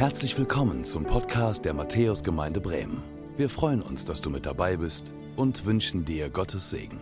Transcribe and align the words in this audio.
Herzlich 0.00 0.38
willkommen 0.38 0.82
zum 0.82 1.04
Podcast 1.04 1.66
der 1.66 1.74
Matthäusgemeinde 1.74 2.58
Bremen. 2.58 3.02
Wir 3.36 3.50
freuen 3.50 3.82
uns, 3.82 4.06
dass 4.06 4.22
du 4.22 4.30
mit 4.30 4.46
dabei 4.46 4.78
bist 4.78 5.12
und 5.36 5.66
wünschen 5.66 6.06
dir 6.06 6.30
Gottes 6.30 6.70
Segen. 6.70 6.98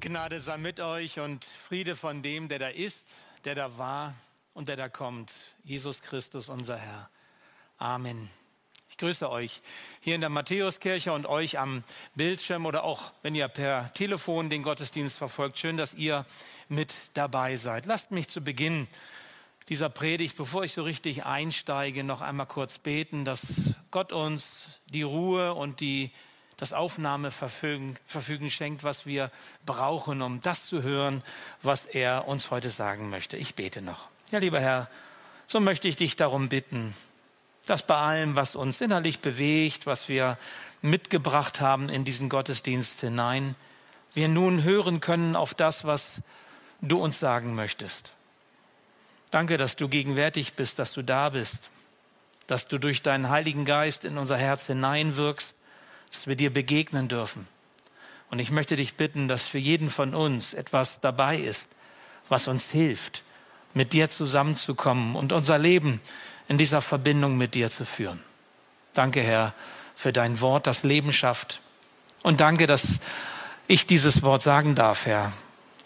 Gnade 0.00 0.40
sei 0.40 0.56
mit 0.56 0.80
euch 0.80 1.20
und 1.20 1.44
Friede 1.44 1.94
von 1.94 2.20
dem, 2.22 2.48
der 2.48 2.58
da 2.58 2.66
ist, 2.66 3.06
der 3.44 3.54
da 3.54 3.78
war 3.78 4.12
und 4.54 4.66
der 4.66 4.74
da 4.74 4.88
kommt. 4.88 5.32
Jesus 5.62 6.02
Christus, 6.02 6.48
unser 6.48 6.78
Herr. 6.78 7.10
Amen. 7.78 8.28
Grüße 9.02 9.28
euch 9.28 9.62
hier 9.98 10.14
in 10.14 10.20
der 10.20 10.30
Matthäuskirche 10.30 11.12
und 11.12 11.26
euch 11.26 11.58
am 11.58 11.82
Bildschirm 12.14 12.66
oder 12.66 12.84
auch, 12.84 13.10
wenn 13.22 13.34
ihr 13.34 13.48
per 13.48 13.92
Telefon 13.94 14.48
den 14.48 14.62
Gottesdienst 14.62 15.18
verfolgt. 15.18 15.58
Schön, 15.58 15.76
dass 15.76 15.92
ihr 15.94 16.24
mit 16.68 16.94
dabei 17.12 17.56
seid. 17.56 17.86
Lasst 17.86 18.12
mich 18.12 18.28
zu 18.28 18.42
Beginn 18.42 18.86
dieser 19.68 19.88
Predigt, 19.88 20.36
bevor 20.36 20.62
ich 20.62 20.72
so 20.72 20.84
richtig 20.84 21.24
einsteige, 21.24 22.04
noch 22.04 22.20
einmal 22.20 22.46
kurz 22.46 22.78
beten, 22.78 23.24
dass 23.24 23.42
Gott 23.90 24.12
uns 24.12 24.68
die 24.86 25.02
Ruhe 25.02 25.52
und 25.54 25.80
die, 25.80 26.12
das 26.56 26.72
Aufnahmeverfügen 26.72 27.98
Verfügen 28.06 28.50
schenkt, 28.50 28.84
was 28.84 29.04
wir 29.04 29.32
brauchen, 29.66 30.22
um 30.22 30.40
das 30.40 30.66
zu 30.66 30.84
hören, 30.84 31.24
was 31.60 31.86
er 31.86 32.28
uns 32.28 32.52
heute 32.52 32.70
sagen 32.70 33.10
möchte. 33.10 33.36
Ich 33.36 33.56
bete 33.56 33.82
noch. 33.82 34.10
Ja, 34.30 34.38
lieber 34.38 34.60
Herr, 34.60 34.88
so 35.48 35.58
möchte 35.58 35.88
ich 35.88 35.96
dich 35.96 36.14
darum 36.14 36.48
bitten, 36.48 36.94
dass 37.66 37.86
bei 37.86 37.96
allem, 37.96 38.36
was 38.36 38.56
uns 38.56 38.80
innerlich 38.80 39.20
bewegt, 39.20 39.86
was 39.86 40.08
wir 40.08 40.38
mitgebracht 40.80 41.60
haben 41.60 41.88
in 41.88 42.04
diesen 42.04 42.28
Gottesdienst 42.28 43.00
hinein, 43.00 43.54
wir 44.14 44.28
nun 44.28 44.62
hören 44.62 45.00
können 45.00 45.36
auf 45.36 45.54
das, 45.54 45.84
was 45.84 46.20
du 46.80 46.98
uns 46.98 47.18
sagen 47.18 47.54
möchtest. 47.54 48.12
Danke, 49.30 49.56
dass 49.56 49.76
du 49.76 49.88
gegenwärtig 49.88 50.54
bist, 50.54 50.78
dass 50.78 50.92
du 50.92 51.02
da 51.02 51.30
bist, 51.30 51.70
dass 52.46 52.68
du 52.68 52.78
durch 52.78 53.00
deinen 53.00 53.30
Heiligen 53.30 53.64
Geist 53.64 54.04
in 54.04 54.18
unser 54.18 54.36
Herz 54.36 54.66
hineinwirkst, 54.66 55.54
dass 56.12 56.26
wir 56.26 56.36
dir 56.36 56.52
begegnen 56.52 57.08
dürfen. 57.08 57.48
Und 58.30 58.40
ich 58.40 58.50
möchte 58.50 58.76
dich 58.76 58.94
bitten, 58.94 59.28
dass 59.28 59.44
für 59.44 59.58
jeden 59.58 59.90
von 59.90 60.14
uns 60.14 60.52
etwas 60.52 61.00
dabei 61.00 61.38
ist, 61.38 61.66
was 62.28 62.48
uns 62.48 62.70
hilft, 62.70 63.22
mit 63.72 63.92
dir 63.92 64.10
zusammenzukommen 64.10 65.16
und 65.16 65.32
unser 65.32 65.58
Leben 65.58 66.00
in 66.48 66.58
dieser 66.58 66.80
Verbindung 66.80 67.36
mit 67.36 67.54
dir 67.54 67.70
zu 67.70 67.84
führen. 67.84 68.20
Danke, 68.94 69.22
Herr, 69.22 69.54
für 69.94 70.12
dein 70.12 70.40
Wort, 70.40 70.66
das 70.66 70.82
Leben 70.82 71.12
schafft. 71.12 71.60
Und 72.22 72.40
danke, 72.40 72.66
dass 72.66 73.00
ich 73.66 73.86
dieses 73.86 74.22
Wort 74.22 74.42
sagen 74.42 74.74
darf, 74.74 75.06
Herr. 75.06 75.32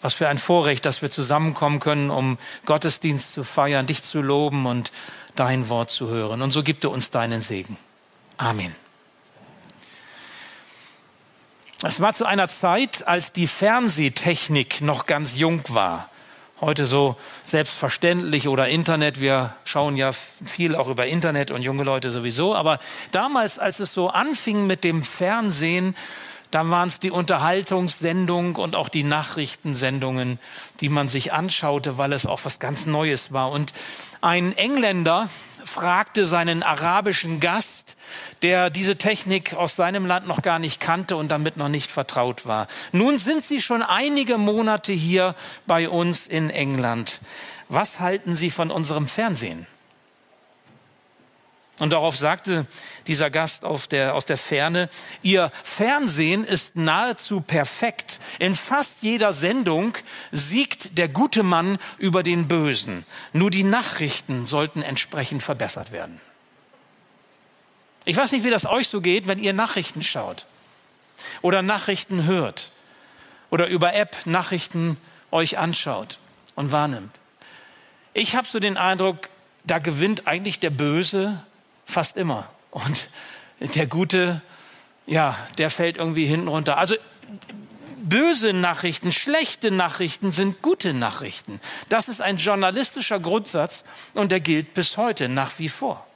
Was 0.01 0.13
für 0.13 0.27
ein 0.27 0.37
Vorrecht, 0.37 0.85
dass 0.85 1.01
wir 1.01 1.09
zusammenkommen 1.09 1.79
können, 1.79 2.11
um 2.11 2.37
Gottesdienst 2.65 3.33
zu 3.33 3.43
feiern, 3.43 3.87
dich 3.87 4.03
zu 4.03 4.21
loben 4.21 4.65
und 4.65 4.91
dein 5.35 5.69
Wort 5.69 5.89
zu 5.89 6.07
hören. 6.09 6.41
Und 6.41 6.51
so 6.51 6.61
gib 6.61 6.81
du 6.81 6.89
uns 6.89 7.09
deinen 7.09 7.41
Segen. 7.41 7.77
Amen. 8.37 8.75
Es 11.83 11.99
war 11.99 12.13
zu 12.13 12.25
einer 12.25 12.47
Zeit, 12.47 13.07
als 13.07 13.33
die 13.33 13.47
Fernsehtechnik 13.47 14.81
noch 14.81 15.05
ganz 15.05 15.35
jung 15.35 15.63
war 15.69 16.09
heute 16.61 16.87
so 16.87 17.15
selbstverständlich 17.45 18.47
oder 18.47 18.67
Internet. 18.67 19.21
Wir 19.21 19.55
schauen 19.63 19.95
ja 19.95 20.11
viel 20.45 20.75
auch 20.75 20.87
über 20.87 21.05
Internet 21.05 21.51
und 21.51 21.61
junge 21.61 21.83
Leute 21.83 22.11
sowieso. 22.11 22.55
Aber 22.55 22.79
damals, 23.11 23.59
als 23.59 23.79
es 23.79 23.93
so 23.93 24.09
anfing 24.09 24.67
mit 24.67 24.83
dem 24.83 25.03
Fernsehen, 25.03 25.95
da 26.51 26.67
waren 26.69 26.87
es 26.87 26.99
die 26.99 27.11
Unterhaltungssendung 27.11 28.55
und 28.55 28.75
auch 28.75 28.89
die 28.89 29.03
Nachrichtensendungen, 29.03 30.39
die 30.79 30.89
man 30.89 31.09
sich 31.09 31.33
anschaute, 31.33 31.97
weil 31.97 32.13
es 32.13 32.25
auch 32.25 32.41
was 32.43 32.59
ganz 32.59 32.85
Neues 32.85 33.33
war. 33.33 33.51
Und 33.51 33.73
ein 34.21 34.55
Engländer 34.57 35.29
fragte 35.65 36.25
seinen 36.25 36.63
arabischen 36.63 37.39
Gast, 37.39 37.76
der 38.41 38.69
diese 38.69 38.97
Technik 38.97 39.53
aus 39.53 39.75
seinem 39.75 40.05
Land 40.05 40.27
noch 40.27 40.41
gar 40.41 40.59
nicht 40.59 40.79
kannte 40.79 41.15
und 41.15 41.29
damit 41.29 41.57
noch 41.57 41.69
nicht 41.69 41.91
vertraut 41.91 42.45
war. 42.45 42.67
Nun 42.91 43.17
sind 43.17 43.43
Sie 43.43 43.61
schon 43.61 43.83
einige 43.83 44.37
Monate 44.37 44.93
hier 44.93 45.35
bei 45.65 45.89
uns 45.89 46.27
in 46.27 46.49
England. 46.49 47.19
Was 47.69 47.99
halten 47.99 48.35
Sie 48.35 48.49
von 48.49 48.71
unserem 48.71 49.07
Fernsehen? 49.07 49.67
Und 51.79 51.91
darauf 51.91 52.17
sagte 52.17 52.65
dieser 53.05 53.29
Gast 53.29 53.63
der, 53.91 54.15
aus 54.15 54.25
der 54.25 54.37
Ferne, 54.37 54.89
Ihr 55.21 55.51
Fernsehen 55.63 56.43
ist 56.43 56.75
nahezu 56.75 57.41
perfekt. 57.41 58.19
In 58.39 58.55
fast 58.55 58.97
jeder 59.01 59.31
Sendung 59.31 59.93
siegt 60.31 60.97
der 60.97 61.07
gute 61.07 61.43
Mann 61.43 61.77
über 61.99 62.23
den 62.23 62.47
Bösen. 62.47 63.05
Nur 63.31 63.51
die 63.51 63.63
Nachrichten 63.63 64.47
sollten 64.47 64.81
entsprechend 64.81 65.43
verbessert 65.43 65.91
werden. 65.91 66.19
Ich 68.07 68.15
weiß 68.15 68.31
nicht, 68.31 68.45
wie 68.45 68.49
das 68.49 68.65
euch 68.65 68.87
so 68.87 69.01
geht, 69.01 69.27
wenn 69.27 69.37
ihr 69.37 69.51
Nachrichten 69.51 70.01
schaut 70.01 70.45
oder 71.41 71.61
Nachrichten 71.61 72.23
hört 72.23 72.71
oder 73.49 73.67
über 73.67 73.93
App 73.95 74.15
Nachrichten 74.25 74.95
euch 75.29 75.57
anschaut 75.57 76.17
und 76.55 76.71
wahrnimmt. 76.71 77.13
Ich 78.13 78.37
habe 78.37 78.47
so 78.47 78.59
den 78.59 78.77
Eindruck, 78.77 79.27
da 79.65 79.79
gewinnt 79.79 80.25
eigentlich 80.25 80.61
der 80.61 80.69
Böse 80.69 81.43
fast 81.85 82.15
immer 82.15 82.49
und 82.71 83.09
der 83.59 83.87
Gute, 83.87 84.41
ja, 85.05 85.37
der 85.57 85.69
fällt 85.69 85.97
irgendwie 85.97 86.27
hinten 86.27 86.47
runter. 86.47 86.77
Also 86.77 86.95
böse 87.97 88.53
Nachrichten, 88.53 89.11
schlechte 89.11 89.69
Nachrichten 89.69 90.31
sind 90.31 90.61
gute 90.61 90.93
Nachrichten. 90.93 91.59
Das 91.89 92.07
ist 92.07 92.21
ein 92.21 92.37
journalistischer 92.37 93.19
Grundsatz 93.19 93.83
und 94.13 94.31
der 94.31 94.39
gilt 94.39 94.75
bis 94.75 94.95
heute 94.95 95.27
nach 95.27 95.59
wie 95.59 95.67
vor. 95.67 96.06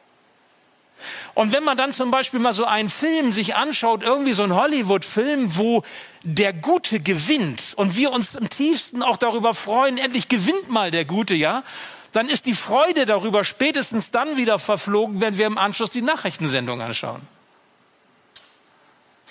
Und 1.34 1.52
wenn 1.52 1.64
man 1.64 1.78
dann 1.78 1.94
zum 1.94 2.12
Beispiel 2.12 2.40
mal 2.40 2.54
so 2.54 2.66
einen 2.66 2.90
Film 2.90 3.32
sich 3.32 3.56
anschaut, 3.56 4.04
irgendwie 4.04 4.34
so 4.34 4.44
ein 4.44 4.54
Hollywood-Film, 4.54 5.58
wo 5.58 5.84
der 6.24 6.54
Gute 6.54 7.00
gewinnt 7.00 7.74
und 7.76 7.96
wir 7.96 8.12
uns 8.12 8.36
im 8.36 8.50
tiefsten 8.50 9.04
auch 9.04 9.18
darüber 9.18 9.54
freuen, 9.54 9.98
endlich 9.98 10.30
gewinnt 10.30 10.70
mal 10.70 10.92
der 10.92 11.06
Gute, 11.06 11.36
ja, 11.36 11.64
dann 12.12 12.28
ist 12.28 12.46
die 12.46 12.54
Freude 12.54 13.06
darüber 13.06 13.44
spätestens 13.44 14.12
dann 14.12 14.38
wieder 14.38 14.60
verflogen, 14.60 15.22
wenn 15.22 15.38
wir 15.38 15.48
im 15.48 15.58
Anschluss 15.58 15.92
die 15.92 16.02
Nachrichtensendung 16.02 16.82
anschauen 16.82 17.22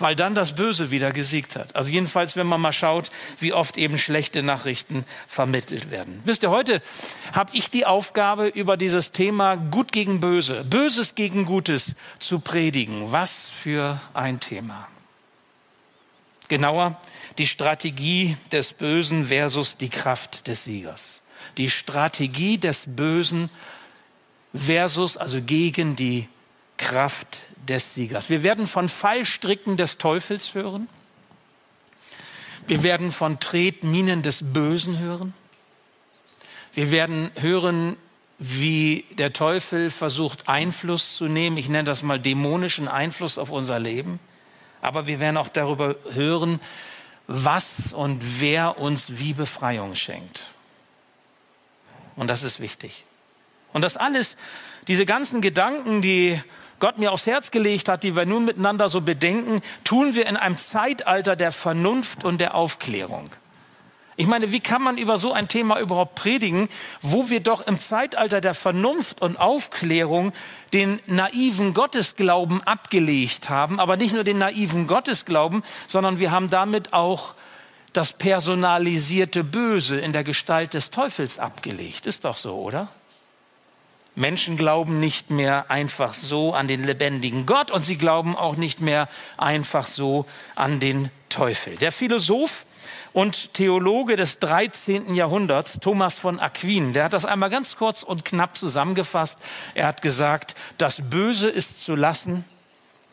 weil 0.01 0.17
dann 0.17 0.35
das 0.35 0.55
Böse 0.55 0.91
wieder 0.91 1.13
gesiegt 1.13 1.57
hat. 1.57 1.77
Also 1.77 1.91
jedenfalls, 1.91 2.37
wenn 2.37 2.47
man 2.47 2.61
mal 2.61 2.73
schaut, 2.73 3.11
wie 3.39 3.53
oft 3.53 3.77
eben 3.77 3.99
schlechte 3.99 4.43
Nachrichten 4.43 5.05
vermittelt 5.27 5.91
werden. 5.91 6.21
Wisst 6.25 6.43
ihr, 6.43 6.51
heute 6.51 6.83
habe 7.33 7.51
ich 7.55 7.71
die 7.71 7.87
Aufgabe, 7.87 8.49
über 8.49 8.77
dieses 8.77 9.13
Thema 9.13 9.57
Gut 9.57 9.93
gegen 9.93 10.21
Böse, 10.21 10.65
Böses 10.65 11.15
gegen 11.15 11.45
Gutes 11.45 11.95
zu 12.19 12.41
predigen. 12.41 13.13
Was 13.13 13.51
für 13.63 14.01
ein 14.15 14.41
Thema. 14.41 14.89
Genauer, 16.49 17.01
die 17.39 17.47
Strategie 17.47 18.37
des 18.51 18.73
Bösen 18.73 19.27
versus 19.27 19.77
die 19.77 19.89
Kraft 19.89 20.47
des 20.49 20.65
Siegers. 20.65 21.03
Die 21.57 21.71
Strategie 21.71 22.59
des 22.59 22.83
Bösen 22.87 23.51
versus, 24.55 25.17
also 25.17 25.41
gegen 25.41 25.95
die 25.95 26.29
Kraft 26.77 27.43
des 27.69 27.95
Siegers. 27.95 28.31
Wir 28.31 28.43
werden 28.43 28.67
von 28.67 28.89
Fallstricken 28.89 29.77
des 29.77 29.99
Teufels 29.99 30.55
hören. 30.55 30.89
Wir 32.67 32.83
werden 32.83 33.13
von 33.13 33.41
Tretminen 33.41 34.23
des 34.23 34.53
Bösen 34.53 34.99
hören. 34.99 35.35
Wir 36.73 36.91
werden 36.91 37.31
hören, 37.37 37.97
wie 38.39 39.05
der 39.19 39.33
Teufel 39.33 39.91
versucht, 39.91 40.49
Einfluss 40.49 41.17
zu 41.17 41.27
nehmen. 41.27 41.57
Ich 41.59 41.69
nenne 41.69 41.85
das 41.85 42.03
mal 42.03 42.19
dämonischen 42.19 42.89
Einfluss 42.89 43.39
auf 43.39 43.51
unser 43.51 43.79
Leben. 43.79 44.19
Aber 44.83 45.07
wir 45.07 45.21
werden 45.21 45.37
auch 45.37 45.49
darüber 45.49 45.97
hören, 46.13 46.61
was 47.27 47.93
und 47.93 48.41
wer 48.41 48.79
uns 48.79 49.19
wie 49.19 49.35
Befreiung 49.35 49.95
schenkt. 49.95 50.45
Und 52.17 52.29
das 52.29 52.43
ist 52.43 52.61
wichtig. 52.61 53.05
Und 53.73 53.83
das 53.83 53.97
alles, 53.97 54.37
diese 54.89 55.07
ganzen 55.07 55.41
Gedanken, 55.41 56.03
die 56.03 56.41
Gott 56.81 56.99
mir 56.99 57.13
aufs 57.13 57.27
Herz 57.27 57.51
gelegt 57.51 57.89
hat, 57.89 58.03
die 58.03 58.17
wir 58.17 58.27
nun 58.27 58.45
miteinander 58.45 58.89
so 58.89 59.03
bedenken, 59.03 59.61
tun 59.85 60.15
wir 60.15 60.27
in 60.27 60.37
einem 60.37 60.57
Zeitalter 60.57 61.37
der 61.37 61.53
Vernunft 61.53 62.25
und 62.25 62.41
der 62.41 62.55
Aufklärung. 62.55 63.31
Ich 64.17 64.27
meine, 64.27 64.53
wie 64.53 64.61
kann 64.61 64.83
man 64.83 64.99
über 64.99 65.17
so 65.17 65.33
ein 65.33 65.49
Thema 65.49 65.81
überhaupt 65.81 66.15
predigen, 66.15 66.69
wo 67.01 67.31
wir 67.31 67.41
doch 67.41 67.67
im 67.67 67.81
Zeitalter 67.81 68.43
der 68.43 68.53
Vernunft 68.53 69.23
und 69.23 69.41
Aufklärung 69.41 70.33
den 70.75 71.01
naiven 71.07 71.73
Gottesglauben 71.73 72.63
abgelegt 72.65 73.49
haben, 73.49 73.81
aber 73.81 73.97
nicht 73.97 74.13
nur 74.13 74.25
den 74.25 74.37
naiven 74.37 74.87
Gottesglauben, 74.87 75.63
sondern 75.87 76.19
wir 76.19 76.33
haben 76.33 76.51
damit 76.51 76.93
auch 76.93 77.35
das 77.93 78.13
personalisierte 78.13 79.43
Böse 79.43 79.99
in 79.99 80.13
der 80.13 80.25
Gestalt 80.25 80.75
des 80.75 80.91
Teufels 80.91 81.39
abgelegt. 81.39 82.05
Ist 82.05 82.27
doch 82.27 82.37
so, 82.37 82.57
oder? 82.57 82.89
Menschen 84.17 84.57
glauben 84.57 85.01
nicht 85.01 85.31
mehr 85.31 85.71
einfach 85.71 86.15
so 86.15 86.53
an 86.55 86.69
den 86.69 86.85
lebendigen 86.85 87.47
Gott 87.47 87.71
und 87.71 87.85
sie 87.85 87.97
glauben 87.97 88.37
auch 88.37 88.57
nicht 88.57 88.81
mehr 88.81 89.09
einfach 89.39 89.87
so 89.87 90.27
an 90.57 90.81
den 90.81 91.11
Teufel. 91.29 91.77
Der 91.77 91.93
Philosoph 91.93 92.65
und 93.13 93.55
Theologe 93.55 94.17
des 94.17 94.39
13. 94.39 95.15
Jahrhunderts, 95.15 95.79
Thomas 95.81 96.19
von 96.19 96.39
Aquin, 96.41 96.93
der 96.93 97.05
hat 97.05 97.13
das 97.13 97.25
einmal 97.25 97.51
ganz 97.51 97.77
kurz 97.77 98.03
und 98.03 98.25
knapp 98.25 98.57
zusammengefasst. 98.57 99.39
Er 99.75 99.87
hat 99.87 100.03
gesagt, 100.03 100.55
das 100.79 101.01
Böse 101.11 101.49
ist 101.49 101.83
zu 101.83 101.95
lassen, 101.95 102.45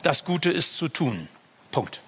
das 0.02 0.26
Gute 0.26 0.52
ist 0.52 0.78
zu 0.78 0.88
tun. 0.88 1.28
Punkt. 1.72 2.02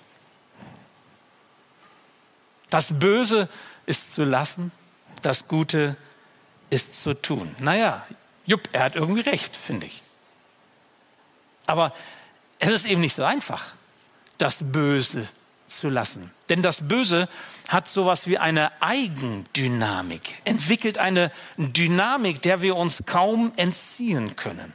Das 2.69 2.87
Böse 2.91 3.49
ist 3.85 4.13
zu 4.13 4.23
lassen, 4.23 4.71
das 5.21 5.47
Gute 5.47 5.95
ist 6.69 7.01
zu 7.01 7.15
tun. 7.15 7.55
Naja, 7.59 8.05
Jupp, 8.49 8.67
er 8.71 8.83
hat 8.83 8.95
irgendwie 8.95 9.21
recht, 9.21 9.55
finde 9.55 9.85
ich. 9.85 10.01
Aber 11.67 11.93
es 12.57 12.71
ist 12.71 12.87
eben 12.87 12.99
nicht 12.99 13.15
so 13.15 13.23
einfach, 13.23 13.73
das 14.39 14.57
Böse 14.59 15.27
zu 15.67 15.87
lassen. 15.87 16.31
Denn 16.49 16.63
das 16.63 16.87
Böse 16.87 17.29
hat 17.67 17.87
sowas 17.87 18.25
wie 18.25 18.39
eine 18.39 18.71
Eigendynamik, 18.81 20.41
entwickelt 20.45 20.97
eine 20.97 21.31
Dynamik, 21.57 22.41
der 22.41 22.63
wir 22.63 22.75
uns 22.75 23.03
kaum 23.05 23.53
entziehen 23.55 24.35
können. 24.35 24.73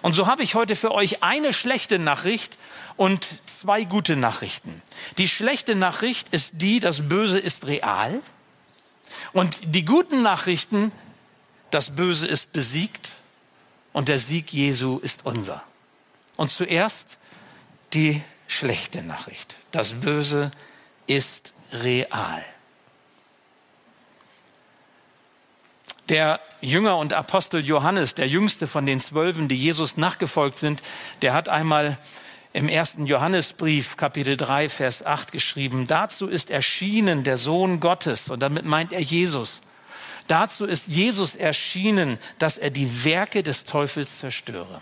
Und 0.00 0.14
so 0.14 0.26
habe 0.26 0.42
ich 0.42 0.54
heute 0.54 0.74
für 0.74 0.92
euch 0.92 1.22
eine 1.22 1.52
schlechte 1.52 1.98
Nachricht 1.98 2.56
und 2.96 3.28
zwei 3.44 3.84
gute 3.84 4.16
Nachrichten. 4.16 4.82
Die 5.18 5.28
schlechte 5.28 5.74
Nachricht 5.74 6.28
ist 6.30 6.52
die, 6.54 6.80
das 6.80 7.10
Böse 7.10 7.38
ist 7.38 7.66
real. 7.66 8.22
Und 9.34 9.60
die 9.62 9.84
guten 9.84 10.22
Nachrichten, 10.22 10.92
das 11.70 11.94
Böse 11.94 12.26
ist 12.26 12.52
besiegt 12.52 13.12
und 13.92 14.08
der 14.08 14.18
Sieg 14.18 14.52
Jesu 14.52 14.98
ist 14.98 15.20
unser. 15.24 15.62
Und 16.36 16.50
zuerst 16.50 17.18
die 17.94 18.22
schlechte 18.46 19.02
Nachricht. 19.02 19.56
Das 19.70 19.92
Böse 19.92 20.50
ist 21.06 21.52
real. 21.72 22.44
Der 26.08 26.40
Jünger 26.60 26.96
und 26.96 27.12
Apostel 27.12 27.64
Johannes, 27.64 28.14
der 28.14 28.26
jüngste 28.26 28.66
von 28.66 28.86
den 28.86 29.00
Zwölfen, 29.00 29.48
die 29.48 29.56
Jesus 29.56 29.96
nachgefolgt 29.96 30.58
sind, 30.58 30.82
der 31.20 31.34
hat 31.34 31.48
einmal 31.48 31.98
im 32.54 32.68
ersten 32.68 33.04
Johannesbrief, 33.04 33.96
Kapitel 33.96 34.36
3, 34.36 34.70
Vers 34.70 35.04
8 35.04 35.32
geschrieben, 35.32 35.86
dazu 35.86 36.26
ist 36.26 36.50
erschienen 36.50 37.24
der 37.24 37.36
Sohn 37.36 37.78
Gottes, 37.78 38.30
und 38.30 38.40
damit 38.40 38.64
meint 38.64 38.92
er 38.92 39.02
Jesus. 39.02 39.60
Dazu 40.28 40.66
ist 40.66 40.86
Jesus 40.86 41.34
erschienen, 41.34 42.18
dass 42.38 42.58
er 42.58 42.70
die 42.70 43.04
Werke 43.04 43.42
des 43.42 43.64
Teufels 43.64 44.18
zerstöre. 44.18 44.80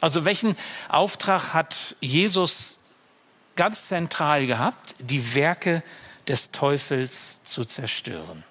Also 0.00 0.24
welchen 0.24 0.56
Auftrag 0.88 1.54
hat 1.54 1.96
Jesus 2.00 2.78
ganz 3.56 3.88
zentral 3.88 4.46
gehabt? 4.46 4.96
Die 4.98 5.34
Werke 5.34 5.82
des 6.26 6.50
Teufels 6.50 7.38
zu 7.44 7.64
zerstören. 7.64 8.42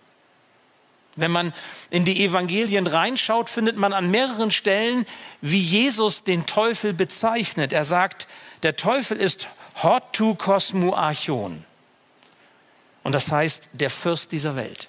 Wenn 1.16 1.32
man 1.32 1.54
in 1.90 2.06
die 2.06 2.24
Evangelien 2.24 2.88
reinschaut, 2.88 3.50
findet 3.50 3.78
man 3.78 3.94
an 3.94 4.10
mehreren 4.10 4.52
Stellen, 4.52 5.06
wie 5.42 5.60
Jesus 5.60 6.24
den 6.24 6.46
Teufel 6.46 6.94
bezeichnet. 6.94 7.72
Er 7.72 7.86
sagt, 7.86 8.28
der 8.64 8.76
Teufel 8.76 9.18
ist 9.18 9.48
Hortu 9.82 10.36
Kosmu 10.36 10.94
Archon. 10.94 11.66
Und 13.04 13.14
das 13.14 13.30
heißt, 13.30 13.64
der 13.74 13.90
Fürst 13.90 14.32
dieser 14.32 14.56
Welt, 14.56 14.88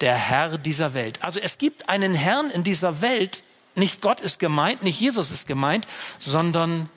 der 0.00 0.14
Herr 0.14 0.58
dieser 0.58 0.94
Welt. 0.94 1.22
Also 1.22 1.40
es 1.40 1.58
gibt 1.58 1.88
einen 1.88 2.14
Herrn 2.14 2.50
in 2.50 2.64
dieser 2.64 3.00
Welt, 3.00 3.42
nicht 3.74 4.00
Gott 4.00 4.20
ist 4.20 4.38
gemeint, 4.38 4.82
nicht 4.82 5.00
Jesus 5.00 5.30
ist 5.30 5.46
gemeint, 5.46 5.86
sondern 6.18 6.88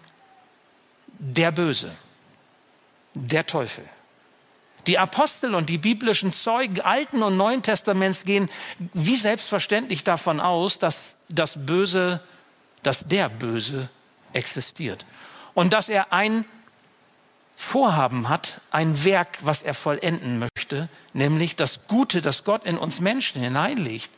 der 1.19 1.51
Böse, 1.51 1.92
der 3.13 3.45
Teufel. 3.45 3.83
Die 4.88 4.98
Apostel 4.98 5.53
und 5.53 5.69
die 5.69 5.77
biblischen 5.77 6.33
Zeugen 6.33 6.81
Alten 6.81 7.21
und 7.21 7.38
Neuen 7.38 7.62
Testaments 7.62 8.24
gehen 8.24 8.50
wie 8.94 9.15
selbstverständlich 9.15 10.03
davon 10.03 10.39
aus, 10.39 10.80
dass 10.80 11.15
das 11.30 11.53
Böse, 11.65 12.19
dass 12.81 13.07
der 13.07 13.30
Böse 13.30 13.89
existiert. 14.33 15.06
Und 15.53 15.71
dass 15.71 15.88
er 15.88 16.12
ein 16.13 16.45
Vorhaben 17.62 18.28
hat, 18.28 18.60
ein 18.72 19.06
Werk, 19.06 19.38
was 19.44 19.62
er 19.62 19.74
vollenden 19.74 20.40
möchte, 20.40 20.90
nämlich 21.13 21.56
das 21.56 21.80
Gute, 21.88 22.22
das 22.22 22.44
Gott 22.44 22.66
in 22.66 22.78
uns 22.78 23.00
Menschen 23.00 23.42
hineinlegt, 23.42 24.10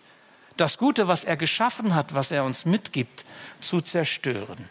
das 0.55 0.77
Gute, 0.77 1.07
was 1.07 1.23
er 1.23 1.35
geschaffen 1.35 1.93
hat, 1.93 2.15
was 2.15 2.31
er 2.31 2.45
uns 2.45 2.65
mitgibt, 2.65 3.25
zu 3.59 3.81
zerstören. 3.81 4.69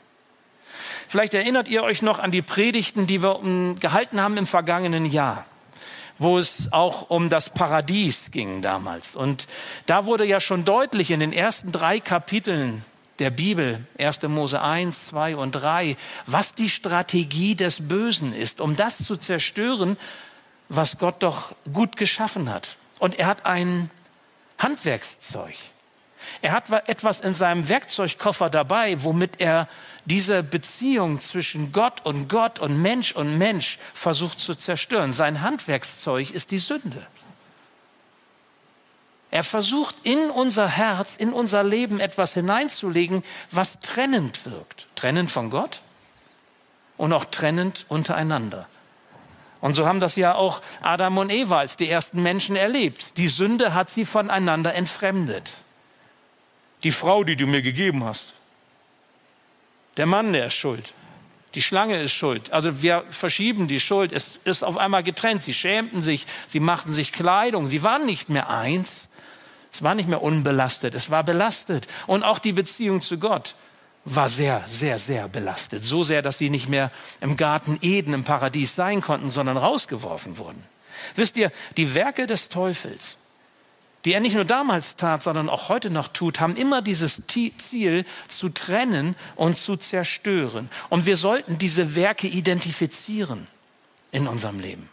Vielleicht 1.06 1.34
erinnert 1.34 1.69
ihr 1.69 1.82
euch 1.82 2.02
noch 2.02 2.19
an 2.19 2.32
die 2.32 2.42
Predigten, 2.42 3.06
die 3.06 3.22
wir 3.22 3.40
gehalten 3.78 4.20
haben 4.20 4.36
im 4.36 4.46
vergangenen 4.46 5.06
Jahr 5.06 5.44
wo 6.19 6.38
es 6.38 6.69
auch 6.70 7.10
um 7.10 7.30
das 7.30 7.50
Paradies 7.50 8.30
ging 8.30 8.62
damals. 8.62 9.16
Und 9.16 9.48
da 9.86 10.06
wurde 10.06 10.24
ja 10.24 10.40
schon 10.40 10.64
deutlich 10.64 11.10
in 11.10 11.19
den 11.19 11.32
ersten 11.32 11.72
drei 11.72 11.98
Kapiteln 11.98 12.84
der 13.22 13.30
Bibel, 13.30 13.86
1. 13.98 14.22
Mose 14.22 14.60
1, 14.60 15.06
2 15.06 15.36
und 15.36 15.52
3, 15.52 15.96
was 16.26 16.56
die 16.56 16.69
Strategie 16.69 17.54
des 17.54 17.86
Bösen 17.86 18.34
ist, 18.34 18.60
um 18.60 18.74
das 18.74 18.98
zu 18.98 19.16
zerstören, 19.16 19.96
was 20.69 20.98
Gott 20.98 21.22
doch 21.22 21.54
gut 21.72 21.96
geschaffen 21.96 22.52
hat. 22.52 22.76
Und 22.98 23.20
er 23.20 23.28
hat 23.28 23.46
ein 23.46 23.92
Handwerkszeug. 24.58 25.54
Er 26.40 26.50
hat 26.50 26.64
etwas 26.88 27.20
in 27.20 27.32
seinem 27.32 27.69
Werkzeugkoffer 27.69 28.50
dabei, 28.50 29.04
womit 29.04 29.40
er 29.40 29.69
diese 30.04 30.42
Beziehung 30.42 31.20
zwischen 31.20 31.70
Gott 31.70 32.04
und 32.04 32.26
Gott 32.28 32.58
und 32.58 32.82
Mensch 32.82 33.12
und 33.12 33.38
Mensch 33.38 33.78
versucht 33.94 34.40
zu 34.40 34.56
zerstören. 34.56 35.12
Sein 35.12 35.42
Handwerkszeug 35.42 36.32
ist 36.32 36.50
die 36.50 36.58
Sünde. 36.58 37.06
Er 39.32 39.44
versucht 39.44 39.96
in 40.02 40.19
unser 40.31 40.69
Herz, 40.69 41.17
in 41.17 41.32
unser 41.32 41.64
Leben 41.64 42.00
etwas 42.00 42.34
hineinzulegen, 42.34 43.25
was 43.50 43.81
trennend 43.81 44.44
wirkt. 44.44 44.88
Trennend 44.94 45.31
von 45.31 45.49
Gott 45.49 45.81
und 46.99 47.14
auch 47.14 47.25
trennend 47.25 47.87
untereinander. 47.88 48.69
Und 49.62 49.75
so 49.75 49.87
haben 49.87 50.00
das 50.00 50.17
ja 50.17 50.34
auch 50.34 50.61
Adam 50.82 51.17
und 51.17 51.31
Eva 51.31 51.61
als 51.61 51.79
die 51.79 51.88
ersten 51.88 52.23
Menschen 52.23 52.56
erlebt. 52.56 53.17
Die 53.17 53.29
Sünde 53.29 53.73
hat 53.73 53.88
sie 53.88 54.05
voneinander 54.05 54.75
entfremdet. 54.75 55.55
Die 56.82 56.93
Frau, 56.93 57.25
die 57.25 57.37
du 57.37 57.46
mir 57.46 57.62
gegeben 57.62 58.05
hast, 58.05 58.34
der 59.96 60.05
Mann, 60.05 60.34
der 60.34 60.49
ist 60.49 60.55
schuld. 60.55 60.93
Die 61.55 61.62
Schlange 61.62 62.02
ist 62.02 62.12
schuld. 62.12 62.52
Also 62.52 62.82
wir 62.82 63.05
verschieben 63.08 63.67
die 63.67 63.81
Schuld. 63.81 64.12
Es 64.12 64.38
ist 64.44 64.62
auf 64.62 64.76
einmal 64.76 65.02
getrennt. 65.02 65.43
Sie 65.43 65.55
schämten 65.55 66.02
sich, 66.02 66.26
sie 66.49 66.61
machten 66.61 66.93
sich 66.93 67.12
Kleidung. 67.12 67.67
Sie 67.67 67.82
waren 67.82 68.05
nicht 68.05 68.29
mehr 68.29 68.51
eins. 68.51 69.08
Es 69.72 69.82
war 69.82 69.94
nicht 69.94 70.08
mehr 70.08 70.22
unbelastet. 70.22 70.94
Es 70.94 71.10
war 71.10 71.24
belastet. 71.24 71.86
Und 72.06 72.22
auch 72.22 72.38
die 72.38 72.52
Beziehung 72.52 73.00
zu 73.00 73.19
Gott 73.19 73.55
war 74.05 74.29
sehr, 74.29 74.62
sehr, 74.67 74.98
sehr 74.98 75.29
belastet. 75.29 75.82
So 75.84 76.05
sehr, 76.05 76.22
dass 76.22 76.38
sie 76.38 76.50
nicht 76.50 76.69
mehr 76.69 76.91
im 77.20 77.36
Garten 77.36 77.79
Eden, 77.81 78.14
im 78.14 78.24
Paradies 78.24 78.74
sein 78.74 79.00
konnten, 79.00 79.31
sondern 79.31 79.56
rausgeworfen 79.56 80.38
wurden. 80.38 80.62
Wisst 81.17 81.36
ihr, 81.36 81.52
die 81.76 81.94
Werke 81.94 82.26
des 82.26 82.48
Teufels, 82.48 83.17
die 84.05 84.12
er 84.12 84.20
nicht 84.20 84.34
nur 84.34 84.44
damals 84.44 84.96
tat, 84.96 85.22
sondern 85.22 85.48
auch 85.48 85.69
heute 85.69 85.88
noch 85.88 86.08
tut, 86.08 86.41
haben 86.41 86.56
immer 86.56 86.82
dieses 86.82 87.22
Ziel 87.29 88.05
zu 88.29 88.48
trennen 88.48 89.14
und 89.36 89.56
zu 89.56 89.76
zerstören. 89.76 90.69
Und 90.91 91.06
wir 91.06 91.17
sollten 91.17 91.58
diese 91.58 91.94
Werke 91.94 92.26
identifizieren 92.26 93.46
in 94.10 94.26
unserem 94.26 94.58
Leben. 94.58 94.88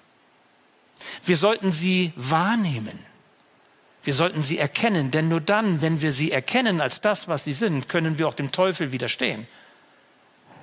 Wir 1.25 1.37
sollten 1.37 1.71
sie 1.71 2.13
wahrnehmen. 2.15 3.08
Wir 4.03 4.13
sollten 4.13 4.43
sie 4.43 4.57
erkennen, 4.57 5.11
denn 5.11 5.27
nur 5.27 5.41
dann, 5.41 5.81
wenn 5.81 6.01
wir 6.01 6.11
sie 6.11 6.31
erkennen 6.31 6.81
als 6.81 7.01
das, 7.01 7.27
was 7.27 7.43
sie 7.43 7.53
sind, 7.53 7.89
können 7.89 8.17
wir 8.17 8.27
auch 8.27 8.33
dem 8.33 8.51
Teufel 8.51 8.91
widerstehen. 8.91 9.47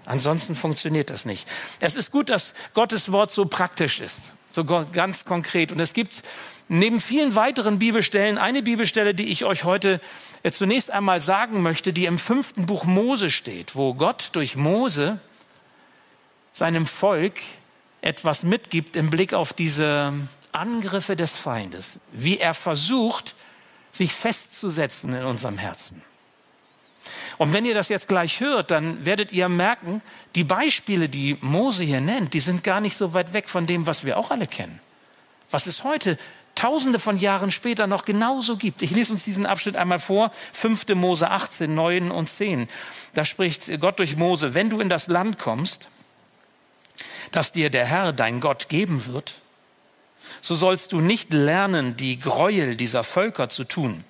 Ansonsten 0.06 0.54
funktioniert 0.54 1.10
das 1.10 1.24
nicht. 1.24 1.46
Es 1.80 1.96
ist 1.96 2.12
gut, 2.12 2.30
dass 2.30 2.54
Gottes 2.74 3.10
Wort 3.12 3.30
so 3.30 3.44
praktisch 3.44 4.00
ist, 4.00 4.20
so 4.52 4.64
ganz 4.64 5.24
konkret. 5.24 5.72
Und 5.72 5.80
es 5.80 5.92
gibt 5.92 6.22
neben 6.68 7.00
vielen 7.00 7.34
weiteren 7.34 7.78
Bibelstellen 7.78 8.38
eine 8.38 8.62
Bibelstelle, 8.62 9.14
die 9.14 9.28
ich 9.30 9.44
euch 9.44 9.64
heute 9.64 10.00
zunächst 10.50 10.90
einmal 10.90 11.20
sagen 11.20 11.60
möchte, 11.60 11.92
die 11.92 12.06
im 12.06 12.18
fünften 12.18 12.66
Buch 12.66 12.84
Mose 12.84 13.30
steht, 13.30 13.74
wo 13.74 13.94
Gott 13.94 14.30
durch 14.32 14.54
Mose 14.54 15.18
seinem 16.54 16.86
Volk 16.86 17.34
etwas 18.00 18.44
mitgibt 18.44 18.96
im 18.96 19.10
Blick 19.10 19.34
auf 19.34 19.52
diese 19.52 20.14
Angriffe 20.56 21.16
des 21.16 21.32
Feindes, 21.32 21.98
wie 22.12 22.38
er 22.38 22.54
versucht, 22.54 23.34
sich 23.92 24.12
festzusetzen 24.12 25.12
in 25.12 25.24
unserem 25.24 25.58
Herzen. 25.58 26.02
Und 27.38 27.52
wenn 27.52 27.64
ihr 27.64 27.74
das 27.74 27.88
jetzt 27.88 28.08
gleich 28.08 28.40
hört, 28.40 28.70
dann 28.70 29.04
werdet 29.04 29.32
ihr 29.32 29.48
merken, 29.48 30.02
die 30.34 30.44
Beispiele, 30.44 31.08
die 31.08 31.36
Mose 31.40 31.84
hier 31.84 32.00
nennt, 32.00 32.34
die 32.34 32.40
sind 32.40 32.64
gar 32.64 32.80
nicht 32.80 32.96
so 32.96 33.14
weit 33.14 33.32
weg 33.32 33.48
von 33.48 33.66
dem, 33.66 33.86
was 33.86 34.04
wir 34.04 34.16
auch 34.16 34.30
alle 34.30 34.46
kennen. 34.46 34.80
Was 35.50 35.66
ist 35.66 35.84
heute 35.84 36.18
tausende 36.56 36.98
von 36.98 37.18
Jahren 37.18 37.52
später 37.52 37.86
noch 37.86 38.04
genauso 38.04 38.56
gibt. 38.56 38.82
Ich 38.82 38.90
lese 38.90 39.12
uns 39.12 39.22
diesen 39.22 39.46
Abschnitt 39.46 39.76
einmal 39.76 40.00
vor, 40.00 40.32
5. 40.54 40.88
Mose 40.94 41.30
18, 41.30 41.72
9 41.72 42.10
und 42.10 42.28
10. 42.28 42.68
Da 43.14 43.24
spricht 43.24 43.78
Gott 43.80 43.98
durch 44.00 44.16
Mose, 44.16 44.54
wenn 44.54 44.70
du 44.70 44.80
in 44.80 44.88
das 44.88 45.06
Land 45.06 45.38
kommst, 45.38 45.88
das 47.30 47.52
dir 47.52 47.70
der 47.70 47.84
Herr, 47.84 48.12
dein 48.12 48.40
Gott, 48.40 48.68
geben 48.68 49.06
wird, 49.06 49.36
so 50.40 50.54
sollst 50.54 50.92
du 50.92 51.00
nicht 51.00 51.32
lernen, 51.32 51.96
die 51.96 52.18
Gräuel 52.18 52.76
dieser 52.76 53.04
Völker 53.04 53.48
zu 53.48 53.64
tun 53.64 54.04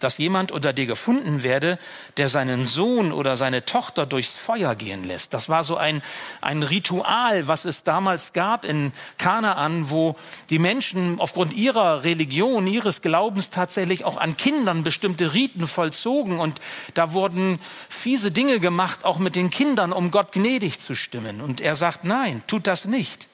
dass 0.00 0.18
jemand 0.18 0.50
unter 0.50 0.72
dir 0.72 0.86
gefunden 0.86 1.42
werde, 1.42 1.78
der 2.16 2.28
seinen 2.28 2.64
Sohn 2.64 3.12
oder 3.12 3.36
seine 3.36 3.64
Tochter 3.64 4.06
durchs 4.06 4.34
Feuer 4.34 4.74
gehen 4.74 5.04
lässt. 5.04 5.32
Das 5.32 5.48
war 5.48 5.62
so 5.62 5.76
ein, 5.76 6.02
ein 6.40 6.62
Ritual, 6.62 7.46
was 7.46 7.64
es 7.66 7.84
damals 7.84 8.32
gab 8.32 8.64
in 8.64 8.92
Kanaan, 9.18 9.90
wo 9.90 10.16
die 10.48 10.58
Menschen 10.58 11.20
aufgrund 11.20 11.52
ihrer 11.52 12.02
Religion, 12.02 12.66
ihres 12.66 13.02
Glaubens 13.02 13.50
tatsächlich 13.50 14.04
auch 14.04 14.16
an 14.16 14.36
Kindern 14.36 14.82
bestimmte 14.82 15.34
Riten 15.34 15.68
vollzogen. 15.68 16.40
Und 16.40 16.60
da 16.94 17.12
wurden 17.12 17.58
fiese 17.88 18.30
Dinge 18.30 18.58
gemacht, 18.58 19.04
auch 19.04 19.18
mit 19.18 19.36
den 19.36 19.50
Kindern, 19.50 19.92
um 19.92 20.10
Gott 20.10 20.32
gnädig 20.32 20.80
zu 20.80 20.94
stimmen. 20.94 21.40
Und 21.40 21.60
er 21.60 21.76
sagt, 21.76 22.04
nein, 22.04 22.42
tut 22.46 22.66
das 22.66 22.86
nicht. 22.86 23.29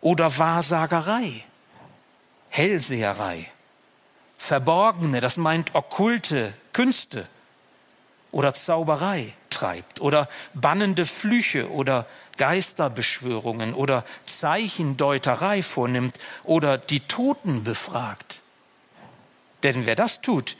Oder 0.00 0.38
Wahrsagerei, 0.38 1.44
Hellseherei. 2.50 3.50
Verborgene, 4.38 5.20
das 5.20 5.36
meint 5.36 5.74
okkulte 5.74 6.54
Künste. 6.72 7.26
Oder 8.30 8.54
Zauberei 8.54 9.32
treibt. 9.50 10.00
Oder 10.00 10.28
bannende 10.54 11.06
Flüche 11.06 11.70
oder 11.70 12.06
Geisterbeschwörungen. 12.36 13.74
Oder 13.74 14.04
Zeichendeuterei 14.24 15.62
vornimmt. 15.62 16.18
Oder 16.44 16.78
die 16.78 17.00
Toten 17.00 17.64
befragt. 17.64 18.40
Denn 19.62 19.86
wer 19.86 19.96
das 19.96 20.20
tut, 20.20 20.56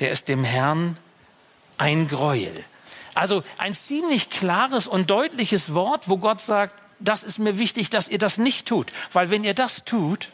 der 0.00 0.10
ist 0.10 0.28
dem 0.28 0.44
Herrn 0.44 0.98
ein 1.78 2.08
Gräuel. 2.08 2.64
Also 3.14 3.42
ein 3.56 3.74
ziemlich 3.74 4.28
klares 4.28 4.86
und 4.86 5.10
deutliches 5.10 5.72
Wort, 5.72 6.08
wo 6.08 6.18
Gott 6.18 6.40
sagt, 6.40 6.74
das 7.00 7.22
ist 7.22 7.38
mir 7.38 7.58
wichtig, 7.58 7.90
dass 7.90 8.08
ihr 8.08 8.18
das 8.18 8.38
nicht 8.38 8.66
tut. 8.66 8.92
Weil 9.12 9.30
wenn 9.30 9.44
ihr 9.44 9.54
das 9.54 9.84
tut, 9.84 10.28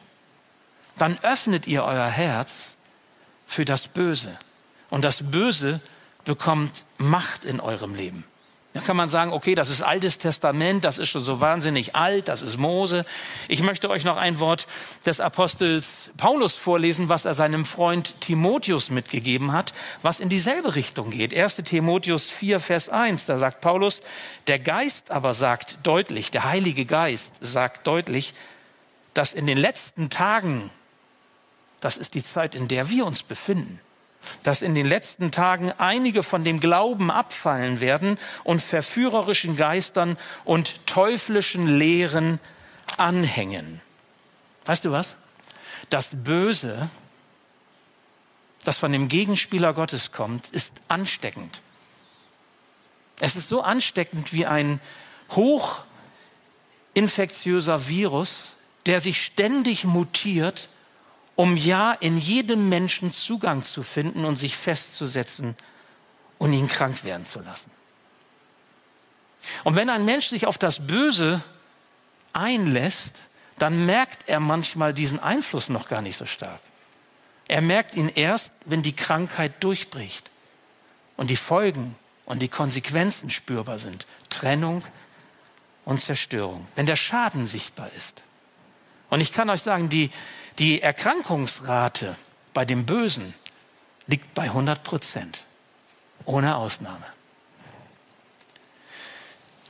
dann 0.96 1.18
öffnet 1.22 1.66
ihr 1.66 1.84
euer 1.84 2.08
Herz 2.08 2.54
für 3.46 3.64
das 3.64 3.88
Böse. 3.88 4.38
Und 4.90 5.02
das 5.02 5.30
Böse 5.30 5.80
bekommt 6.24 6.84
Macht 6.98 7.44
in 7.44 7.60
eurem 7.60 7.94
Leben. 7.94 8.24
Da 8.74 8.80
kann 8.80 8.96
man 8.96 9.08
sagen, 9.08 9.32
okay, 9.32 9.54
das 9.54 9.70
ist 9.70 9.82
Altes 9.82 10.18
Testament, 10.18 10.84
das 10.84 10.98
ist 10.98 11.08
schon 11.08 11.22
so 11.22 11.40
wahnsinnig 11.40 11.94
alt, 11.94 12.26
das 12.26 12.42
ist 12.42 12.58
Mose. 12.58 13.06
Ich 13.46 13.62
möchte 13.62 13.88
euch 13.88 14.04
noch 14.04 14.16
ein 14.16 14.40
Wort 14.40 14.66
des 15.06 15.20
Apostels 15.20 16.10
Paulus 16.16 16.54
vorlesen, 16.54 17.08
was 17.08 17.24
er 17.24 17.34
seinem 17.34 17.66
Freund 17.66 18.20
Timotheus 18.20 18.90
mitgegeben 18.90 19.52
hat, 19.52 19.72
was 20.02 20.18
in 20.18 20.28
dieselbe 20.28 20.74
Richtung 20.74 21.10
geht. 21.10 21.32
1. 21.32 21.56
Timotheus 21.64 22.28
4, 22.28 22.58
Vers 22.58 22.88
1, 22.88 23.26
da 23.26 23.38
sagt 23.38 23.60
Paulus, 23.60 24.02
der 24.48 24.58
Geist 24.58 25.12
aber 25.12 25.34
sagt 25.34 25.78
deutlich, 25.84 26.32
der 26.32 26.42
Heilige 26.42 26.84
Geist 26.84 27.32
sagt 27.40 27.86
deutlich, 27.86 28.34
dass 29.14 29.34
in 29.34 29.46
den 29.46 29.56
letzten 29.56 30.10
Tagen 30.10 30.70
das 31.84 31.98
ist 31.98 32.14
die 32.14 32.24
Zeit, 32.24 32.54
in 32.54 32.66
der 32.66 32.88
wir 32.88 33.04
uns 33.04 33.22
befinden, 33.22 33.78
dass 34.42 34.62
in 34.62 34.74
den 34.74 34.86
letzten 34.86 35.30
Tagen 35.30 35.72
einige 35.78 36.22
von 36.22 36.44
dem 36.44 36.60
Glauben 36.60 37.10
abfallen 37.10 37.80
werden 37.80 38.18
und 38.44 38.62
verführerischen 38.62 39.56
Geistern 39.56 40.16
und 40.44 40.86
teuflischen 40.86 41.78
Lehren 41.78 42.38
anhängen. 42.96 43.80
Weißt 44.64 44.84
du 44.84 44.92
was? 44.92 45.14
Das 45.90 46.10
Böse, 46.12 46.88
das 48.64 48.76
von 48.76 48.92
dem 48.92 49.08
Gegenspieler 49.08 49.74
Gottes 49.74 50.12
kommt, 50.12 50.48
ist 50.48 50.72
ansteckend. 50.88 51.60
Es 53.20 53.36
ist 53.36 53.48
so 53.48 53.62
ansteckend 53.62 54.32
wie 54.32 54.46
ein 54.46 54.80
hochinfektiöser 55.30 57.86
Virus, 57.88 58.56
der 58.86 59.00
sich 59.00 59.24
ständig 59.24 59.84
mutiert 59.84 60.68
um 61.36 61.56
ja 61.56 61.92
in 61.92 62.18
jedem 62.18 62.68
Menschen 62.68 63.12
Zugang 63.12 63.62
zu 63.62 63.82
finden 63.82 64.24
und 64.24 64.36
sich 64.36 64.56
festzusetzen 64.56 65.56
und 66.38 66.52
ihn 66.52 66.68
krank 66.68 67.04
werden 67.04 67.26
zu 67.26 67.40
lassen. 67.40 67.70
Und 69.62 69.76
wenn 69.76 69.90
ein 69.90 70.04
Mensch 70.04 70.28
sich 70.28 70.46
auf 70.46 70.58
das 70.58 70.86
Böse 70.86 71.42
einlässt, 72.32 73.22
dann 73.58 73.86
merkt 73.86 74.28
er 74.28 74.40
manchmal 74.40 74.94
diesen 74.94 75.20
Einfluss 75.20 75.68
noch 75.68 75.88
gar 75.88 76.02
nicht 76.02 76.16
so 76.16 76.26
stark. 76.26 76.60
Er 77.46 77.60
merkt 77.60 77.94
ihn 77.94 78.08
erst, 78.08 78.52
wenn 78.64 78.82
die 78.82 78.96
Krankheit 78.96 79.62
durchbricht 79.62 80.30
und 81.16 81.28
die 81.28 81.36
Folgen 81.36 81.94
und 82.24 82.40
die 82.40 82.48
Konsequenzen 82.48 83.30
spürbar 83.30 83.78
sind. 83.78 84.06
Trennung 84.30 84.82
und 85.84 86.00
Zerstörung, 86.00 86.66
wenn 86.74 86.86
der 86.86 86.96
Schaden 86.96 87.46
sichtbar 87.46 87.90
ist. 87.96 88.22
Und 89.14 89.20
ich 89.20 89.32
kann 89.32 89.48
euch 89.48 89.62
sagen, 89.62 89.88
die, 89.88 90.10
die 90.58 90.82
Erkrankungsrate 90.82 92.16
bei 92.52 92.64
dem 92.64 92.84
Bösen 92.84 93.32
liegt 94.08 94.34
bei 94.34 94.42
100 94.42 94.82
Prozent, 94.82 95.44
ohne 96.24 96.56
Ausnahme. 96.56 97.06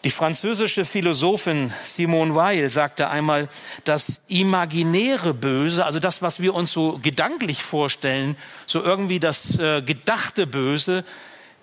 Die 0.02 0.10
französische 0.10 0.86
Philosophin 0.86 1.74
Simone 1.84 2.34
Weil 2.34 2.70
sagte 2.70 3.10
einmal, 3.10 3.50
das 3.84 4.18
imaginäre 4.28 5.34
Böse, 5.34 5.84
also 5.84 5.98
das, 5.98 6.22
was 6.22 6.40
wir 6.40 6.54
uns 6.54 6.72
so 6.72 6.98
gedanklich 7.02 7.62
vorstellen, 7.62 8.38
so 8.64 8.82
irgendwie 8.82 9.20
das 9.20 9.58
äh, 9.58 9.82
gedachte 9.82 10.46
Böse, 10.46 11.04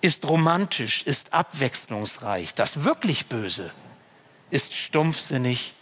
ist 0.00 0.24
romantisch, 0.24 1.02
ist 1.02 1.32
abwechslungsreich. 1.32 2.54
Das 2.54 2.84
wirklich 2.84 3.26
Böse 3.26 3.72
ist 4.50 4.72
stumpfsinnig 4.72 5.74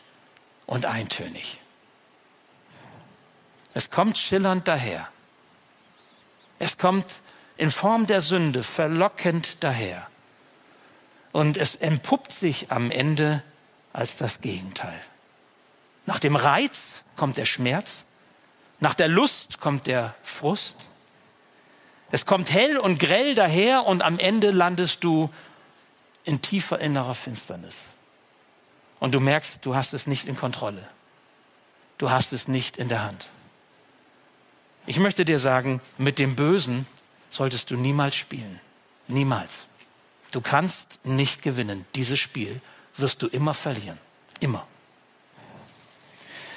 und 0.64 0.86
eintönig. 0.86 1.59
Es 3.74 3.90
kommt 3.90 4.18
schillernd 4.18 4.66
daher. 4.66 5.08
Es 6.58 6.76
kommt 6.76 7.06
in 7.56 7.70
Form 7.70 8.06
der 8.06 8.20
Sünde 8.20 8.62
verlockend 8.62 9.58
daher. 9.60 10.06
Und 11.32 11.56
es 11.56 11.74
entpuppt 11.74 12.32
sich 12.32 12.72
am 12.72 12.90
Ende 12.90 13.42
als 13.92 14.16
das 14.16 14.40
Gegenteil. 14.40 15.00
Nach 16.06 16.18
dem 16.18 16.36
Reiz 16.36 16.80
kommt 17.16 17.36
der 17.36 17.44
Schmerz, 17.44 18.04
nach 18.80 18.94
der 18.94 19.08
Lust 19.08 19.60
kommt 19.60 19.86
der 19.86 20.14
Frust. 20.22 20.76
Es 22.10 22.26
kommt 22.26 22.50
hell 22.50 22.78
und 22.78 22.98
grell 22.98 23.34
daher 23.34 23.86
und 23.86 24.02
am 24.02 24.18
Ende 24.18 24.50
landest 24.50 25.04
du 25.04 25.30
in 26.24 26.40
tiefer 26.40 26.80
innerer 26.80 27.14
Finsternis. 27.14 27.76
Und 28.98 29.12
du 29.12 29.20
merkst, 29.20 29.58
du 29.62 29.74
hast 29.74 29.92
es 29.92 30.06
nicht 30.06 30.26
in 30.26 30.36
Kontrolle. 30.36 30.86
Du 31.98 32.10
hast 32.10 32.32
es 32.32 32.48
nicht 32.48 32.76
in 32.76 32.88
der 32.88 33.04
Hand. 33.04 33.26
Ich 34.86 34.98
möchte 34.98 35.24
dir 35.24 35.38
sagen, 35.38 35.80
mit 35.98 36.18
dem 36.18 36.36
Bösen 36.36 36.86
solltest 37.28 37.70
du 37.70 37.76
niemals 37.76 38.16
spielen. 38.16 38.60
Niemals. 39.08 39.60
Du 40.32 40.40
kannst 40.40 40.98
nicht 41.04 41.42
gewinnen. 41.42 41.84
Dieses 41.94 42.18
Spiel 42.18 42.60
wirst 42.96 43.22
du 43.22 43.26
immer 43.26 43.54
verlieren. 43.54 43.98
Immer. 44.40 44.66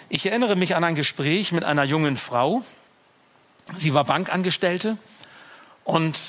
Ich 0.09 0.25
erinnere 0.25 0.55
mich 0.55 0.75
an 0.75 0.83
ein 0.83 0.95
Gespräch 0.95 1.51
mit 1.51 1.63
einer 1.63 1.83
jungen 1.83 2.17
Frau. 2.17 2.63
Sie 3.77 3.93
war 3.93 4.03
Bankangestellte 4.03 4.97
und 5.83 6.19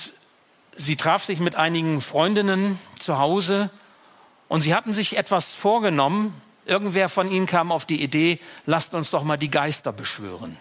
sie 0.77 0.97
traf 0.97 1.25
sich 1.25 1.39
mit 1.39 1.57
einigen 1.57 2.01
Freundinnen 2.01 2.79
zu 2.99 3.19
Hause 3.19 3.71
und 4.49 4.63
sie 4.63 4.75
hatten 4.75 4.95
sich 4.95 5.17
etwas 5.17 5.53
vorgenommen. 5.53 6.33
Irgendwer 6.65 7.09
von 7.09 7.31
ihnen 7.31 7.47
kam 7.47 7.71
auf 7.71 7.85
die 7.85 8.03
Idee, 8.03 8.39
lasst 8.65 8.95
uns 8.95 9.11
doch 9.11 9.23
mal 9.23 9.37
die 9.37 9.51
Geister 9.51 9.93
beschwören. 9.93 10.57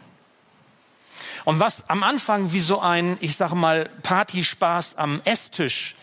Und 1.46 1.60
was 1.60 1.88
am 1.90 2.04
Anfang 2.04 2.54
wie 2.54 2.62
so 2.62 2.80
ein, 2.80 3.18
ich 3.20 3.36
sage 3.36 3.56
mal, 3.56 3.90
Partyspaß 4.02 4.98
am 4.98 5.22
Esstisch 5.26 5.96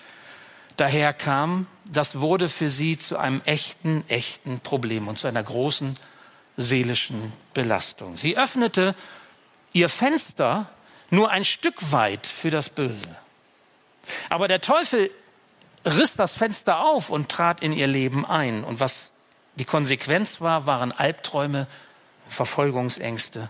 daherkam, 0.77 1.67
das 1.91 2.21
wurde 2.21 2.49
für 2.49 2.71
sie 2.71 2.99
zu 2.99 3.17
einem 3.17 3.41
echten, 3.45 4.05
echten 4.09 4.61
Problem 4.61 5.09
und 5.09 5.19
zu 5.19 5.27
einer 5.27 5.43
großen 5.43 5.95
seelischen 6.57 7.33
Belastung. 7.55 8.19
Sie 8.19 8.37
öffnete 8.37 8.95
ihr 9.73 9.89
Fenster 9.89 10.69
nur 11.11 11.31
ein 11.31 11.45
Stück 11.45 11.91
weit 11.91 12.27
für 12.27 12.51
das 12.51 12.69
Böse. 12.69 13.17
Aber 14.29 14.47
der 14.47 14.61
Teufel 14.61 15.11
riss 15.85 16.15
das 16.15 16.35
Fenster 16.35 16.81
auf 16.81 17.11
und 17.11 17.31
trat 17.31 17.63
in 17.63 17.73
ihr 17.73 17.87
Leben 17.87 18.27
ein. 18.27 18.63
Und 18.65 18.81
was 18.81 19.11
die 19.57 19.65
Konsequenz 19.65 20.41
war, 20.41 20.67
waren 20.67 20.93
Albträume, 20.93 21.67
Verfolgungsängste 22.29 23.49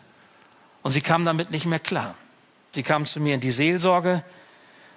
und 0.82 0.92
sie 0.92 1.00
kam 1.00 1.24
damit 1.24 1.50
nicht 1.50 1.66
mehr 1.66 1.78
klar. 1.78 2.14
Sie 2.72 2.82
kam 2.82 3.06
zu 3.06 3.20
mir 3.20 3.34
in 3.34 3.40
die 3.40 3.50
Seelsorge 3.50 4.24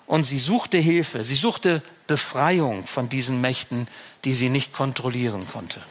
und 0.05 0.23
sie 0.23 0.39
suchte 0.39 0.77
Hilfe. 0.77 1.23
Sie 1.23 1.35
suchte 1.35 1.81
Befreiung 2.07 2.85
von 2.85 3.09
diesen 3.09 3.41
Mächten, 3.41 3.87
die 4.25 4.33
sie 4.33 4.49
nicht 4.49 4.73
kontrollieren 4.73 5.47
konnte. 5.47 5.81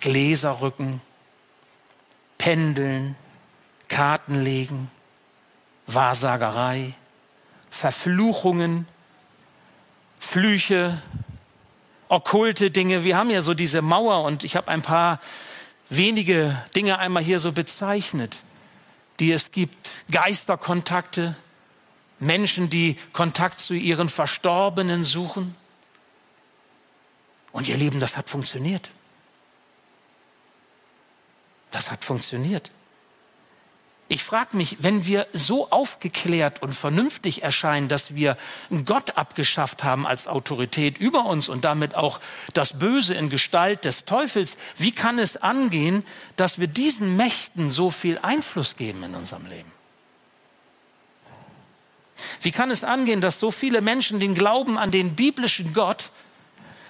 Gläserrücken, 0.00 1.00
Pendeln, 2.38 3.16
Karten 3.88 4.42
legen, 4.42 4.90
Wahrsagerei, 5.86 6.94
Verfluchungen, 7.70 8.86
Flüche, 10.18 11.00
okkulte 12.08 12.70
Dinge. 12.70 13.04
Wir 13.04 13.16
haben 13.16 13.30
ja 13.30 13.42
so 13.42 13.54
diese 13.54 13.82
Mauer 13.82 14.24
und 14.24 14.44
ich 14.44 14.56
habe 14.56 14.68
ein 14.68 14.82
paar 14.82 15.20
wenige 15.96 16.62
Dinge 16.74 16.98
einmal 16.98 17.22
hier 17.22 17.40
so 17.40 17.52
bezeichnet, 17.52 18.40
die 19.20 19.32
es 19.32 19.52
gibt. 19.52 19.76
Geisterkontakte, 20.10 21.36
Menschen, 22.18 22.70
die 22.70 22.96
Kontakt 23.12 23.60
zu 23.60 23.74
ihren 23.74 24.08
Verstorbenen 24.08 25.04
suchen. 25.04 25.54
Und 27.52 27.68
ihr 27.68 27.76
Lieben, 27.76 28.00
das 28.00 28.16
hat 28.16 28.28
funktioniert. 28.28 28.90
Das 31.70 31.90
hat 31.90 32.04
funktioniert. 32.04 32.70
Ich 34.06 34.22
frage 34.22 34.56
mich, 34.56 34.76
wenn 34.80 35.06
wir 35.06 35.26
so 35.32 35.70
aufgeklärt 35.70 36.60
und 36.62 36.74
vernünftig 36.74 37.42
erscheinen, 37.42 37.88
dass 37.88 38.14
wir 38.14 38.36
Gott 38.84 39.16
abgeschafft 39.16 39.82
haben 39.82 40.06
als 40.06 40.26
Autorität 40.26 40.98
über 40.98 41.24
uns 41.24 41.48
und 41.48 41.64
damit 41.64 41.94
auch 41.94 42.20
das 42.52 42.78
Böse 42.78 43.14
in 43.14 43.30
Gestalt 43.30 43.86
des 43.86 44.04
Teufels, 44.04 44.58
wie 44.76 44.92
kann 44.92 45.18
es 45.18 45.38
angehen, 45.38 46.04
dass 46.36 46.58
wir 46.58 46.66
diesen 46.66 47.16
Mächten 47.16 47.70
so 47.70 47.90
viel 47.90 48.18
Einfluss 48.18 48.76
geben 48.76 49.02
in 49.04 49.14
unserem 49.14 49.46
Leben? 49.46 49.72
Wie 52.42 52.52
kann 52.52 52.70
es 52.70 52.84
angehen, 52.84 53.22
dass 53.22 53.40
so 53.40 53.50
viele 53.50 53.80
Menschen 53.80 54.20
den 54.20 54.34
Glauben 54.34 54.76
an 54.76 54.90
den 54.90 55.16
biblischen 55.16 55.72
Gott 55.72 56.10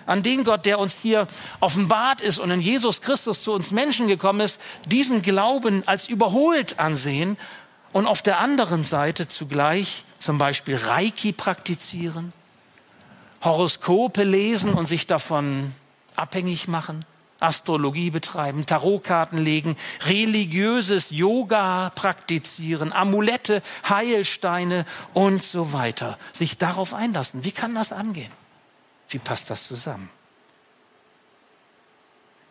an 0.07 0.23
den 0.23 0.45
Gott, 0.45 0.67
der 0.67 0.79
uns 0.79 0.95
hier 1.01 1.27
offenbart 1.61 2.21
ist 2.21 2.39
und 2.39 2.51
in 2.51 2.61
Jesus 2.61 3.01
Christus 3.01 3.43
zu 3.43 3.53
uns 3.53 3.71
Menschen 3.71 4.07
gekommen 4.07 4.41
ist, 4.41 4.59
diesen 4.87 5.23
Glauben 5.23 5.87
als 5.87 6.09
überholt 6.09 6.79
ansehen 6.79 7.37
und 7.93 8.07
auf 8.07 8.23
der 8.23 8.39
anderen 8.41 8.85
Seite 8.85 9.29
zugleich 9.29 10.05
zum 10.19 10.39
Beispiel 10.39 10.77
Reiki 10.77 11.33
praktizieren, 11.33 12.33
Horoskope 13.43 14.25
lesen 14.25 14.73
und 14.73 14.89
sich 14.89 15.07
davon 15.07 15.75
abhängig 16.17 16.67
machen, 16.67 17.05
Astrologie 17.41 18.11
betreiben, 18.11 18.65
Tarotkarten 18.65 19.39
legen, 19.39 19.77
religiöses 20.07 21.11
Yoga 21.11 21.91
praktizieren, 21.95 22.93
Amulette, 22.93 23.63
Heilsteine 23.89 24.87
und 25.13 25.45
so 25.45 25.73
weiter, 25.73 26.19
sich 26.33 26.57
darauf 26.57 26.95
einlassen. 26.95 27.45
Wie 27.45 27.53
kann 27.53 27.75
das 27.75 27.93
angehen? 27.93 28.33
Wie 29.15 29.21
passt 29.21 29.49
das 29.49 29.69
zusammen? 29.69 30.11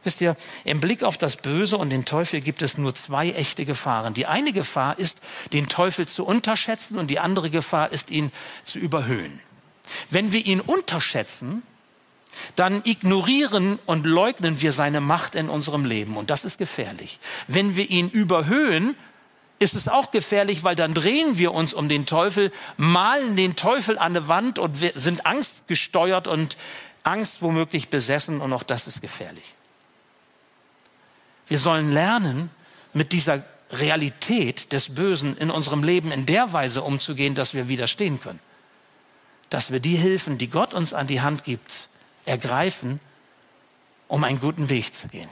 Wisst 0.06 0.22
ihr, 0.22 0.38
im 0.64 0.80
Blick 0.80 1.04
auf 1.04 1.18
das 1.18 1.36
Böse 1.36 1.78
und 1.78 1.90
den 1.90 2.06
Teufel 2.06 2.40
gibt 2.40 2.62
es 2.62 2.78
nur 2.78 2.96
zwei 2.96 3.32
echte 3.32 3.66
Gefahren. 3.66 4.14
Die 4.14 4.28
eine 4.28 4.54
Gefahr 4.54 4.98
ist, 4.98 5.18
den 5.52 5.68
Teufel 5.68 6.08
zu 6.08 6.24
unterschätzen 6.24 6.98
und 6.98 7.08
die 7.08 7.20
andere 7.20 7.50
Gefahr 7.50 7.92
ist, 7.92 8.12
ihn 8.12 8.32
zu 8.64 8.80
überhöhen. 8.80 9.42
Wenn 10.10 10.32
wir 10.32 10.46
ihn 10.46 10.62
unterschätzen, 10.62 11.64
dann 12.56 12.82
ignorieren 12.86 13.78
und 13.86 14.06
leugnen 14.06 14.62
wir 14.62 14.72
seine 14.72 15.02
Macht 15.02 15.36
in 15.36 15.50
unserem 15.50 15.84
Leben 15.84 16.16
und 16.16 16.30
das 16.30 16.46
ist 16.46 16.58
gefährlich. 16.58 17.20
Wenn 17.48 17.76
wir 17.76 17.90
ihn 17.90 18.10
überhöhen, 18.10 18.96
ist 19.60 19.76
es 19.76 19.88
auch 19.88 20.12
gefährlich, 20.12 20.64
weil 20.64 20.76
dann 20.76 20.94
drehen 20.94 21.38
wir 21.38 21.54
uns 21.54 21.74
um 21.74 21.88
den 21.88 22.06
Teufel, 22.06 22.52
malen 22.78 23.36
den 23.36 23.56
Teufel 23.56 23.98
an 23.98 24.16
eine 24.16 24.28
Wand 24.28 24.60
und 24.60 24.78
sind 24.96 25.26
angstgesteuert 25.26 26.28
und 26.28 26.58
Angst 27.04 27.42
womöglich 27.42 27.90
besessen 27.90 28.42
und 28.42 28.52
auch 28.54 28.64
das 28.64 28.88
ist 28.88 29.02
gefährlich. 29.02 29.54
Wir 31.48 31.58
sollen 31.58 31.92
lernen, 31.92 32.50
mit 32.94 33.12
dieser 33.12 33.44
Realität 33.72 34.72
des 34.72 34.94
Bösen 34.94 35.36
in 35.38 35.50
unserem 35.50 35.84
Leben 35.84 36.12
in 36.12 36.26
der 36.26 36.54
Weise 36.54 36.84
umzugehen, 36.84 37.36
dass 37.36 37.54
wir 37.54 37.68
widerstehen 37.68 38.22
können. 38.22 38.40
Dass 39.50 39.72
wir 39.72 39.80
die 39.80 39.96
Hilfen, 39.96 40.38
die 40.38 40.50
Gott 40.50 40.74
uns 40.74 40.94
an 40.94 41.08
die 41.08 41.22
Hand 41.22 41.44
gibt, 41.44 41.90
ergreifen, 42.26 43.00
um 44.08 44.24
einen 44.24 44.40
guten 44.40 44.70
Weg 44.70 44.94
zu 44.94 45.08
gehen. 45.08 45.30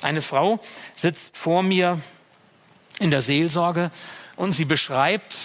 Eine 0.00 0.22
Frau 0.22 0.60
sitzt 0.96 1.36
vor 1.36 1.62
mir 1.62 2.00
in 2.98 3.10
der 3.10 3.22
Seelsorge 3.22 3.90
und 4.36 4.52
sie 4.52 4.64
beschreibt, 4.64 5.36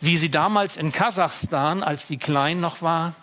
wie 0.00 0.16
sie 0.16 0.30
damals 0.30 0.76
in 0.76 0.92
Kasachstan, 0.92 1.82
als 1.82 2.08
sie 2.08 2.16
klein 2.16 2.60
noch 2.60 2.82
war, 2.82 3.14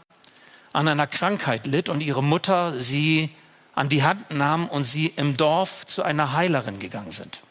an 0.71 0.87
einer 0.87 1.07
Krankheit 1.07 1.67
litt 1.67 1.89
und 1.89 2.01
ihre 2.01 2.23
Mutter 2.23 2.79
sie 2.79 3.29
an 3.75 3.89
die 3.89 4.03
Hand 4.03 4.31
nahm 4.31 4.67
und 4.67 4.83
sie 4.83 5.07
im 5.07 5.37
Dorf 5.37 5.85
zu 5.85 6.03
einer 6.03 6.33
Heilerin 6.33 6.79
gegangen 6.79 7.11
sind. 7.11 7.41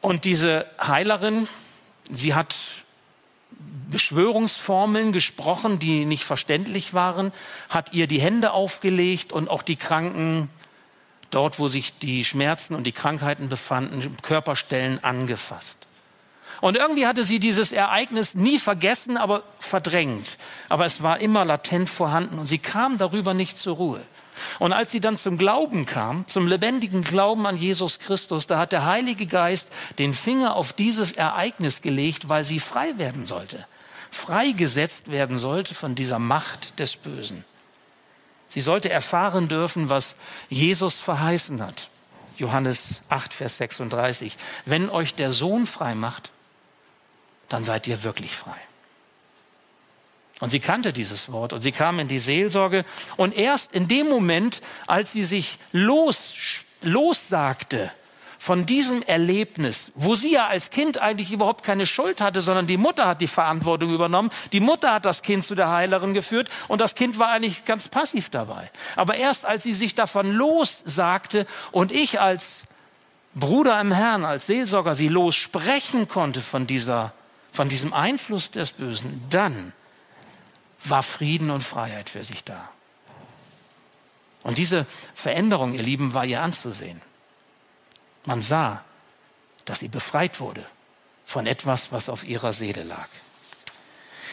Und 0.00 0.24
diese 0.24 0.66
Heilerin, 0.80 1.48
sie 2.10 2.34
hat 2.34 2.56
Beschwörungsformeln 3.90 5.12
gesprochen, 5.12 5.78
die 5.78 6.04
nicht 6.04 6.24
verständlich 6.24 6.94
waren, 6.94 7.32
hat 7.68 7.92
ihr 7.92 8.06
die 8.06 8.20
Hände 8.20 8.52
aufgelegt 8.52 9.32
und 9.32 9.48
auch 9.48 9.62
die 9.62 9.76
Kranken 9.76 10.50
dort, 11.30 11.58
wo 11.58 11.68
sich 11.68 11.98
die 11.98 12.24
Schmerzen 12.24 12.74
und 12.74 12.84
die 12.84 12.92
Krankheiten 12.92 13.48
befanden, 13.48 14.16
Körperstellen 14.22 15.02
angefasst. 15.02 15.76
Und 16.60 16.76
irgendwie 16.76 17.06
hatte 17.06 17.24
sie 17.24 17.38
dieses 17.38 17.72
Ereignis 17.72 18.34
nie 18.34 18.58
vergessen, 18.58 19.16
aber 19.16 19.42
verdrängt. 19.58 20.38
Aber 20.68 20.86
es 20.86 21.02
war 21.02 21.20
immer 21.20 21.44
latent 21.44 21.90
vorhanden 21.90 22.38
und 22.38 22.46
sie 22.46 22.58
kam 22.58 22.98
darüber 22.98 23.34
nicht 23.34 23.58
zur 23.58 23.76
Ruhe. 23.76 24.00
Und 24.58 24.72
als 24.72 24.92
sie 24.92 25.00
dann 25.00 25.16
zum 25.16 25.38
Glauben 25.38 25.86
kam, 25.86 26.26
zum 26.28 26.46
lebendigen 26.46 27.02
Glauben 27.02 27.46
an 27.46 27.56
Jesus 27.56 27.98
Christus, 27.98 28.46
da 28.46 28.58
hat 28.58 28.72
der 28.72 28.84
Heilige 28.84 29.26
Geist 29.26 29.68
den 29.98 30.14
Finger 30.14 30.56
auf 30.56 30.72
dieses 30.72 31.12
Ereignis 31.12 31.80
gelegt, 31.80 32.28
weil 32.28 32.44
sie 32.44 32.60
frei 32.60 32.98
werden 32.98 33.24
sollte, 33.24 33.66
freigesetzt 34.10 35.10
werden 35.10 35.38
sollte 35.38 35.74
von 35.74 35.94
dieser 35.94 36.18
Macht 36.18 36.78
des 36.78 36.96
Bösen. 36.96 37.44
Sie 38.48 38.60
sollte 38.60 38.90
erfahren 38.90 39.48
dürfen, 39.48 39.88
was 39.88 40.14
Jesus 40.48 40.98
verheißen 40.98 41.62
hat. 41.62 41.88
Johannes 42.38 43.00
8, 43.08 43.32
Vers 43.32 43.58
36. 43.58 44.36
Wenn 44.64 44.90
euch 44.90 45.14
der 45.14 45.32
Sohn 45.32 45.66
frei 45.66 45.94
macht, 45.94 46.30
dann 47.48 47.64
seid 47.64 47.86
ihr 47.86 48.02
wirklich 48.02 48.36
frei. 48.36 48.56
Und 50.40 50.50
sie 50.50 50.60
kannte 50.60 50.92
dieses 50.92 51.32
Wort 51.32 51.52
und 51.52 51.62
sie 51.62 51.72
kam 51.72 51.98
in 51.98 52.08
die 52.08 52.18
Seelsorge 52.18 52.84
und 53.16 53.34
erst 53.34 53.72
in 53.72 53.88
dem 53.88 54.08
Moment, 54.08 54.60
als 54.86 55.12
sie 55.12 55.24
sich 55.24 55.58
los, 55.72 56.34
lossagte 56.82 57.90
von 58.38 58.66
diesem 58.66 59.02
Erlebnis, 59.02 59.90
wo 59.94 60.14
sie 60.14 60.32
ja 60.32 60.46
als 60.46 60.70
Kind 60.70 60.98
eigentlich 60.98 61.32
überhaupt 61.32 61.64
keine 61.64 61.86
Schuld 61.86 62.20
hatte, 62.20 62.40
sondern 62.40 62.66
die 62.66 62.76
Mutter 62.76 63.06
hat 63.06 63.20
die 63.20 63.26
Verantwortung 63.26 63.92
übernommen. 63.92 64.30
Die 64.52 64.60
Mutter 64.60 64.92
hat 64.92 65.04
das 65.04 65.22
Kind 65.22 65.44
zu 65.44 65.54
der 65.54 65.70
Heilerin 65.70 66.14
geführt 66.14 66.48
und 66.68 66.80
das 66.80 66.94
Kind 66.94 67.18
war 67.18 67.28
eigentlich 67.28 67.64
ganz 67.64 67.88
passiv 67.88 68.28
dabei. 68.30 68.70
Aber 68.94 69.16
erst 69.16 69.44
als 69.44 69.62
sie 69.62 69.72
sich 69.72 69.94
davon 69.94 70.32
lossagte 70.32 71.46
und 71.72 71.92
ich 71.92 72.20
als 72.20 72.62
Bruder 73.34 73.80
im 73.80 73.92
Herrn, 73.92 74.24
als 74.24 74.46
Seelsorger 74.46 74.94
sie 74.94 75.08
lossprechen 75.08 76.08
konnte 76.08 76.40
von 76.40 76.66
dieser, 76.66 77.12
von 77.52 77.68
diesem 77.68 77.92
Einfluss 77.92 78.50
des 78.50 78.72
Bösen, 78.72 79.22
dann 79.30 79.72
war 80.84 81.02
Frieden 81.02 81.50
und 81.50 81.62
Freiheit 81.62 82.08
für 82.08 82.24
sich 82.24 82.44
da. 82.44 82.70
Und 84.42 84.58
diese 84.58 84.86
Veränderung, 85.14 85.74
ihr 85.74 85.82
Lieben, 85.82 86.14
war 86.14 86.24
ihr 86.24 86.40
anzusehen. 86.40 87.02
Man 88.26 88.42
sah, 88.42 88.84
dass 89.64 89.78
sie 89.78 89.88
befreit 89.88 90.40
wurde 90.40 90.64
von 91.24 91.46
etwas, 91.46 91.90
was 91.90 92.08
auf 92.08 92.24
ihrer 92.24 92.52
Seele 92.52 92.82
lag. 92.82 93.08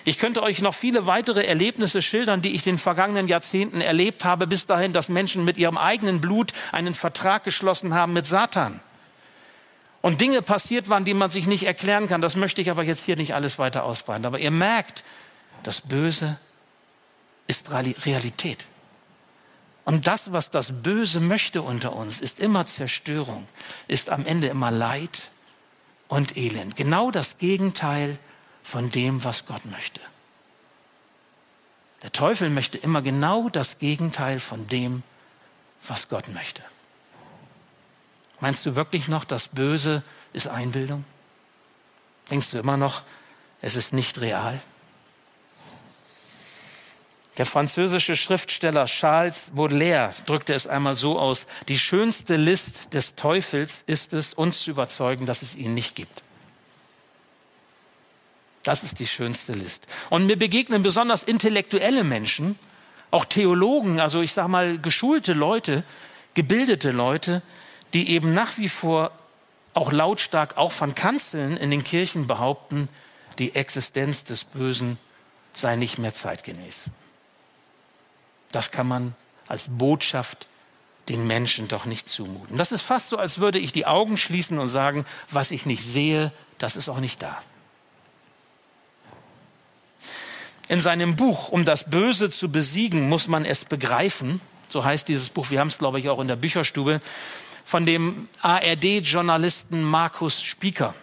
Ich 0.06 0.20
könnte 0.20 0.44
euch 0.44 0.62
noch 0.62 0.76
viele 0.76 1.08
weitere 1.08 1.46
Erlebnisse 1.46 2.02
schildern, 2.02 2.42
die 2.42 2.54
ich 2.54 2.68
in 2.68 2.74
den 2.74 2.80
vergangenen 2.80 3.28
Jahrzehnten 3.30 3.80
erlebt 3.80 4.26
habe, 4.26 4.48
bis 4.48 4.68
dahin, 4.68 4.92
dass 4.92 5.08
Menschen 5.08 5.46
mit 5.46 5.58
ihrem 5.58 5.78
eigenen 5.78 6.20
Blut 6.20 6.52
einen 6.74 6.94
Vertrag 6.94 7.46
geschlossen 7.46 7.94
haben 7.94 8.12
mit 8.12 8.28
Satan. 8.28 8.82
Und 10.02 10.20
Dinge 10.20 10.42
passiert 10.42 10.90
waren, 10.90 11.06
die 11.06 11.14
man 11.14 11.32
sich 11.32 11.48
nicht 11.48 11.64
erklären 11.64 12.10
kann. 12.10 12.20
Das 12.20 12.36
möchte 12.36 12.62
ich 12.62 12.70
aber 12.70 12.84
jetzt 12.84 13.06
hier 13.06 13.16
nicht 13.16 13.34
alles 13.34 13.58
weiter 13.58 13.86
ausbreiten. 13.86 14.26
Aber 14.26 14.40
ihr 14.40 14.52
merkt, 14.52 15.06
das 15.64 15.80
Böse 15.80 16.38
ist 17.48 17.72
Realität. 17.72 18.66
Und 19.86 20.08
das, 20.08 20.32
was 20.32 20.50
das 20.50 20.72
Böse 20.82 21.20
möchte 21.20 21.62
unter 21.62 21.94
uns, 21.94 22.20
ist 22.20 22.40
immer 22.40 22.66
Zerstörung, 22.66 23.48
ist 23.88 24.10
am 24.10 24.26
Ende 24.26 24.48
immer 24.48 24.72
Leid 24.72 25.30
und 26.08 26.38
Elend. 26.38 26.76
Genau 26.76 27.12
das 27.12 27.38
Gegenteil 27.38 28.18
von 28.64 28.90
dem, 28.90 29.24
was 29.24 29.46
Gott 29.46 29.66
möchte. 29.66 30.00
Der 32.02 32.12
Teufel 32.12 32.50
möchte 32.50 32.78
immer 32.78 33.02
genau 33.02 33.50
das 33.50 33.78
Gegenteil 33.80 34.40
von 34.40 34.68
dem, 34.68 35.04
was 35.86 36.08
Gott 36.10 36.30
möchte. 36.30 36.62
Meinst 38.40 38.66
du 38.66 38.76
wirklich 38.76 39.08
noch, 39.08 39.26
das 39.26 39.48
Böse 39.48 40.04
ist 40.34 40.48
Einbildung? 40.48 41.06
Denkst 42.30 42.52
du 42.52 42.60
immer 42.60 42.78
noch, 42.78 43.04
es 43.62 43.76
ist 43.76 43.94
nicht 43.94 44.20
real? 44.20 44.62
Der 47.38 47.48
französische 47.48 48.16
Schriftsteller 48.16 48.86
Charles 48.86 49.50
Baudelaire 49.54 50.14
drückte 50.28 50.54
es 50.54 50.68
einmal 50.68 50.96
so 50.96 51.18
aus, 51.18 51.48
die 51.68 51.80
schönste 51.80 52.36
List 52.36 52.94
des 52.94 53.16
Teufels 53.16 53.84
ist 53.88 54.14
es, 54.14 54.34
uns 54.34 54.62
zu 54.62 54.70
überzeugen, 54.70 55.26
dass 55.26 55.42
es 55.42 55.56
ihn 55.56 55.74
nicht 55.74 55.96
gibt. 55.96 56.22
Das 58.64 58.84
ist 58.84 59.00
die 59.00 59.08
schönste 59.08 59.54
List. 59.54 59.88
Und 60.10 60.28
mir 60.28 60.38
begegnen 60.38 60.84
besonders 60.84 61.24
intellektuelle 61.24 62.04
Menschen, 62.04 62.58
auch 63.10 63.26
Theologen, 63.26 64.00
also 64.00 64.22
ich 64.22 64.34
sage 64.34 64.50
mal 64.50 64.78
geschulte 64.78 65.34
Leute, 65.34 65.84
gebildete 66.36 66.92
Leute, 66.92 67.42
die 67.94 68.10
eben 68.12 68.34
nach 68.34 68.58
wie 68.58 68.70
vor 68.70 69.12
auch 69.74 69.92
lautstark, 69.92 70.58
auch 70.58 70.72
von 70.72 70.94
Kanzeln 70.96 71.58
in 71.58 71.72
den 71.72 71.84
Kirchen 71.84 72.28
behaupten, 72.28 72.90
die 73.40 73.56
Existenz 73.56 74.24
des 74.24 74.44
Bösen 74.44 74.98
sei 75.54 75.76
nicht 75.76 75.98
mehr 75.98 76.14
zeitgemäß. 76.14 76.86
Das 78.54 78.72
kann 78.72 78.88
man 78.88 79.14
als 79.50 79.66
Botschaft 79.68 80.48
den 81.10 81.28
Menschen 81.28 81.68
doch 81.68 81.86
nicht 81.86 82.08
zumuten. 82.08 82.58
Das 82.58 82.72
ist 82.72 82.82
fast 82.82 83.10
so, 83.10 83.18
als 83.18 83.40
würde 83.40 83.60
ich 83.60 83.74
die 83.74 83.86
Augen 83.86 84.18
schließen 84.18 84.58
und 84.58 84.70
sagen, 84.70 85.06
was 85.32 85.52
ich 85.52 85.66
nicht 85.66 85.84
sehe, 85.84 86.32
das 86.60 86.78
ist 86.78 86.88
auch 86.88 87.00
nicht 87.00 87.22
da. 87.22 87.42
In 90.70 90.80
seinem 90.80 91.18
Buch, 91.18 91.50
um 91.50 91.66
das 91.66 91.90
Böse 91.90 92.30
zu 92.30 92.50
besiegen, 92.50 93.10
muss 93.10 93.28
man 93.28 93.44
es 93.44 93.66
begreifen. 93.66 94.40
So 94.70 94.86
heißt 94.86 95.10
dieses 95.10 95.30
Buch, 95.30 95.50
wir 95.50 95.60
haben 95.60 95.68
es, 95.68 95.78
glaube 95.78 96.00
ich, 96.00 96.08
auch 96.08 96.22
in 96.22 96.30
der 96.30 96.38
Bücherstube, 96.38 97.02
von 97.66 97.86
dem 97.86 98.30
ARD-Journalisten 98.42 99.84
Markus 99.84 100.42
Spieker. 100.42 100.96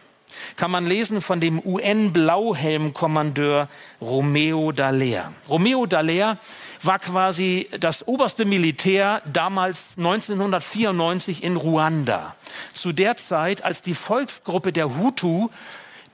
Kann 0.56 0.70
man 0.70 0.86
lesen 0.86 1.22
von 1.22 1.40
dem 1.40 1.60
UN-Blauhelm-Kommandeur 1.64 3.68
Romeo 4.00 4.72
Dallaire. 4.72 5.32
Romeo 5.48 5.86
Dallaire 5.86 6.36
war 6.82 6.98
quasi 6.98 7.68
das 7.78 8.08
oberste 8.08 8.44
Militär 8.44 9.22
damals 9.30 9.94
1994 9.96 11.42
in 11.42 11.56
Ruanda. 11.56 12.36
Zu 12.72 12.92
der 12.92 13.16
Zeit, 13.16 13.64
als 13.64 13.82
die 13.82 13.94
Volksgruppe 13.94 14.72
der 14.72 14.96
Hutu 14.96 15.50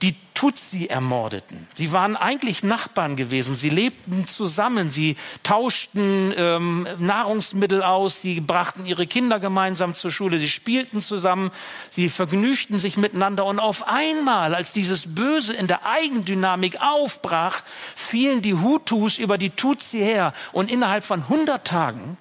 die 0.03 0.15
Tutsi 0.35 0.87
ermordeten. 0.87 1.67
Sie 1.73 1.93
waren 1.93 2.15
eigentlich 2.15 2.63
Nachbarn 2.63 3.17
gewesen. 3.17 3.57
Sie 3.57 3.71
lebten 3.71 4.27
zusammen. 4.27 4.91
Sie 4.91 5.17
tauschten 5.43 6.35
ähm, 6.37 6.87
Nahrungsmittel 6.99 7.83
aus. 7.83 8.21
Sie 8.21 8.41
brachten 8.43 8.85
ihre 8.85 9.07
Kinder 9.07 9.41
gemeinsam 9.41 9.95
zur 9.95 10.11
Schule. 10.11 10.39
Sie 10.39 10.49
spielten 10.49 11.01
zusammen. 11.01 11.51
Sie 11.89 12.11
vergnügten 12.11 12.79
sich 12.79 12.99
miteinander. 12.99 13.47
Und 13.47 13.59
auf 13.59 13.89
einmal, 13.89 14.55
als 14.55 14.73
dieses 14.73 15.15
Böse 15.15 15.55
in 15.55 15.69
der 15.69 15.87
Eigendynamik 15.87 16.83
aufbrach, 16.83 17.63
fielen 17.95 18.43
die 18.43 18.55
Hutus 18.55 19.17
über 19.17 19.39
die 19.39 19.51
Tutsi 19.51 20.01
her. 20.01 20.35
Und 20.53 20.71
innerhalb 20.71 21.05
von 21.05 21.23
100 21.23 21.67
Tagen 21.67 22.19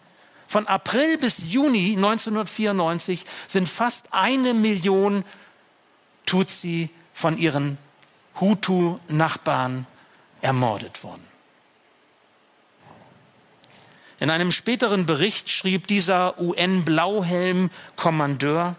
von 0.48 0.68
April 0.68 1.18
bis 1.18 1.40
Juni 1.40 1.96
1994 1.98 3.26
sind 3.50 3.68
fast 3.68 4.06
eine 4.12 4.54
Million 4.54 5.26
Tutsi 6.26 6.90
von 7.16 7.38
ihren 7.38 7.78
Hutu-Nachbarn 8.40 9.88
ermordet 10.42 11.04
worden. 11.04 11.26
In 14.20 14.30
einem 14.30 14.52
späteren 14.52 15.06
Bericht 15.06 15.50
schrieb 15.50 15.88
dieser 15.88 16.42
UN-Blauhelm-Kommandeur, 16.42 18.76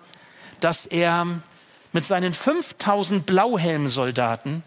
dass 0.60 0.84
er 0.84 1.26
mit 1.92 2.04
seinen 2.04 2.34
5000 2.34 3.24
Blauhelm-Soldaten 3.24 4.62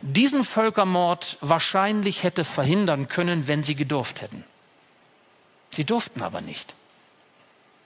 diesen 0.00 0.46
Völkermord 0.46 1.36
wahrscheinlich 1.42 2.22
hätte 2.22 2.44
verhindern 2.44 3.08
können, 3.08 3.48
wenn 3.48 3.64
sie 3.64 3.74
gedurft 3.74 4.22
hätten. 4.22 4.44
Sie 5.68 5.84
durften 5.84 6.22
aber 6.22 6.40
nicht. 6.40 6.74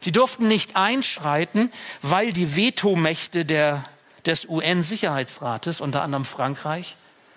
Sie 0.00 0.12
durften 0.12 0.46
nicht 0.46 0.76
einschreiten, 0.76 1.72
weil 2.02 2.32
die 2.32 2.54
Vetomächte 2.56 3.44
der 3.44 3.82
des 4.26 4.46
UN-Sicherheitsrates, 4.46 5.80
unter 5.80 6.02
anderem 6.02 6.24
Frankreich, 6.24 6.96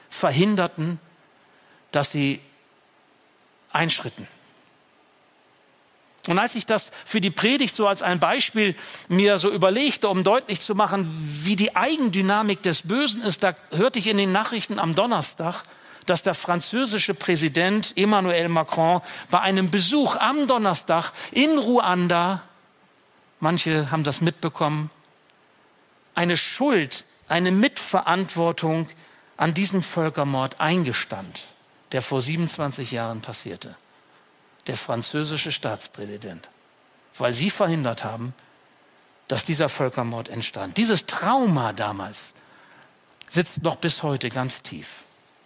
verhinderten, 0.09 0.99
dass 1.91 2.11
sie 2.11 2.39
einschritten. 3.71 4.27
Und 6.27 6.39
als 6.39 6.55
ich 6.55 6.65
das 6.65 6.91
für 7.05 7.21
die 7.21 7.31
Predigt 7.31 7.75
so 7.75 7.87
als 7.87 8.01
ein 8.01 8.19
Beispiel 8.19 8.75
mir 9.07 9.39
so 9.39 9.49
überlegte, 9.49 10.09
um 10.09 10.23
deutlich 10.23 10.59
zu 10.59 10.75
machen, 10.75 11.07
wie 11.43 11.55
die 11.55 11.75
Eigendynamik 11.75 12.61
des 12.61 12.81
Bösen 12.81 13.21
ist, 13.21 13.43
da 13.43 13.55
hörte 13.71 13.99
ich 13.99 14.07
in 14.07 14.17
den 14.17 14.33
Nachrichten 14.33 14.79
am 14.79 14.93
Donnerstag, 14.93 15.63
dass 16.05 16.23
der 16.23 16.33
französische 16.33 17.13
Präsident 17.13 17.93
Emmanuel 17.95 18.49
Macron 18.49 19.01
bei 19.29 19.39
einem 19.39 19.71
Besuch 19.71 20.15
am 20.17 20.47
Donnerstag 20.47 21.11
in 21.31 21.57
Ruanda, 21.57 22.43
manche 23.39 23.91
haben 23.91 24.03
das 24.03 24.21
mitbekommen, 24.21 24.89
eine 26.17 26.35
Schuld, 26.35 27.05
eine 27.29 27.51
Mitverantwortung 27.51 28.89
an 29.37 29.53
diesem 29.53 29.83
Völkermord 29.83 30.59
eingestand, 30.59 31.43
der 31.91 32.01
vor 32.01 32.23
27 32.23 32.91
Jahren 32.91 33.21
passierte. 33.21 33.75
Der 34.65 34.77
französische 34.77 35.51
Staatspräsident. 35.51 36.49
Weil 37.19 37.33
sie 37.35 37.51
verhindert 37.51 38.03
haben, 38.03 38.33
dass 39.27 39.45
dieser 39.45 39.69
Völkermord 39.69 40.27
entstand. 40.27 40.77
Dieses 40.77 41.05
Trauma 41.05 41.71
damals 41.71 42.33
sitzt 43.29 43.61
noch 43.61 43.75
bis 43.75 44.01
heute 44.01 44.29
ganz 44.29 44.63
tief 44.63 44.89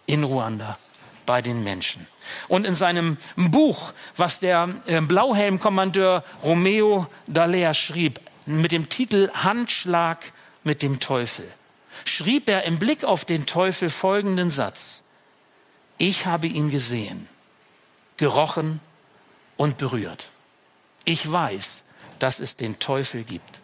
in 0.06 0.24
Ruanda 0.24 0.78
bei 1.26 1.42
den 1.42 1.62
Menschen. 1.62 2.06
Und 2.48 2.66
in 2.66 2.74
seinem 2.74 3.18
Buch, 3.36 3.92
was 4.16 4.40
der 4.40 4.70
äh, 4.86 5.02
Blauhelmkommandeur 5.02 6.24
Romeo 6.42 7.08
Dallaire 7.26 7.74
schrieb, 7.74 8.20
mit 8.46 8.72
dem 8.72 8.88
Titel 8.88 9.30
Handschlag 9.34 10.32
mit 10.64 10.82
dem 10.82 11.00
Teufel, 11.00 11.50
schrieb 12.04 12.48
er 12.48 12.64
im 12.64 12.78
Blick 12.78 13.04
auf 13.04 13.24
den 13.24 13.46
Teufel 13.46 13.90
folgenden 13.90 14.50
Satz. 14.50 15.02
Ich 15.98 16.26
habe 16.26 16.46
ihn 16.46 16.70
gesehen, 16.70 17.28
gerochen 18.16 18.80
und 19.56 19.78
berührt. 19.78 20.28
Ich 21.04 21.30
weiß, 21.30 21.82
dass 22.18 22.40
es 22.40 22.56
den 22.56 22.78
Teufel 22.78 23.24
gibt. 23.24 23.60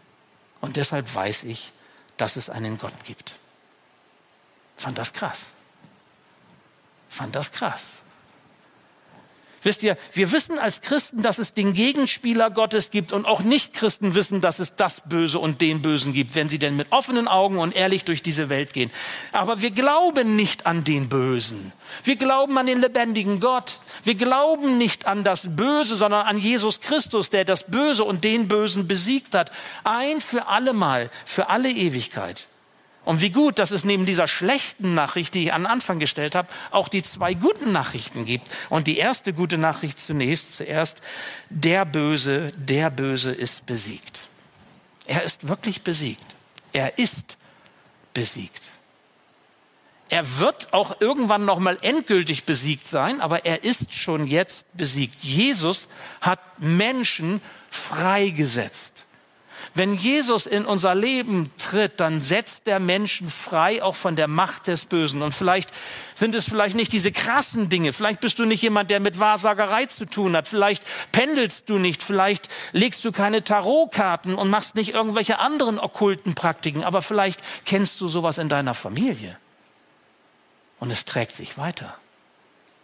Und 0.60 0.76
deshalb 0.76 1.14
weiß 1.14 1.44
ich, 1.44 1.72
dass 2.16 2.36
es 2.36 2.50
einen 2.50 2.78
Gott 2.78 3.04
gibt. 3.04 3.34
Fand 4.76 4.98
das 4.98 5.12
krass. 5.12 5.40
Fand 7.08 7.34
das 7.34 7.52
krass. 7.52 7.82
Wisst 9.62 9.82
ihr, 9.82 9.96
wir 10.12 10.30
wissen 10.30 10.58
als 10.58 10.80
Christen, 10.80 11.22
dass 11.22 11.38
es 11.38 11.52
den 11.52 11.72
Gegenspieler 11.72 12.50
Gottes 12.50 12.90
gibt 12.90 13.12
und 13.12 13.26
auch 13.26 13.40
Nicht-Christen 13.40 14.14
wissen, 14.14 14.40
dass 14.40 14.58
es 14.60 14.76
das 14.76 15.02
Böse 15.04 15.38
und 15.38 15.60
den 15.60 15.82
Bösen 15.82 16.12
gibt, 16.12 16.34
wenn 16.34 16.48
sie 16.48 16.58
denn 16.58 16.76
mit 16.76 16.92
offenen 16.92 17.26
Augen 17.26 17.58
und 17.58 17.74
ehrlich 17.74 18.04
durch 18.04 18.22
diese 18.22 18.48
Welt 18.48 18.72
gehen. 18.72 18.90
Aber 19.32 19.60
wir 19.60 19.70
glauben 19.70 20.36
nicht 20.36 20.66
an 20.66 20.84
den 20.84 21.08
Bösen. 21.08 21.72
Wir 22.04 22.16
glauben 22.16 22.56
an 22.56 22.66
den 22.66 22.80
lebendigen 22.80 23.40
Gott. 23.40 23.78
Wir 24.04 24.14
glauben 24.14 24.78
nicht 24.78 25.06
an 25.06 25.24
das 25.24 25.56
Böse, 25.56 25.96
sondern 25.96 26.26
an 26.26 26.38
Jesus 26.38 26.80
Christus, 26.80 27.30
der 27.30 27.44
das 27.44 27.64
Böse 27.64 28.04
und 28.04 28.24
den 28.24 28.46
Bösen 28.48 28.86
besiegt 28.86 29.34
hat. 29.34 29.50
Ein 29.82 30.20
für 30.20 30.46
allemal, 30.46 31.10
für 31.24 31.48
alle 31.48 31.70
Ewigkeit. 31.70 32.46
Und 33.08 33.22
wie 33.22 33.30
gut, 33.30 33.58
dass 33.58 33.70
es 33.70 33.86
neben 33.86 34.04
dieser 34.04 34.28
schlechten 34.28 34.92
Nachricht, 34.92 35.32
die 35.32 35.44
ich 35.44 35.54
an 35.54 35.64
Anfang 35.64 35.98
gestellt 35.98 36.34
habe, 36.34 36.48
auch 36.70 36.88
die 36.88 37.02
zwei 37.02 37.32
guten 37.32 37.72
Nachrichten 37.72 38.26
gibt. 38.26 38.50
Und 38.68 38.86
die 38.86 38.98
erste 38.98 39.32
gute 39.32 39.56
Nachricht 39.56 39.98
zunächst, 39.98 40.54
zuerst, 40.54 41.00
der 41.48 41.86
Böse, 41.86 42.52
der 42.54 42.90
Böse 42.90 43.32
ist 43.32 43.64
besiegt. 43.64 44.28
Er 45.06 45.22
ist 45.22 45.48
wirklich 45.48 45.80
besiegt. 45.80 46.22
Er 46.74 46.98
ist 46.98 47.38
besiegt. 48.12 48.60
Er 50.10 50.38
wird 50.38 50.74
auch 50.74 51.00
irgendwann 51.00 51.46
noch 51.46 51.60
mal 51.60 51.78
endgültig 51.80 52.44
besiegt 52.44 52.86
sein, 52.88 53.22
aber 53.22 53.46
er 53.46 53.64
ist 53.64 53.90
schon 53.90 54.26
jetzt 54.26 54.66
besiegt. 54.74 55.16
Jesus 55.22 55.88
hat 56.20 56.40
Menschen 56.58 57.40
freigesetzt. 57.70 58.97
Wenn 59.74 59.94
Jesus 59.94 60.46
in 60.46 60.64
unser 60.64 60.94
Leben 60.94 61.50
tritt, 61.58 62.00
dann 62.00 62.22
setzt 62.22 62.66
der 62.66 62.80
Menschen 62.80 63.30
frei, 63.30 63.82
auch 63.82 63.94
von 63.94 64.16
der 64.16 64.28
Macht 64.28 64.66
des 64.66 64.84
Bösen. 64.84 65.22
Und 65.22 65.34
vielleicht 65.34 65.70
sind 66.14 66.34
es 66.34 66.44
vielleicht 66.44 66.76
nicht 66.76 66.92
diese 66.92 67.12
krassen 67.12 67.68
Dinge. 67.68 67.92
Vielleicht 67.92 68.20
bist 68.20 68.38
du 68.38 68.44
nicht 68.44 68.62
jemand, 68.62 68.90
der 68.90 69.00
mit 69.00 69.20
Wahrsagerei 69.20 69.86
zu 69.86 70.04
tun 70.04 70.36
hat. 70.36 70.48
Vielleicht 70.48 70.84
pendelst 71.12 71.68
du 71.70 71.78
nicht. 71.78 72.02
Vielleicht 72.02 72.48
legst 72.72 73.04
du 73.04 73.12
keine 73.12 73.44
Tarotkarten 73.44 74.34
und 74.34 74.50
machst 74.50 74.74
nicht 74.74 74.94
irgendwelche 74.94 75.38
anderen 75.38 75.78
okkulten 75.78 76.34
Praktiken. 76.34 76.84
Aber 76.84 77.02
vielleicht 77.02 77.40
kennst 77.64 78.00
du 78.00 78.08
sowas 78.08 78.38
in 78.38 78.48
deiner 78.48 78.74
Familie. 78.74 79.38
Und 80.80 80.90
es 80.90 81.04
trägt 81.04 81.32
sich 81.32 81.58
weiter. 81.58 81.96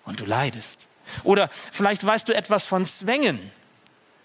Und 0.04 0.20
du 0.20 0.26
leidest. 0.26 0.78
Oder 1.22 1.50
vielleicht 1.72 2.04
weißt 2.04 2.28
du 2.28 2.34
etwas 2.34 2.64
von 2.64 2.86
Zwängen 2.86 3.38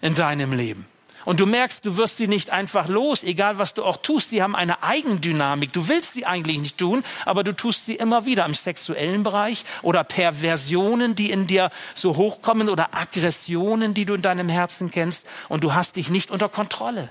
in 0.02 0.16
deinem 0.16 0.54
Leben. 0.54 0.86
Und 1.26 1.40
du 1.40 1.46
merkst, 1.46 1.86
du 1.86 1.98
wirst 1.98 2.18
sie 2.18 2.28
nicht 2.28 2.50
einfach 2.50 2.88
los, 2.88 3.24
egal 3.24 3.58
was 3.58 3.74
du 3.74 3.84
auch 3.84 3.98
tust. 3.98 4.30
Sie 4.30 4.42
haben 4.42 4.56
eine 4.56 4.84
Eigendynamik. 4.84 5.74
Du 5.74 5.88
willst 5.88 6.14
sie 6.14 6.26
eigentlich 6.26 6.60
nicht 6.60 6.78
tun, 6.78 7.04
aber 7.26 7.44
du 7.44 7.56
tust 7.56 7.86
sie 7.86 7.96
immer 7.96 8.26
wieder 8.26 8.46
im 8.46 8.54
sexuellen 8.54 9.24
Bereich 9.24 9.66
oder 9.82 10.04
Perversionen, 10.04 11.16
die 11.16 11.32
in 11.32 11.48
dir 11.48 11.72
so 11.96 12.16
hochkommen 12.16 12.70
oder 12.70 12.96
Aggressionen, 12.96 13.94
die 13.94 14.06
du 14.06 14.14
in 14.14 14.22
deinem 14.22 14.50
Herzen 14.50 14.92
kennst 14.92 15.26
und 15.50 15.64
du 15.64 15.74
hast 15.74 15.96
dich 15.96 16.10
nicht 16.10 16.32
unter 16.32 16.50
Kontrolle. 16.50 17.10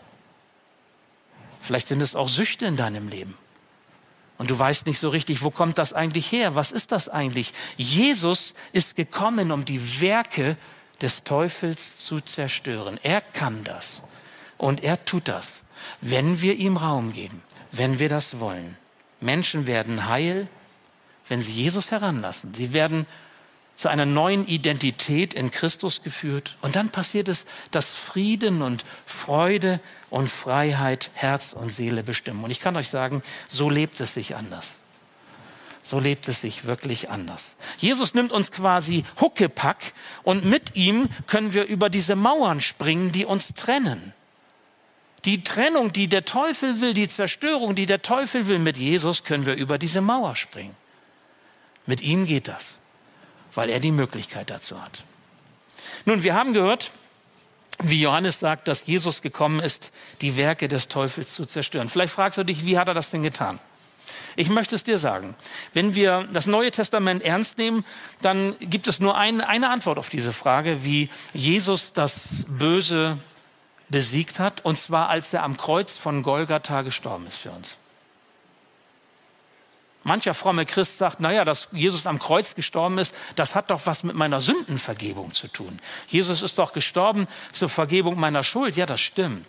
Vielleicht 1.60 1.88
sind 1.88 2.00
es 2.00 2.14
auch 2.14 2.28
Süchte 2.28 2.66
in 2.66 2.76
deinem 2.76 3.08
Leben. 3.08 3.36
Und 4.38 4.50
du 4.50 4.58
weißt 4.58 4.86
nicht 4.86 5.00
so 5.00 5.08
richtig, 5.08 5.42
wo 5.42 5.50
kommt 5.50 5.78
das 5.78 5.92
eigentlich 5.92 6.30
her? 6.30 6.54
Was 6.54 6.70
ist 6.70 6.92
das 6.92 7.08
eigentlich? 7.08 7.52
Jesus 7.76 8.54
ist 8.72 8.94
gekommen, 8.94 9.50
um 9.50 9.64
die 9.64 10.00
Werke 10.00 10.56
des 11.00 11.24
Teufels 11.24 11.96
zu 11.96 12.20
zerstören. 12.20 12.98
Er 13.02 13.20
kann 13.20 13.64
das. 13.64 14.02
Und 14.56 14.82
er 14.82 15.04
tut 15.04 15.28
das, 15.28 15.62
wenn 16.00 16.40
wir 16.40 16.56
ihm 16.56 16.76
Raum 16.76 17.12
geben, 17.12 17.42
wenn 17.72 17.98
wir 17.98 18.08
das 18.08 18.40
wollen. 18.40 18.76
Menschen 19.20 19.66
werden 19.66 20.08
heil, 20.08 20.48
wenn 21.28 21.42
sie 21.42 21.52
Jesus 21.52 21.90
heranlassen. 21.90 22.54
Sie 22.54 22.72
werden 22.72 23.06
zu 23.76 23.88
einer 23.88 24.06
neuen 24.06 24.46
Identität 24.46 25.34
in 25.34 25.52
Christus 25.52 26.02
geführt. 26.02 26.56
Und 26.62 26.74
dann 26.74 26.90
passiert 26.90 27.28
es, 27.28 27.44
dass 27.70 27.86
Frieden 27.86 28.60
und 28.60 28.84
Freude 29.06 29.78
und 30.10 30.28
Freiheit 30.28 31.10
Herz 31.14 31.52
und 31.52 31.72
Seele 31.72 32.02
bestimmen. 32.02 32.42
Und 32.42 32.50
ich 32.50 32.58
kann 32.58 32.76
euch 32.76 32.88
sagen, 32.88 33.22
so 33.46 33.70
lebt 33.70 34.00
es 34.00 34.14
sich 34.14 34.34
anders. 34.34 34.77
So 35.88 35.98
lebt 35.98 36.28
es 36.28 36.42
sich 36.42 36.66
wirklich 36.66 37.08
anders. 37.08 37.54
Jesus 37.78 38.12
nimmt 38.12 38.30
uns 38.30 38.52
quasi 38.52 39.06
Huckepack 39.22 39.94
und 40.22 40.44
mit 40.44 40.76
ihm 40.76 41.08
können 41.26 41.54
wir 41.54 41.64
über 41.64 41.88
diese 41.88 42.14
Mauern 42.14 42.60
springen, 42.60 43.10
die 43.10 43.24
uns 43.24 43.54
trennen. 43.56 44.12
Die 45.24 45.42
Trennung, 45.42 45.90
die 45.90 46.06
der 46.06 46.26
Teufel 46.26 46.82
will, 46.82 46.92
die 46.92 47.08
Zerstörung, 47.08 47.74
die 47.74 47.86
der 47.86 48.02
Teufel 48.02 48.48
will, 48.48 48.58
mit 48.58 48.76
Jesus 48.76 49.24
können 49.24 49.46
wir 49.46 49.54
über 49.54 49.78
diese 49.78 50.02
Mauer 50.02 50.36
springen. 50.36 50.76
Mit 51.86 52.02
ihm 52.02 52.26
geht 52.26 52.48
das, 52.48 52.66
weil 53.54 53.70
er 53.70 53.80
die 53.80 53.90
Möglichkeit 53.90 54.50
dazu 54.50 54.78
hat. 54.82 55.04
Nun, 56.04 56.22
wir 56.22 56.34
haben 56.34 56.52
gehört, 56.52 56.90
wie 57.82 58.02
Johannes 58.02 58.40
sagt, 58.40 58.68
dass 58.68 58.84
Jesus 58.84 59.22
gekommen 59.22 59.60
ist, 59.60 59.90
die 60.20 60.36
Werke 60.36 60.68
des 60.68 60.88
Teufels 60.88 61.32
zu 61.32 61.46
zerstören. 61.46 61.88
Vielleicht 61.88 62.12
fragst 62.12 62.36
du 62.36 62.44
dich, 62.44 62.66
wie 62.66 62.78
hat 62.78 62.88
er 62.88 62.94
das 62.94 63.08
denn 63.08 63.22
getan? 63.22 63.58
Ich 64.36 64.48
möchte 64.48 64.74
es 64.74 64.84
dir 64.84 64.98
sagen. 64.98 65.34
Wenn 65.72 65.94
wir 65.94 66.28
das 66.32 66.46
Neue 66.46 66.70
Testament 66.70 67.22
ernst 67.22 67.58
nehmen, 67.58 67.84
dann 68.22 68.54
gibt 68.60 68.88
es 68.88 69.00
nur 69.00 69.16
ein, 69.16 69.40
eine 69.40 69.70
Antwort 69.70 69.98
auf 69.98 70.08
diese 70.08 70.32
Frage, 70.32 70.84
wie 70.84 71.10
Jesus 71.32 71.92
das 71.92 72.44
Böse 72.48 73.18
besiegt 73.88 74.38
hat, 74.38 74.64
und 74.64 74.78
zwar 74.78 75.08
als 75.08 75.32
er 75.32 75.42
am 75.42 75.56
Kreuz 75.56 75.96
von 75.96 76.22
Golgatha 76.22 76.82
gestorben 76.82 77.26
ist 77.26 77.38
für 77.38 77.50
uns. 77.50 77.76
Mancher 80.04 80.32
fromme 80.32 80.64
Christ 80.64 80.98
sagt, 80.98 81.20
naja, 81.20 81.44
dass 81.44 81.68
Jesus 81.72 82.06
am 82.06 82.18
Kreuz 82.18 82.54
gestorben 82.54 82.98
ist, 82.98 83.14
das 83.36 83.54
hat 83.54 83.70
doch 83.70 83.82
was 83.84 84.02
mit 84.04 84.16
meiner 84.16 84.40
Sündenvergebung 84.40 85.34
zu 85.34 85.48
tun. 85.48 85.78
Jesus 86.06 86.40
ist 86.40 86.58
doch 86.58 86.72
gestorben 86.72 87.26
zur 87.52 87.68
Vergebung 87.68 88.18
meiner 88.18 88.42
Schuld. 88.42 88.76
Ja, 88.76 88.86
das 88.86 89.00
stimmt. 89.00 89.46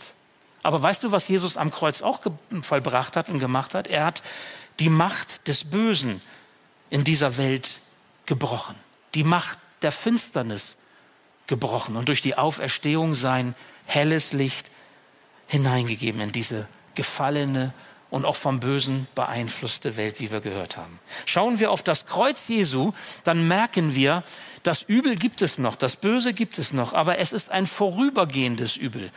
Aber 0.62 0.82
weißt 0.82 1.04
du, 1.04 1.12
was 1.12 1.28
Jesus 1.28 1.56
am 1.56 1.72
Kreuz 1.72 2.02
auch 2.02 2.20
vollbracht 2.62 3.16
hat 3.16 3.30
und 3.30 3.40
gemacht 3.40 3.74
hat? 3.74 3.88
Er 3.88 4.06
hat 4.06 4.22
die 4.80 4.90
Macht 4.90 5.48
des 5.48 5.64
Bösen 5.64 6.22
in 6.90 7.04
dieser 7.04 7.38
Welt 7.38 7.72
gebrochen, 8.26 8.76
die 9.14 9.24
Macht 9.24 9.58
der 9.82 9.92
Finsternis 9.92 10.76
gebrochen 11.48 11.96
und 11.96 12.08
durch 12.08 12.22
die 12.22 12.36
Auferstehung 12.36 13.16
sein 13.16 13.56
helles 13.86 14.34
Licht 14.34 14.70
hineingegeben 15.48 16.22
in 16.22 16.32
diese 16.32 16.68
gefallene 16.96 17.74
und 18.10 18.26
auch 18.26 18.36
vom 18.36 18.60
Bösen 18.60 19.08
beeinflusste 19.16 19.98
Welt, 19.98 20.20
wie 20.20 20.32
wir 20.32 20.42
gehört 20.42 20.78
haben. 20.78 21.00
Schauen 21.26 21.60
wir 21.60 21.72
auf 21.72 21.84
das 21.84 22.06
Kreuz 22.06 22.48
Jesu, 22.48 22.92
dann 23.24 23.48
merken 23.48 23.96
wir, 23.96 24.24
das 24.64 24.82
Übel 24.82 25.16
gibt 25.16 25.42
es 25.42 25.58
noch, 25.58 25.76
das 25.76 25.96
Böse 25.96 26.34
gibt 26.34 26.58
es 26.58 26.74
noch, 26.74 26.94
aber 26.94 27.20
es 27.20 27.34
ist 27.34 27.50
ein 27.50 27.68
vorübergehendes 27.68 28.76
Übel. 28.76 29.12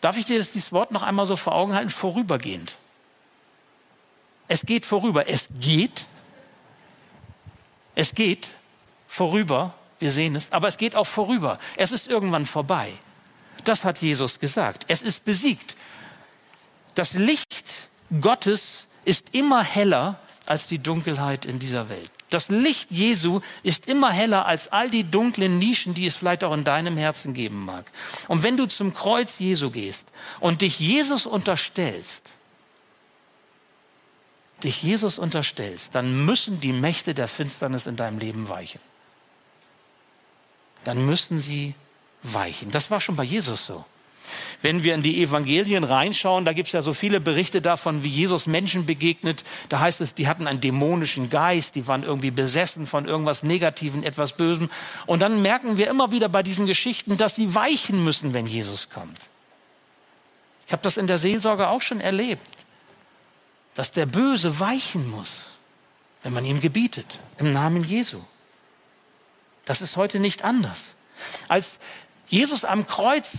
Darf 0.00 0.18
ich 0.18 0.26
dir 0.26 0.38
das, 0.38 0.50
dieses 0.50 0.72
Wort 0.72 0.90
noch 0.90 1.02
einmal 1.02 1.26
so 1.26 1.36
vor 1.36 1.54
Augen 1.54 1.74
halten? 1.74 1.90
Vorübergehend. 1.90 2.76
Es 4.48 4.62
geht 4.62 4.86
vorüber. 4.86 5.28
Es 5.28 5.48
geht. 5.60 6.04
Es 7.94 8.14
geht 8.14 8.50
vorüber. 9.08 9.74
Wir 9.98 10.10
sehen 10.10 10.36
es. 10.36 10.52
Aber 10.52 10.68
es 10.68 10.76
geht 10.76 10.96
auch 10.96 11.06
vorüber. 11.06 11.58
Es 11.76 11.92
ist 11.92 12.08
irgendwann 12.08 12.46
vorbei. 12.46 12.92
Das 13.64 13.84
hat 13.84 14.02
Jesus 14.02 14.40
gesagt. 14.40 14.84
Es 14.88 15.02
ist 15.02 15.24
besiegt. 15.24 15.76
Das 16.94 17.12
Licht 17.12 17.66
Gottes 18.20 18.86
ist 19.04 19.28
immer 19.32 19.62
heller 19.62 20.20
als 20.46 20.66
die 20.66 20.78
Dunkelheit 20.78 21.46
in 21.46 21.58
dieser 21.58 21.88
Welt. 21.88 22.10
Das 22.30 22.48
Licht 22.48 22.90
Jesu 22.90 23.40
ist 23.62 23.86
immer 23.86 24.10
heller 24.10 24.46
als 24.46 24.68
all 24.68 24.90
die 24.90 25.04
dunklen 25.04 25.58
Nischen, 25.58 25.94
die 25.94 26.06
es 26.06 26.16
vielleicht 26.16 26.42
auch 26.44 26.52
in 26.52 26.64
deinem 26.64 26.96
Herzen 26.96 27.32
geben 27.32 27.64
mag. 27.64 27.90
Und 28.28 28.42
wenn 28.42 28.56
du 28.56 28.66
zum 28.66 28.92
Kreuz 28.92 29.38
Jesu 29.38 29.70
gehst 29.70 30.04
und 30.40 30.62
dich 30.62 30.80
Jesus 30.80 31.26
unterstellst, 31.26 32.33
dich 34.64 34.82
Jesus 34.82 35.18
unterstellst, 35.18 35.94
dann 35.94 36.24
müssen 36.24 36.60
die 36.60 36.72
Mächte 36.72 37.14
der 37.14 37.28
Finsternis 37.28 37.86
in 37.86 37.96
deinem 37.96 38.18
Leben 38.18 38.48
weichen. 38.48 38.80
Dann 40.84 41.06
müssen 41.06 41.40
sie 41.40 41.74
weichen. 42.22 42.70
Das 42.70 42.90
war 42.90 43.00
schon 43.00 43.16
bei 43.16 43.24
Jesus 43.24 43.66
so. 43.66 43.84
Wenn 44.62 44.82
wir 44.82 44.94
in 44.94 45.02
die 45.02 45.22
Evangelien 45.22 45.84
reinschauen, 45.84 46.44
da 46.44 46.54
gibt 46.54 46.68
es 46.68 46.72
ja 46.72 46.80
so 46.80 46.94
viele 46.94 47.20
Berichte 47.20 47.60
davon, 47.60 48.02
wie 48.02 48.08
Jesus 48.08 48.46
Menschen 48.46 48.86
begegnet. 48.86 49.44
Da 49.68 49.80
heißt 49.80 50.00
es, 50.00 50.14
die 50.14 50.26
hatten 50.26 50.46
einen 50.46 50.60
dämonischen 50.60 51.28
Geist, 51.28 51.74
die 51.74 51.86
waren 51.86 52.02
irgendwie 52.02 52.30
besessen 52.30 52.86
von 52.86 53.06
irgendwas 53.06 53.42
Negativen, 53.42 54.02
etwas 54.02 54.36
Bösem. 54.36 54.70
Und 55.06 55.20
dann 55.20 55.42
merken 55.42 55.76
wir 55.76 55.88
immer 55.88 56.10
wieder 56.10 56.30
bei 56.30 56.42
diesen 56.42 56.66
Geschichten, 56.66 57.18
dass 57.18 57.36
sie 57.36 57.54
weichen 57.54 58.02
müssen, 58.02 58.32
wenn 58.32 58.46
Jesus 58.46 58.88
kommt. 58.88 59.20
Ich 60.66 60.72
habe 60.72 60.82
das 60.82 60.96
in 60.96 61.06
der 61.06 61.18
Seelsorge 61.18 61.68
auch 61.68 61.82
schon 61.82 62.00
erlebt 62.00 62.63
dass 63.74 63.90
der 63.92 64.06
Böse 64.06 64.60
weichen 64.60 65.10
muss, 65.10 65.32
wenn 66.22 66.32
man 66.32 66.44
ihm 66.44 66.60
gebietet, 66.60 67.18
im 67.38 67.52
Namen 67.52 67.84
Jesu. 67.84 68.20
Das 69.64 69.80
ist 69.80 69.96
heute 69.96 70.20
nicht 70.20 70.44
anders. 70.44 70.82
Als 71.48 71.78
Jesus 72.28 72.64
am 72.64 72.86
Kreuz 72.86 73.30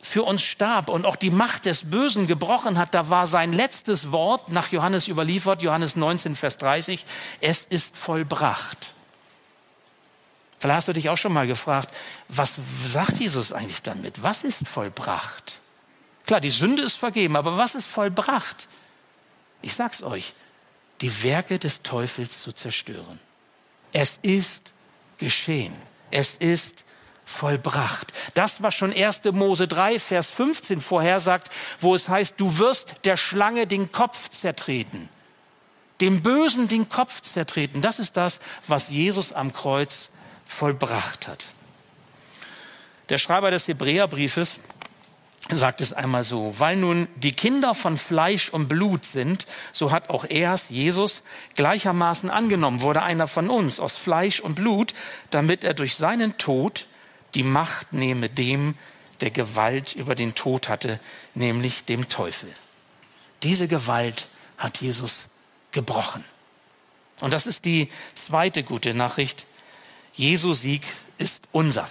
für 0.00 0.22
uns 0.22 0.42
starb 0.42 0.88
und 0.88 1.04
auch 1.04 1.16
die 1.16 1.30
Macht 1.30 1.64
des 1.64 1.90
Bösen 1.90 2.26
gebrochen 2.26 2.78
hat, 2.78 2.94
da 2.94 3.08
war 3.08 3.26
sein 3.26 3.52
letztes 3.52 4.12
Wort 4.12 4.50
nach 4.50 4.68
Johannes 4.68 5.08
überliefert, 5.08 5.62
Johannes 5.62 5.96
19, 5.96 6.36
Vers 6.36 6.58
30, 6.58 7.04
es 7.40 7.66
ist 7.68 7.96
vollbracht. 7.96 8.92
Vielleicht 10.58 10.76
hast 10.76 10.88
du 10.88 10.92
dich 10.92 11.10
auch 11.10 11.16
schon 11.16 11.32
mal 11.32 11.46
gefragt, 11.46 11.94
was 12.28 12.54
sagt 12.86 13.18
Jesus 13.18 13.52
eigentlich 13.52 13.82
damit? 13.82 14.22
Was 14.22 14.42
ist 14.42 14.66
vollbracht? 14.66 15.58
Klar, 16.24 16.40
die 16.40 16.50
Sünde 16.50 16.82
ist 16.82 16.96
vergeben, 16.96 17.36
aber 17.36 17.56
was 17.58 17.74
ist 17.74 17.86
vollbracht? 17.86 18.68
Ich 19.66 19.74
sag's 19.74 20.02
euch, 20.02 20.32
die 21.00 21.22
Werke 21.24 21.58
des 21.58 21.82
Teufels 21.82 22.40
zu 22.40 22.52
zerstören. 22.52 23.18
Es 23.92 24.18
ist 24.22 24.62
geschehen. 25.18 25.74
Es 26.12 26.36
ist 26.36 26.84
vollbracht. 27.24 28.12
Das, 28.34 28.62
was 28.62 28.76
schon 28.76 28.92
1. 28.92 29.24
Mose 29.32 29.66
3, 29.66 29.98
Vers 29.98 30.30
15 30.30 30.80
vorhersagt, 30.80 31.50
wo 31.80 31.96
es 31.96 32.08
heißt, 32.08 32.34
du 32.36 32.58
wirst 32.58 32.94
der 33.04 33.16
Schlange 33.16 33.66
den 33.66 33.90
Kopf 33.90 34.28
zertreten. 34.30 35.08
Dem 36.00 36.22
Bösen 36.22 36.68
den 36.68 36.88
Kopf 36.88 37.22
zertreten. 37.22 37.80
Das 37.80 37.98
ist 37.98 38.16
das, 38.16 38.38
was 38.68 38.88
Jesus 38.88 39.32
am 39.32 39.52
Kreuz 39.52 40.10
vollbracht 40.44 41.26
hat. 41.26 41.46
Der 43.08 43.18
Schreiber 43.18 43.50
des 43.50 43.66
Hebräerbriefes 43.66 44.58
sagt 45.50 45.80
es 45.80 45.92
einmal 45.92 46.24
so, 46.24 46.54
weil 46.58 46.76
nun 46.76 47.06
die 47.16 47.32
Kinder 47.32 47.74
von 47.74 47.96
Fleisch 47.96 48.48
und 48.48 48.68
Blut 48.68 49.04
sind, 49.04 49.46
so 49.72 49.92
hat 49.92 50.10
auch 50.10 50.24
er, 50.28 50.56
Jesus, 50.68 51.22
gleichermaßen 51.54 52.30
angenommen, 52.30 52.80
wurde 52.80 53.02
einer 53.02 53.28
von 53.28 53.48
uns 53.48 53.78
aus 53.78 53.96
Fleisch 53.96 54.40
und 54.40 54.56
Blut, 54.56 54.94
damit 55.30 55.62
er 55.62 55.74
durch 55.74 55.94
seinen 55.94 56.36
Tod 56.38 56.86
die 57.34 57.44
Macht 57.44 57.92
nehme 57.92 58.28
dem, 58.28 58.74
der 59.20 59.30
Gewalt 59.30 59.94
über 59.94 60.14
den 60.14 60.34
Tod 60.34 60.68
hatte, 60.68 61.00
nämlich 61.34 61.84
dem 61.84 62.08
Teufel. 62.08 62.48
Diese 63.42 63.68
Gewalt 63.68 64.26
hat 64.58 64.80
Jesus 64.80 65.20
gebrochen. 65.70 66.24
Und 67.20 67.32
das 67.32 67.46
ist 67.46 67.64
die 67.64 67.88
zweite 68.14 68.62
gute 68.62 68.94
Nachricht. 68.94 69.46
Jesu 70.12 70.54
Sieg 70.54 70.82
ist 71.18 71.42
unser. 71.52 71.88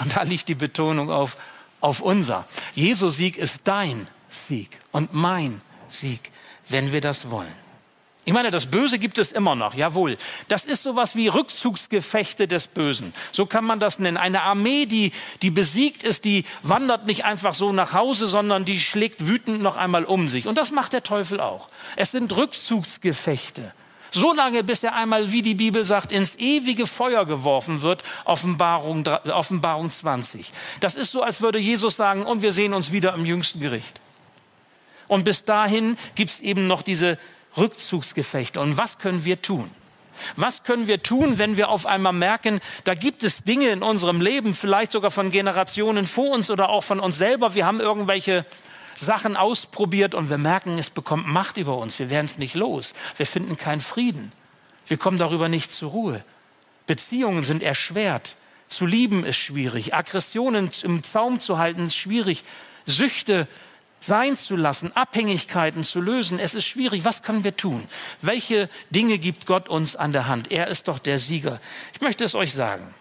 Und 0.00 0.16
da 0.16 0.22
liegt 0.22 0.48
die 0.48 0.54
Betonung 0.54 1.10
auf 1.10 1.36
auf 1.82 2.00
unser. 2.00 2.46
Jesu 2.74 3.10
Sieg 3.10 3.36
ist 3.36 3.56
dein 3.64 4.06
Sieg 4.30 4.78
und 4.92 5.12
mein 5.12 5.60
Sieg, 5.88 6.32
wenn 6.68 6.92
wir 6.92 7.00
das 7.00 7.30
wollen. 7.30 7.62
Ich 8.24 8.32
meine, 8.32 8.52
das 8.52 8.66
Böse 8.66 9.00
gibt 9.00 9.18
es 9.18 9.32
immer 9.32 9.56
noch, 9.56 9.74
jawohl. 9.74 10.16
Das 10.46 10.64
ist 10.64 10.84
sowas 10.84 11.16
wie 11.16 11.26
Rückzugsgefechte 11.26 12.46
des 12.46 12.68
Bösen. 12.68 13.12
So 13.32 13.46
kann 13.46 13.64
man 13.64 13.80
das 13.80 13.98
nennen. 13.98 14.16
Eine 14.16 14.42
Armee, 14.42 14.86
die, 14.86 15.10
die 15.42 15.50
besiegt 15.50 16.04
ist, 16.04 16.24
die 16.24 16.44
wandert 16.62 17.06
nicht 17.06 17.24
einfach 17.24 17.52
so 17.52 17.72
nach 17.72 17.94
Hause, 17.94 18.28
sondern 18.28 18.64
die 18.64 18.78
schlägt 18.78 19.26
wütend 19.26 19.60
noch 19.60 19.76
einmal 19.76 20.04
um 20.04 20.28
sich. 20.28 20.46
Und 20.46 20.56
das 20.56 20.70
macht 20.70 20.92
der 20.92 21.02
Teufel 21.02 21.40
auch. 21.40 21.68
Es 21.96 22.12
sind 22.12 22.34
Rückzugsgefechte. 22.36 23.72
So 24.14 24.34
lange, 24.34 24.62
bis 24.62 24.82
er 24.82 24.94
einmal, 24.94 25.32
wie 25.32 25.40
die 25.40 25.54
Bibel 25.54 25.84
sagt, 25.84 26.12
ins 26.12 26.34
ewige 26.36 26.86
Feuer 26.86 27.24
geworfen 27.24 27.80
wird, 27.80 28.04
Offenbarung, 28.26 29.06
Offenbarung 29.06 29.90
20. 29.90 30.52
Das 30.80 30.94
ist 30.94 31.12
so, 31.12 31.22
als 31.22 31.40
würde 31.40 31.58
Jesus 31.58 31.96
sagen, 31.96 32.26
und 32.26 32.42
wir 32.42 32.52
sehen 32.52 32.74
uns 32.74 32.92
wieder 32.92 33.14
im 33.14 33.24
jüngsten 33.24 33.60
Gericht. 33.60 34.00
Und 35.08 35.24
bis 35.24 35.44
dahin 35.44 35.96
gibt 36.14 36.30
es 36.30 36.40
eben 36.40 36.66
noch 36.66 36.82
diese 36.82 37.18
Rückzugsgefechte. 37.56 38.60
Und 38.60 38.76
was 38.76 38.98
können 38.98 39.24
wir 39.24 39.40
tun? 39.40 39.70
Was 40.36 40.62
können 40.62 40.88
wir 40.88 41.02
tun, 41.02 41.38
wenn 41.38 41.56
wir 41.56 41.70
auf 41.70 41.86
einmal 41.86 42.12
merken, 42.12 42.60
da 42.84 42.94
gibt 42.94 43.24
es 43.24 43.44
Dinge 43.44 43.70
in 43.70 43.82
unserem 43.82 44.20
Leben, 44.20 44.54
vielleicht 44.54 44.92
sogar 44.92 45.10
von 45.10 45.30
Generationen 45.30 46.06
vor 46.06 46.34
uns 46.34 46.50
oder 46.50 46.68
auch 46.68 46.84
von 46.84 47.00
uns 47.00 47.16
selber. 47.16 47.54
Wir 47.54 47.64
haben 47.64 47.80
irgendwelche 47.80 48.44
Sachen 49.02 49.36
ausprobiert 49.36 50.14
und 50.14 50.30
wir 50.30 50.38
merken, 50.38 50.78
es 50.78 50.88
bekommt 50.88 51.26
Macht 51.26 51.56
über 51.56 51.76
uns. 51.76 51.98
Wir 51.98 52.08
werden 52.08 52.26
es 52.26 52.38
nicht 52.38 52.54
los. 52.54 52.94
Wir 53.16 53.26
finden 53.26 53.56
keinen 53.56 53.80
Frieden. 53.80 54.32
Wir 54.86 54.96
kommen 54.96 55.18
darüber 55.18 55.48
nicht 55.48 55.70
zur 55.70 55.90
Ruhe. 55.90 56.24
Beziehungen 56.86 57.44
sind 57.44 57.62
erschwert. 57.62 58.36
Zu 58.68 58.86
lieben 58.86 59.24
ist 59.24 59.36
schwierig. 59.36 59.94
Aggressionen 59.94 60.70
im 60.82 61.02
Zaum 61.02 61.40
zu 61.40 61.58
halten 61.58 61.86
ist 61.86 61.96
schwierig. 61.96 62.44
Süchte 62.86 63.46
sein 64.00 64.36
zu 64.36 64.56
lassen, 64.56 64.94
Abhängigkeiten 64.96 65.84
zu 65.84 66.00
lösen. 66.00 66.38
Es 66.38 66.54
ist 66.54 66.64
schwierig. 66.64 67.04
Was 67.04 67.22
können 67.22 67.44
wir 67.44 67.56
tun? 67.56 67.86
Welche 68.20 68.68
Dinge 68.90 69.18
gibt 69.18 69.46
Gott 69.46 69.68
uns 69.68 69.94
an 69.96 70.12
der 70.12 70.26
Hand? 70.26 70.50
Er 70.50 70.68
ist 70.68 70.88
doch 70.88 70.98
der 70.98 71.18
Sieger. 71.18 71.60
Ich 71.92 72.00
möchte 72.00 72.24
es 72.24 72.34
euch 72.34 72.52
sagen. 72.52 72.94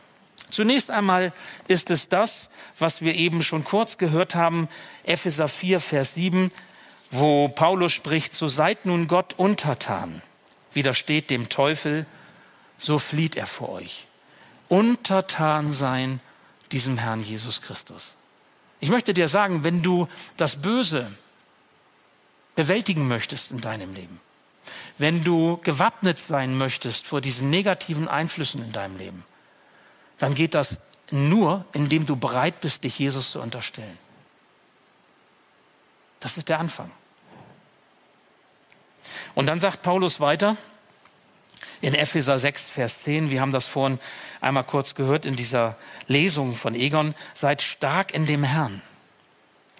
Zunächst 0.49 0.89
einmal 0.89 1.31
ist 1.67 1.89
es 1.89 2.09
das, 2.09 2.49
was 2.81 3.01
wir 3.01 3.15
eben 3.15 3.43
schon 3.43 3.63
kurz 3.63 3.97
gehört 3.97 4.35
haben, 4.35 4.67
Epheser 5.03 5.47
4, 5.47 5.79
Vers 5.79 6.15
7, 6.15 6.49
wo 7.11 7.47
Paulus 7.49 7.93
spricht, 7.93 8.33
so 8.33 8.47
seid 8.47 8.85
nun 8.85 9.07
Gott 9.07 9.33
untertan, 9.37 10.21
widersteht 10.73 11.29
dem 11.29 11.49
Teufel, 11.49 12.05
so 12.77 12.99
flieht 12.99 13.35
er 13.35 13.47
vor 13.47 13.69
euch. 13.69 14.05
Untertan 14.67 15.73
sein 15.73 16.19
diesem 16.71 16.97
Herrn 16.97 17.23
Jesus 17.23 17.61
Christus. 17.61 18.15
Ich 18.79 18.89
möchte 18.89 19.13
dir 19.13 19.27
sagen, 19.27 19.63
wenn 19.63 19.83
du 19.83 20.07
das 20.37 20.55
Böse 20.55 21.11
bewältigen 22.55 23.07
möchtest 23.07 23.51
in 23.51 23.61
deinem 23.61 23.93
Leben, 23.93 24.19
wenn 24.97 25.23
du 25.23 25.59
gewappnet 25.63 26.17
sein 26.19 26.57
möchtest 26.57 27.05
vor 27.05 27.21
diesen 27.21 27.49
negativen 27.49 28.07
Einflüssen 28.07 28.63
in 28.63 28.71
deinem 28.71 28.97
Leben, 28.97 29.23
dann 30.17 30.35
geht 30.35 30.53
das 30.53 30.77
nur, 31.11 31.65
indem 31.73 32.05
du 32.05 32.15
bereit 32.15 32.61
bist, 32.61 32.83
dich 32.83 32.97
Jesus 32.97 33.31
zu 33.31 33.41
unterstellen. 33.41 33.97
Das 36.19 36.37
ist 36.37 36.49
der 36.49 36.59
Anfang. 36.59 36.89
Und 39.35 39.47
dann 39.47 39.59
sagt 39.59 39.81
Paulus 39.81 40.19
weiter 40.19 40.55
in 41.81 41.95
Epheser 41.95 42.37
6, 42.37 42.69
Vers 42.69 43.01
10, 43.03 43.31
wir 43.31 43.41
haben 43.41 43.51
das 43.51 43.65
vorhin 43.65 43.99
einmal 44.39 44.63
kurz 44.63 44.93
gehört 44.93 45.25
in 45.25 45.35
dieser 45.35 45.77
Lesung 46.07 46.53
von 46.53 46.75
Egon, 46.75 47.15
seid 47.33 47.61
stark 47.63 48.13
in 48.13 48.27
dem 48.27 48.43
Herrn, 48.43 48.83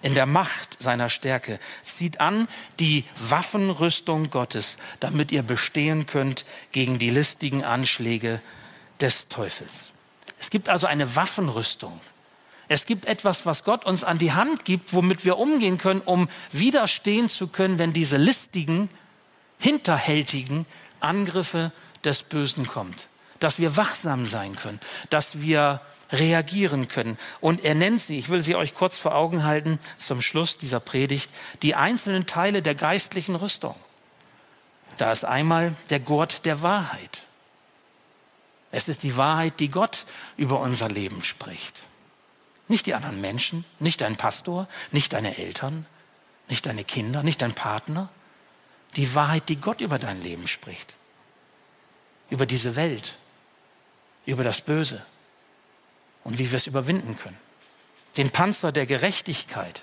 in 0.02 0.14
der 0.14 0.26
Macht 0.26 0.82
seiner 0.82 1.08
Stärke. 1.08 1.60
Zieht 1.84 2.20
an 2.20 2.48
die 2.80 3.04
Waffenrüstung 3.20 4.30
Gottes, 4.30 4.78
damit 4.98 5.30
ihr 5.30 5.44
bestehen 5.44 6.06
könnt 6.06 6.44
gegen 6.72 6.98
die 6.98 7.10
listigen 7.10 7.62
Anschläge 7.62 8.40
des 9.00 9.28
Teufels. 9.28 9.91
Es 10.42 10.50
gibt 10.50 10.68
also 10.68 10.86
eine 10.86 11.16
Waffenrüstung. 11.16 11.98
Es 12.68 12.84
gibt 12.84 13.06
etwas, 13.06 13.46
was 13.46 13.64
Gott 13.64 13.86
uns 13.86 14.04
an 14.04 14.18
die 14.18 14.32
Hand 14.32 14.64
gibt, 14.64 14.92
womit 14.92 15.24
wir 15.24 15.38
umgehen 15.38 15.78
können, 15.78 16.00
um 16.00 16.28
widerstehen 16.52 17.28
zu 17.28 17.46
können, 17.46 17.78
wenn 17.78 17.92
diese 17.92 18.18
listigen, 18.18 18.90
hinterhältigen 19.58 20.66
Angriffe 21.00 21.72
des 22.04 22.22
Bösen 22.22 22.66
kommt 22.66 23.08
dass 23.42 23.58
wir 23.58 23.76
wachsam 23.76 24.24
sein 24.26 24.56
können, 24.56 24.80
dass 25.10 25.40
wir 25.40 25.80
reagieren 26.10 26.88
können. 26.88 27.18
Und 27.40 27.64
er 27.64 27.74
nennt 27.74 28.02
sie, 28.02 28.18
ich 28.18 28.28
will 28.28 28.42
sie 28.42 28.54
euch 28.54 28.74
kurz 28.74 28.98
vor 28.98 29.14
Augen 29.14 29.44
halten, 29.44 29.78
zum 29.96 30.20
Schluss 30.20 30.58
dieser 30.58 30.80
Predigt, 30.80 31.30
die 31.62 31.74
einzelnen 31.74 32.26
Teile 32.26 32.62
der 32.62 32.74
geistlichen 32.74 33.34
Rüstung. 33.34 33.74
Da 34.98 35.10
ist 35.10 35.24
einmal 35.24 35.74
der 35.90 36.00
Gurt 36.00 36.44
der 36.44 36.62
Wahrheit. 36.62 37.22
Es 38.72 38.88
ist 38.88 39.02
die 39.02 39.16
Wahrheit, 39.16 39.60
die 39.60 39.68
Gott 39.68 40.06
über 40.36 40.58
unser 40.60 40.88
Leben 40.88 41.22
spricht. 41.22 41.82
Nicht 42.68 42.86
die 42.86 42.94
anderen 42.94 43.20
Menschen, 43.20 43.64
nicht 43.78 44.00
dein 44.00 44.16
Pastor, 44.16 44.66
nicht 44.90 45.12
deine 45.12 45.36
Eltern, 45.36 45.86
nicht 46.48 46.64
deine 46.64 46.82
Kinder, 46.82 47.22
nicht 47.22 47.42
dein 47.42 47.54
Partner. 47.54 48.08
Die 48.96 49.14
Wahrheit, 49.14 49.48
die 49.50 49.56
Gott 49.56 49.82
über 49.82 49.98
dein 49.98 50.22
Leben 50.22 50.48
spricht. 50.48 50.94
Über 52.30 52.46
diese 52.46 52.74
Welt, 52.74 53.16
über 54.24 54.42
das 54.42 54.62
Böse 54.62 55.04
und 56.24 56.38
wie 56.38 56.50
wir 56.50 56.56
es 56.56 56.66
überwinden 56.66 57.16
können. 57.18 57.38
Den 58.16 58.30
Panzer 58.30 58.72
der 58.72 58.86
Gerechtigkeit. 58.86 59.82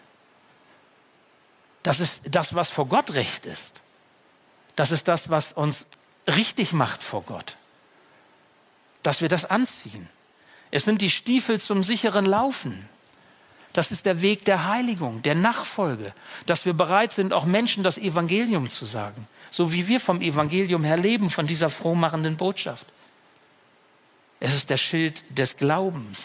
Das 1.84 2.00
ist 2.00 2.22
das, 2.24 2.56
was 2.56 2.70
vor 2.70 2.88
Gott 2.88 3.14
recht 3.14 3.46
ist. 3.46 3.82
Das 4.76 4.90
ist 4.90 5.08
das, 5.08 5.30
was 5.30 5.54
uns 5.54 5.86
richtig 6.28 6.74
macht 6.74 7.04
vor 7.04 7.22
Gott. 7.22 7.56
Dass 9.04 9.22
wir 9.22 9.30
das 9.30 9.46
anziehen. 9.46 10.10
Es 10.72 10.84
sind 10.84 11.02
die 11.02 11.10
Stiefel 11.10 11.60
zum 11.60 11.84
sicheren 11.84 12.26
Laufen. 12.26 12.88
Das 13.74 13.92
ist 13.92 14.06
der 14.06 14.22
Weg 14.22 14.46
der 14.46 14.68
Heiligung, 14.68 15.22
der 15.22 15.36
Nachfolge, 15.36 16.14
dass 16.46 16.66
wir 16.66 16.74
bereit 16.74 17.14
sind, 17.14 17.34
auch 17.34 17.46
Menschen 17.46 17.84
das 17.84 17.98
Evangelium 17.98 18.70
zu 18.70 18.86
sagen, 18.86 19.28
so 19.52 19.72
wie 19.72 19.88
wir 19.88 20.00
vom 20.00 20.22
Evangelium 20.22 20.84
her 20.84 20.98
leben, 20.98 21.30
von 21.30 21.46
dieser 21.46 21.70
frohmachenden 21.70 22.36
Botschaft. 22.36 22.86
Es 24.40 24.56
ist 24.56 24.70
der 24.70 24.78
Schild 24.78 25.24
des 25.30 25.58
Glaubens. 25.58 26.24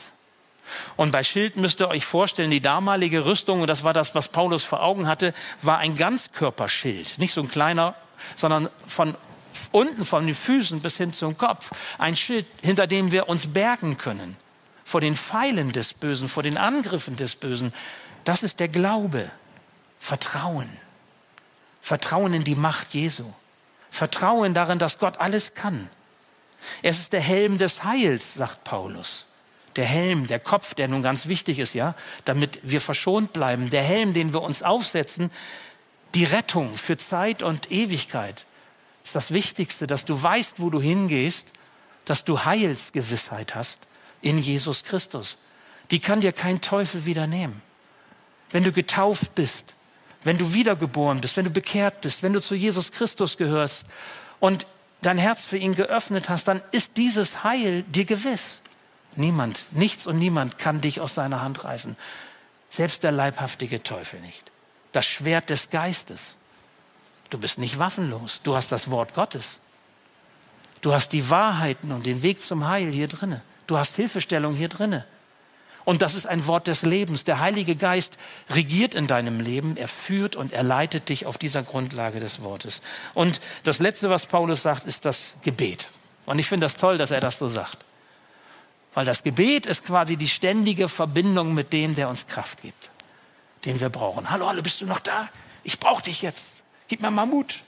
Und 0.97 1.13
bei 1.13 1.23
Schild 1.23 1.57
müsst 1.57 1.81
ihr 1.81 1.89
euch 1.89 2.07
vorstellen, 2.07 2.51
die 2.51 2.61
damalige 2.61 3.27
Rüstung, 3.27 3.61
und 3.61 3.67
das 3.67 3.85
war 3.85 3.93
das, 3.93 4.15
was 4.15 4.29
Paulus 4.29 4.63
vor 4.63 4.83
Augen 4.83 5.07
hatte, 5.07 5.35
war 5.61 5.79
ein 5.79 5.95
Ganzkörperschild. 5.95 7.19
Nicht 7.19 7.35
so 7.35 7.43
ein 7.43 7.51
kleiner, 7.51 7.95
sondern 8.37 8.71
von 8.87 9.15
unten 9.73 10.05
von 10.05 10.27
den 10.27 10.35
Füßen 10.35 10.81
bis 10.81 10.97
hin 10.97 11.13
zum 11.13 11.37
Kopf. 11.37 11.71
Ein 11.99 12.17
Schild, 12.17 12.47
hinter 12.63 12.87
dem 12.87 13.13
wir 13.13 13.29
uns 13.29 13.53
bergen 13.53 13.97
können. 13.97 14.37
Vor 14.85 15.01
den 15.01 15.15
Pfeilen 15.15 15.73
des 15.73 15.95
Bösen, 15.95 16.29
vor 16.29 16.43
den 16.43 16.59
Angriffen 16.59 17.17
des 17.17 17.35
Bösen. 17.35 17.73
Das 18.25 18.43
ist 18.43 18.61
der 18.61 18.69
Glaube. 18.69 19.31
Vertrauen. 19.99 20.69
Vertrauen 21.81 22.35
in 22.35 22.45
die 22.45 22.55
Macht 22.55 22.95
Jesu. 22.95 23.25
Vertrauen 23.91 24.55
darin, 24.55 24.79
dass 24.79 24.99
Gott 24.99 25.19
alles 25.19 25.55
kann. 25.55 25.89
Es 26.83 26.99
ist 26.99 27.13
der 27.13 27.21
Helm 27.21 27.59
des 27.59 27.85
Heils, 27.85 28.35
sagt 28.35 28.65
Paulus. 28.65 29.27
Der 29.77 29.85
Helm, 29.85 30.27
der 30.27 30.41
Kopf, 30.41 30.75
der 30.75 30.89
nun 30.89 31.03
ganz 31.03 31.27
wichtig 31.27 31.59
ist, 31.59 31.75
ja, 31.75 31.95
damit 32.25 32.61
wir 32.63 32.81
verschont 32.81 33.33
bleiben. 33.33 33.71
Der 33.71 33.83
Helm, 33.83 34.15
den 34.15 34.33
wir 34.33 34.43
uns 34.43 34.63
aufsetzen, 34.63 35.31
die 36.15 36.25
Rettung 36.25 36.77
für 36.77 36.97
Zeit 36.97 37.43
und 37.43 37.71
Ewigkeit 37.71 38.45
ist 39.05 39.15
das 39.15 39.31
Wichtigste, 39.31 39.87
dass 39.87 40.05
du 40.05 40.21
weißt, 40.21 40.55
wo 40.59 40.71
du 40.71 40.81
hingehst, 40.81 41.47
dass 42.07 42.25
du 42.25 42.45
Heilsgewissheit 42.45 43.55
hast 43.55 43.79
in 44.21 44.39
Jesus 44.39 44.85
Christus. 44.85 45.39
Die 45.91 46.01
kann 46.01 46.21
dir 46.21 46.33
kein 46.33 46.61
Teufel 46.61 47.05
wieder 47.05 47.27
nehmen. 47.27 47.63
Wenn 48.51 48.65
du 48.65 48.73
getauft 48.73 49.35
bist, 49.35 49.75
wenn 50.23 50.39
du 50.39 50.55
wiedergeboren 50.55 51.21
bist, 51.21 51.37
wenn 51.37 51.45
du 51.45 51.51
bekehrt 51.51 52.01
bist, 52.01 52.23
wenn 52.23 52.33
du 52.33 52.41
zu 52.41 52.55
Jesus 52.55 52.93
Christus 52.93 53.37
gehörst 53.37 53.85
und 54.41 54.67
dein 55.03 55.19
Herz 55.19 55.45
für 55.45 55.59
ihn 55.59 55.75
geöffnet 55.75 56.31
hast, 56.31 56.49
dann 56.49 56.63
ist 56.73 56.97
dieses 56.97 57.45
Heil 57.45 57.83
dir 57.83 58.07
gewiss. 58.07 58.61
Niemand, 59.17 59.65
nichts 59.71 60.07
und 60.07 60.19
niemand 60.19 60.59
kann 60.59 60.81
dich 60.81 61.01
aus 61.01 61.15
seiner 61.15 61.43
Hand 61.43 61.65
reißen. 61.65 61.97
Selbst 62.71 63.03
der 63.03 63.13
leibhaftige 63.13 63.83
Teufel 63.83 64.21
nicht. 64.21 64.51
Das 64.93 65.07
Schwert 65.07 65.51
des 65.51 65.69
Geistes. 65.71 66.37
Du 67.35 67.41
bist 67.41 67.59
nicht 67.59 67.81
waffenlos. 67.81 68.39
Du 68.45 68.55
hast 68.55 68.71
das 68.71 68.93
Wort 68.93 69.13
Gottes. 69.13 69.59
Du 70.83 70.95
hast 70.95 71.09
die 71.09 71.31
Wahrheiten 71.31 71.91
und 71.91 72.07
den 72.07 72.23
Weg 72.23 72.41
zum 72.41 72.69
Heil 72.69 72.93
hier 72.93 73.09
drinne. 73.09 73.43
Du 73.67 73.77
hast 73.77 73.97
Hilfestellung 73.97 74.55
hier 74.55 74.69
drinne. 74.69 75.05
Und 75.85 76.01
das 76.01 76.15
ist 76.15 76.27
ein 76.27 76.47
Wort 76.47 76.69
des 76.69 76.83
Lebens. 76.83 77.25
Der 77.25 77.41
Heilige 77.41 77.75
Geist 77.75 78.19
regiert 78.51 78.95
in 78.95 79.09
deinem 79.09 79.41
Leben. 79.41 79.77
Er 79.77 79.89
führt 79.89 80.37
und 80.37 80.53
er 80.53 80.63
leitet 80.63 81.09
dich 81.09 81.27
auf 81.27 81.37
dieser 81.37 81.65
Grundlage 81.65 82.21
des 82.21 82.41
Wortes. 82.41 82.83
Und 83.15 83.41
das 83.65 83.81
Letzte, 83.81 84.11
was 84.11 84.27
Paulus 84.27 84.63
sagt, 84.63 84.85
ist 84.85 85.05
das 85.05 85.35
Gebet. 85.43 85.89
Und 86.27 86.39
ich 86.39 86.49
finde 86.49 86.67
das 86.67 86.77
toll, 86.77 86.99
dass 86.99 87.11
er 87.11 87.21
das 87.21 87.41
so 87.41 87.49
sagt. 87.49 87.79
Weil 88.95 89.07
das 89.07 89.25
Gebet 89.25 89.67
ist 89.67 89.85
quasi 89.85 90.17
die 90.17 90.29
ständige 90.29 90.89
Verbindung 90.89 91.53
mit 91.53 91.73
dem, 91.73 91.97
der 91.97 92.09
uns 92.09 92.29
Kraft 92.29 92.63
gibt, 92.63 92.91
den 93.65 93.81
wir 93.81 93.89
brauchen. 93.89 94.31
Hallo, 94.31 94.47
hallo, 94.47 94.63
bist 94.63 94.81
du 94.83 94.87
noch 94.87 95.01
da? 95.01 95.29
Ich 95.65 95.81
brauche 95.81 96.05
dich 96.05 96.23
jetzt. 96.23 96.54
Gib 96.89 97.03
mir 97.03 97.11
mal 97.11 97.27
Mut. 97.27 97.63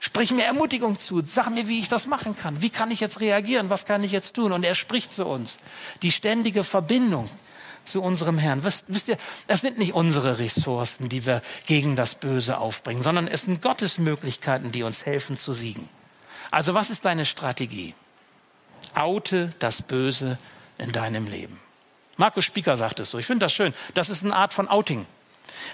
Sprich 0.00 0.30
mir 0.30 0.44
Ermutigung 0.44 0.98
zu. 0.98 1.22
Sag 1.26 1.50
mir, 1.50 1.66
wie 1.66 1.80
ich 1.80 1.88
das 1.88 2.06
machen 2.06 2.36
kann. 2.36 2.62
Wie 2.62 2.70
kann 2.70 2.90
ich 2.90 3.00
jetzt 3.00 3.20
reagieren? 3.20 3.68
Was 3.68 3.84
kann 3.84 4.04
ich 4.04 4.12
jetzt 4.12 4.34
tun? 4.34 4.52
Und 4.52 4.64
er 4.64 4.74
spricht 4.74 5.12
zu 5.12 5.26
uns. 5.26 5.56
Die 6.02 6.12
ständige 6.12 6.62
Verbindung 6.62 7.28
zu 7.84 8.00
unserem 8.02 8.38
Herrn. 8.38 8.62
Wisst, 8.64 8.84
wisst 8.86 9.08
ihr, 9.08 9.18
es 9.48 9.60
sind 9.60 9.78
nicht 9.78 9.94
unsere 9.94 10.38
Ressourcen, 10.38 11.08
die 11.08 11.26
wir 11.26 11.42
gegen 11.66 11.96
das 11.96 12.14
Böse 12.14 12.58
aufbringen, 12.58 13.02
sondern 13.02 13.26
es 13.26 13.42
sind 13.42 13.62
Gottes 13.62 13.98
Möglichkeiten, 13.98 14.70
die 14.70 14.82
uns 14.82 15.04
helfen 15.04 15.36
zu 15.36 15.52
siegen. 15.52 15.88
Also 16.50 16.74
was 16.74 16.90
ist 16.90 17.04
deine 17.04 17.24
Strategie? 17.24 17.94
Oute 18.94 19.52
das 19.58 19.82
Böse 19.82 20.38
in 20.78 20.92
deinem 20.92 21.26
Leben. 21.26 21.58
Markus 22.16 22.44
Spieker 22.44 22.76
sagt 22.76 23.00
es 23.00 23.10
so. 23.10 23.18
Ich 23.18 23.26
finde 23.26 23.44
das 23.44 23.52
schön. 23.52 23.74
Das 23.94 24.08
ist 24.08 24.24
eine 24.24 24.34
Art 24.34 24.54
von 24.54 24.68
Outing. 24.68 25.06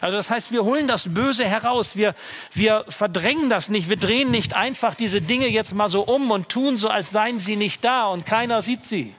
Also 0.01 0.17
das 0.17 0.31
heißt, 0.31 0.51
wir 0.51 0.65
holen 0.65 0.89
das 0.89 1.15
Böse 1.15 1.45
heraus. 1.45 1.97
Wir, 1.97 2.15
wir 2.53 2.85
verdrängen 2.89 3.49
das 3.49 3.69
nicht. 3.69 3.89
Wir 3.89 3.97
drehen 3.97 4.31
nicht 4.31 4.55
einfach 4.55 4.95
diese 4.95 5.21
Dinge 5.21 5.49
jetzt 5.49 5.73
mal 5.73 5.89
so 5.89 6.03
um 6.03 6.31
und 6.31 6.49
tun 6.49 6.77
so, 6.77 6.89
als 6.89 7.11
seien 7.11 7.39
sie 7.41 7.57
nicht 7.57 7.85
da 7.85 8.07
und 8.07 8.27
keiner 8.27 8.63
sieht 8.63 8.85
sie. 8.85 9.15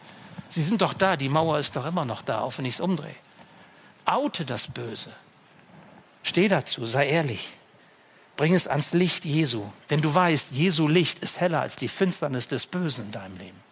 Sie 0.49 0.64
sind 0.64 0.82
doch 0.82 0.93
da. 0.93 1.18
Die 1.18 1.30
Mauer 1.30 1.60
ist 1.60 1.76
doch 1.76 1.86
immer 1.86 2.06
noch 2.06 2.22
da, 2.22 2.41
auch 2.41 2.58
wenn 2.58 2.66
ich 2.66 2.76
es 2.76 2.80
umdrehe. 2.80 3.16
Oute 4.06 4.45
das 4.45 4.68
Böse. 4.68 5.12
Steh 6.24 6.47
dazu, 6.47 6.86
sei 6.86 7.08
ehrlich. 7.08 7.49
Bring 8.38 8.53
es 8.53 8.68
ans 8.68 8.91
Licht 8.91 9.26
Jesu. 9.26 9.64
Denn 9.89 10.01
du 10.01 10.14
weißt, 10.14 10.49
Jesu 10.51 10.88
Licht 10.88 11.20
ist 11.20 11.39
heller 11.39 11.62
als 11.62 11.76
die 11.76 11.88
Finsternis 11.88 12.47
des 12.47 12.66
Bösen 12.66 13.06
in 13.06 13.12
deinem 13.12 13.38
Leben. 13.38 13.64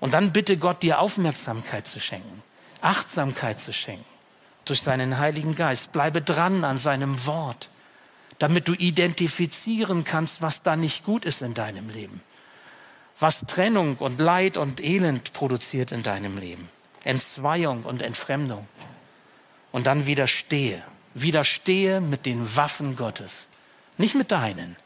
Und 0.00 0.14
dann 0.14 0.32
bitte 0.32 0.56
Gott, 0.56 0.82
dir 0.82 0.98
Aufmerksamkeit 0.98 1.86
zu 1.86 2.00
schenken, 2.00 2.42
Achtsamkeit 2.80 3.60
zu 3.60 3.72
schenken 3.72 4.11
durch 4.64 4.82
seinen 4.82 5.18
Heiligen 5.18 5.54
Geist. 5.54 5.92
Bleibe 5.92 6.22
dran 6.22 6.64
an 6.64 6.78
seinem 6.78 7.26
Wort, 7.26 7.68
damit 8.38 8.68
du 8.68 8.74
identifizieren 8.74 10.04
kannst, 10.04 10.42
was 10.42 10.62
da 10.62 10.76
nicht 10.76 11.04
gut 11.04 11.24
ist 11.24 11.42
in 11.42 11.54
deinem 11.54 11.88
Leben. 11.88 12.20
Was 13.18 13.40
Trennung 13.46 13.96
und 13.96 14.18
Leid 14.18 14.56
und 14.56 14.82
Elend 14.82 15.32
produziert 15.32 15.92
in 15.92 16.02
deinem 16.02 16.38
Leben. 16.38 16.68
Entzweiung 17.04 17.84
und 17.84 18.02
Entfremdung. 18.02 18.66
Und 19.70 19.86
dann 19.86 20.06
widerstehe. 20.06 20.82
Widerstehe 21.14 22.00
mit 22.00 22.26
den 22.26 22.56
Waffen 22.56 22.96
Gottes. 22.96 23.46
Nicht 23.98 24.14
mit 24.14 24.30
deinen. 24.30 24.76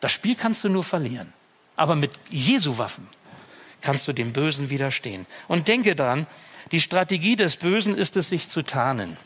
Das 0.00 0.12
Spiel 0.12 0.34
kannst 0.34 0.64
du 0.64 0.68
nur 0.68 0.84
verlieren. 0.84 1.32
Aber 1.76 1.96
mit 1.96 2.12
Jesu 2.28 2.78
Waffen 2.78 3.08
kannst 3.80 4.06
du 4.06 4.12
dem 4.12 4.32
Bösen 4.32 4.70
widerstehen. 4.70 5.26
Und 5.48 5.68
denke 5.68 5.94
daran, 5.94 6.26
die 6.72 6.80
Strategie 6.80 7.36
des 7.36 7.56
Bösen 7.56 7.96
ist 7.96 8.16
es, 8.16 8.28
sich 8.28 8.48
zu 8.48 8.62
tarnen. 8.62 9.16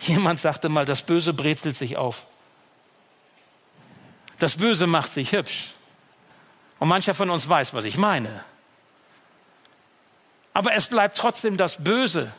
Jemand 0.00 0.40
sagte 0.40 0.68
mal, 0.68 0.84
das 0.84 1.02
Böse 1.02 1.32
brezelt 1.32 1.76
sich 1.76 1.96
auf. 1.96 2.24
Das 4.38 4.56
Böse 4.56 4.86
macht 4.86 5.12
sich 5.12 5.32
hübsch. 5.32 5.72
Und 6.78 6.88
mancher 6.88 7.14
von 7.14 7.30
uns 7.30 7.48
weiß, 7.48 7.74
was 7.74 7.84
ich 7.84 7.96
meine. 7.96 8.44
Aber 10.54 10.74
es 10.74 10.86
bleibt 10.86 11.16
trotzdem 11.16 11.56
das 11.56 11.82
Böse. 11.82 12.32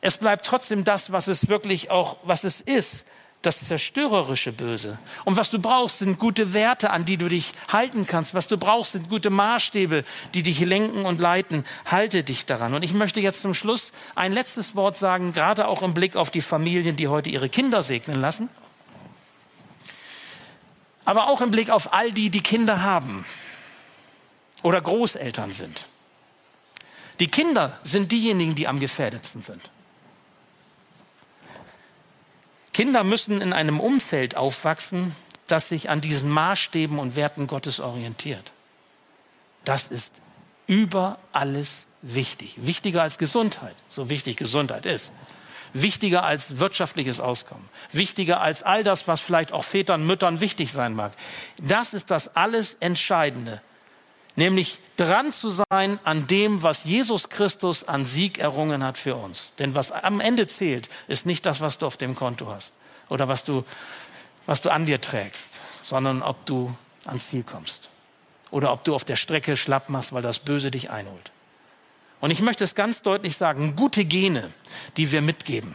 Es 0.00 0.16
bleibt 0.16 0.44
trotzdem 0.44 0.84
das, 0.84 1.12
was 1.12 1.28
es 1.28 1.48
wirklich 1.48 1.90
auch, 1.90 2.16
was 2.24 2.44
es 2.44 2.60
ist 2.60 3.04
das 3.46 3.64
zerstörerische 3.64 4.52
Böse. 4.52 4.98
Und 5.24 5.36
was 5.36 5.50
du 5.50 5.60
brauchst, 5.60 6.00
sind 6.00 6.18
gute 6.18 6.52
Werte, 6.52 6.90
an 6.90 7.04
die 7.04 7.16
du 7.16 7.28
dich 7.28 7.52
halten 7.72 8.06
kannst. 8.06 8.34
Was 8.34 8.48
du 8.48 8.58
brauchst, 8.58 8.92
sind 8.92 9.08
gute 9.08 9.30
Maßstäbe, 9.30 10.04
die 10.34 10.42
dich 10.42 10.60
lenken 10.60 11.06
und 11.06 11.20
leiten. 11.20 11.64
Halte 11.84 12.24
dich 12.24 12.44
daran. 12.44 12.74
Und 12.74 12.82
ich 12.82 12.92
möchte 12.92 13.20
jetzt 13.20 13.42
zum 13.42 13.54
Schluss 13.54 13.92
ein 14.16 14.32
letztes 14.32 14.74
Wort 14.74 14.96
sagen, 14.96 15.32
gerade 15.32 15.68
auch 15.68 15.82
im 15.82 15.94
Blick 15.94 16.16
auf 16.16 16.30
die 16.30 16.42
Familien, 16.42 16.96
die 16.96 17.08
heute 17.08 17.30
ihre 17.30 17.48
Kinder 17.48 17.82
segnen 17.82 18.20
lassen. 18.20 18.48
Aber 21.04 21.28
auch 21.28 21.40
im 21.40 21.52
Blick 21.52 21.70
auf 21.70 21.92
all 21.92 22.10
die, 22.10 22.30
die 22.30 22.42
Kinder 22.42 22.82
haben 22.82 23.24
oder 24.62 24.80
Großeltern 24.80 25.52
sind. 25.52 25.86
Die 27.20 27.28
Kinder 27.28 27.78
sind 27.84 28.10
diejenigen, 28.10 28.56
die 28.56 28.66
am 28.66 28.80
gefährdetsten 28.80 29.40
sind. 29.40 29.62
Kinder 32.76 33.04
müssen 33.04 33.40
in 33.40 33.54
einem 33.54 33.80
Umfeld 33.80 34.36
aufwachsen, 34.36 35.16
das 35.48 35.70
sich 35.70 35.88
an 35.88 36.02
diesen 36.02 36.28
Maßstäben 36.28 36.98
und 36.98 37.16
Werten 37.16 37.46
Gottes 37.46 37.80
orientiert. 37.80 38.52
Das 39.64 39.86
ist 39.86 40.10
über 40.66 41.18
alles 41.32 41.86
wichtig. 42.02 42.52
Wichtiger 42.58 43.00
als 43.00 43.16
Gesundheit, 43.16 43.74
so 43.88 44.10
wichtig 44.10 44.36
Gesundheit 44.36 44.84
ist. 44.84 45.10
Wichtiger 45.72 46.24
als 46.24 46.58
wirtschaftliches 46.58 47.18
Auskommen. 47.18 47.66
Wichtiger 47.92 48.42
als 48.42 48.62
all 48.62 48.84
das, 48.84 49.08
was 49.08 49.22
vielleicht 49.22 49.52
auch 49.52 49.64
Vätern, 49.64 50.06
Müttern 50.06 50.42
wichtig 50.42 50.70
sein 50.70 50.92
mag. 50.92 51.12
Das 51.62 51.94
ist 51.94 52.10
das 52.10 52.36
alles 52.36 52.76
Entscheidende 52.80 53.62
nämlich 54.36 54.78
dran 54.96 55.32
zu 55.32 55.50
sein 55.50 55.98
an 56.04 56.26
dem, 56.26 56.62
was 56.62 56.84
Jesus 56.84 57.28
Christus 57.28 57.84
an 57.84 58.06
Sieg 58.06 58.38
errungen 58.38 58.84
hat 58.84 58.98
für 58.98 59.16
uns. 59.16 59.52
Denn 59.58 59.74
was 59.74 59.90
am 59.92 60.20
Ende 60.20 60.46
zählt, 60.46 60.88
ist 61.08 61.26
nicht 61.26 61.44
das, 61.44 61.60
was 61.60 61.78
du 61.78 61.86
auf 61.86 61.96
dem 61.96 62.14
Konto 62.14 62.46
hast 62.46 62.72
oder 63.08 63.28
was 63.28 63.44
du, 63.44 63.64
was 64.46 64.60
du 64.60 64.70
an 64.70 64.86
dir 64.86 65.00
trägst, 65.00 65.50
sondern 65.82 66.22
ob 66.22 66.46
du 66.46 66.74
ans 67.06 67.28
Ziel 67.28 67.42
kommst 67.42 67.88
oder 68.50 68.72
ob 68.72 68.84
du 68.84 68.94
auf 68.94 69.04
der 69.04 69.16
Strecke 69.16 69.56
schlapp 69.56 69.88
machst, 69.88 70.12
weil 70.12 70.22
das 70.22 70.38
Böse 70.38 70.70
dich 70.70 70.90
einholt. 70.90 71.30
Und 72.20 72.30
ich 72.30 72.40
möchte 72.40 72.64
es 72.64 72.74
ganz 72.74 73.02
deutlich 73.02 73.36
sagen, 73.36 73.76
gute 73.76 74.04
Gene, 74.04 74.50
die 74.96 75.12
wir 75.12 75.20
mitgeben, 75.20 75.74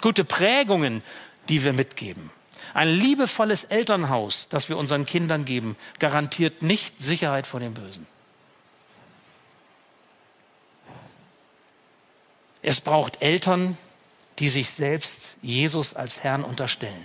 gute 0.00 0.24
Prägungen, 0.24 1.02
die 1.48 1.64
wir 1.64 1.72
mitgeben, 1.72 2.30
ein 2.74 2.88
liebevolles 2.88 3.64
Elternhaus, 3.64 4.46
das 4.50 4.68
wir 4.68 4.76
unseren 4.76 5.06
Kindern 5.06 5.44
geben, 5.44 5.76
garantiert 5.98 6.62
nicht 6.62 7.00
Sicherheit 7.00 7.46
vor 7.46 7.60
dem 7.60 7.74
Bösen. 7.74 8.06
Es 12.62 12.80
braucht 12.80 13.22
Eltern, 13.22 13.78
die 14.38 14.48
sich 14.48 14.70
selbst 14.70 15.16
Jesus 15.42 15.94
als 15.94 16.20
Herrn 16.22 16.44
unterstellen. 16.44 17.04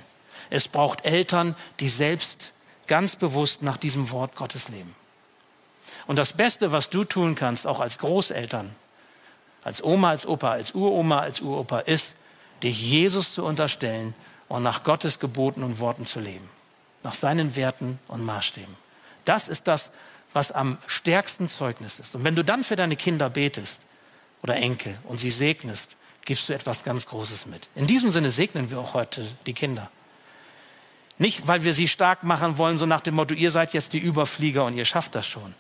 Es 0.49 0.68
braucht 0.68 1.05
Eltern, 1.05 1.55
die 1.80 1.89
selbst 1.89 2.51
ganz 2.88 3.16
bewusst 3.16 3.61
nach 3.61 3.78
diesem 3.78 4.11
Wort 4.11 4.36
Gottes 4.36 4.70
leben. 4.70 4.95
Und 6.05 6.18
das 6.18 6.34
Beste, 6.34 6.72
was 6.72 6.89
du 6.89 7.03
tun 7.05 7.36
kannst, 7.36 7.66
auch 7.66 7.80
als 7.80 7.97
Großeltern, 7.97 8.76
als 9.64 9.84
Oma, 9.84 10.09
als 10.09 10.26
Opa, 10.26 10.51
als 10.51 10.72
Uroma, 10.72 11.20
als 11.20 11.39
Uropa, 11.39 11.80
ist, 11.80 12.16
dich 12.61 12.82
Jesus 12.82 13.34
zu 13.34 13.43
unterstellen 13.43 14.14
und 14.54 14.62
nach 14.62 14.84
Gottes 14.84 15.18
Geboten 15.18 15.64
und 15.64 15.80
Worten 15.80 16.06
zu 16.06 16.20
leben. 16.20 16.47
Nach 17.01 17.16
seinen 17.16 17.56
Werten 17.56 17.97
und 18.08 18.24
Maßstäben. 18.24 18.76
Das 19.26 19.47
ist 19.47 19.68
das, 19.68 19.89
was 20.32 20.51
am 20.51 20.78
stärksten 20.86 21.49
Zeugnis 21.49 21.97
ist. 21.97 22.14
Und 22.14 22.24
wenn 22.24 22.36
du 22.36 22.43
dann 22.43 22.64
für 22.64 22.76
deine 22.76 22.95
Kinder 22.95 23.32
betest 23.32 23.80
oder 24.43 24.56
Enkel 24.56 24.95
und 25.06 25.20
sie 25.20 25.32
segnest, 25.32 25.95
gibst 26.24 26.49
du 26.49 26.54
etwas 26.54 26.84
ganz 26.84 27.08
Großes 27.08 27.47
mit. 27.47 27.68
In 27.74 27.88
diesem 27.88 28.12
Sinne 28.12 28.30
segnen 28.30 28.70
wir 28.70 28.80
auch 28.80 28.93
heute 28.93 29.28
die 29.47 29.56
Kinder. 29.56 29.89
Nicht, 31.18 31.47
weil 31.47 31.64
wir 31.64 31.74
sie 31.74 31.88
stark 31.88 32.22
machen 32.22 32.60
wollen, 32.60 32.78
so 32.78 32.86
nach 32.86 33.01
dem 33.01 33.16
Motto, 33.16 33.34
ihr 33.34 33.49
seid 33.49 33.74
jetzt 33.74 33.93
die 33.93 33.99
Überflieger 33.99 34.66
und 34.66 34.78
ihr 34.78 34.86
schafft 34.86 35.16
das 35.16 35.26
schon, 35.26 35.56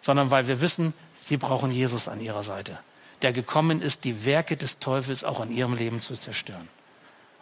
sondern 0.00 0.30
weil 0.30 0.46
wir 0.46 0.60
wissen, 0.60 0.94
sie 1.20 1.36
brauchen 1.36 1.72
Jesus 1.72 2.06
an 2.06 2.20
ihrer 2.20 2.44
Seite, 2.44 2.78
der 3.22 3.32
gekommen 3.32 3.82
ist, 3.82 4.04
die 4.04 4.24
Werke 4.24 4.56
des 4.56 4.78
Teufels 4.78 5.24
auch 5.24 5.44
in 5.44 5.50
ihrem 5.50 5.74
Leben 5.74 6.00
zu 6.00 6.14
zerstören. 6.14 6.68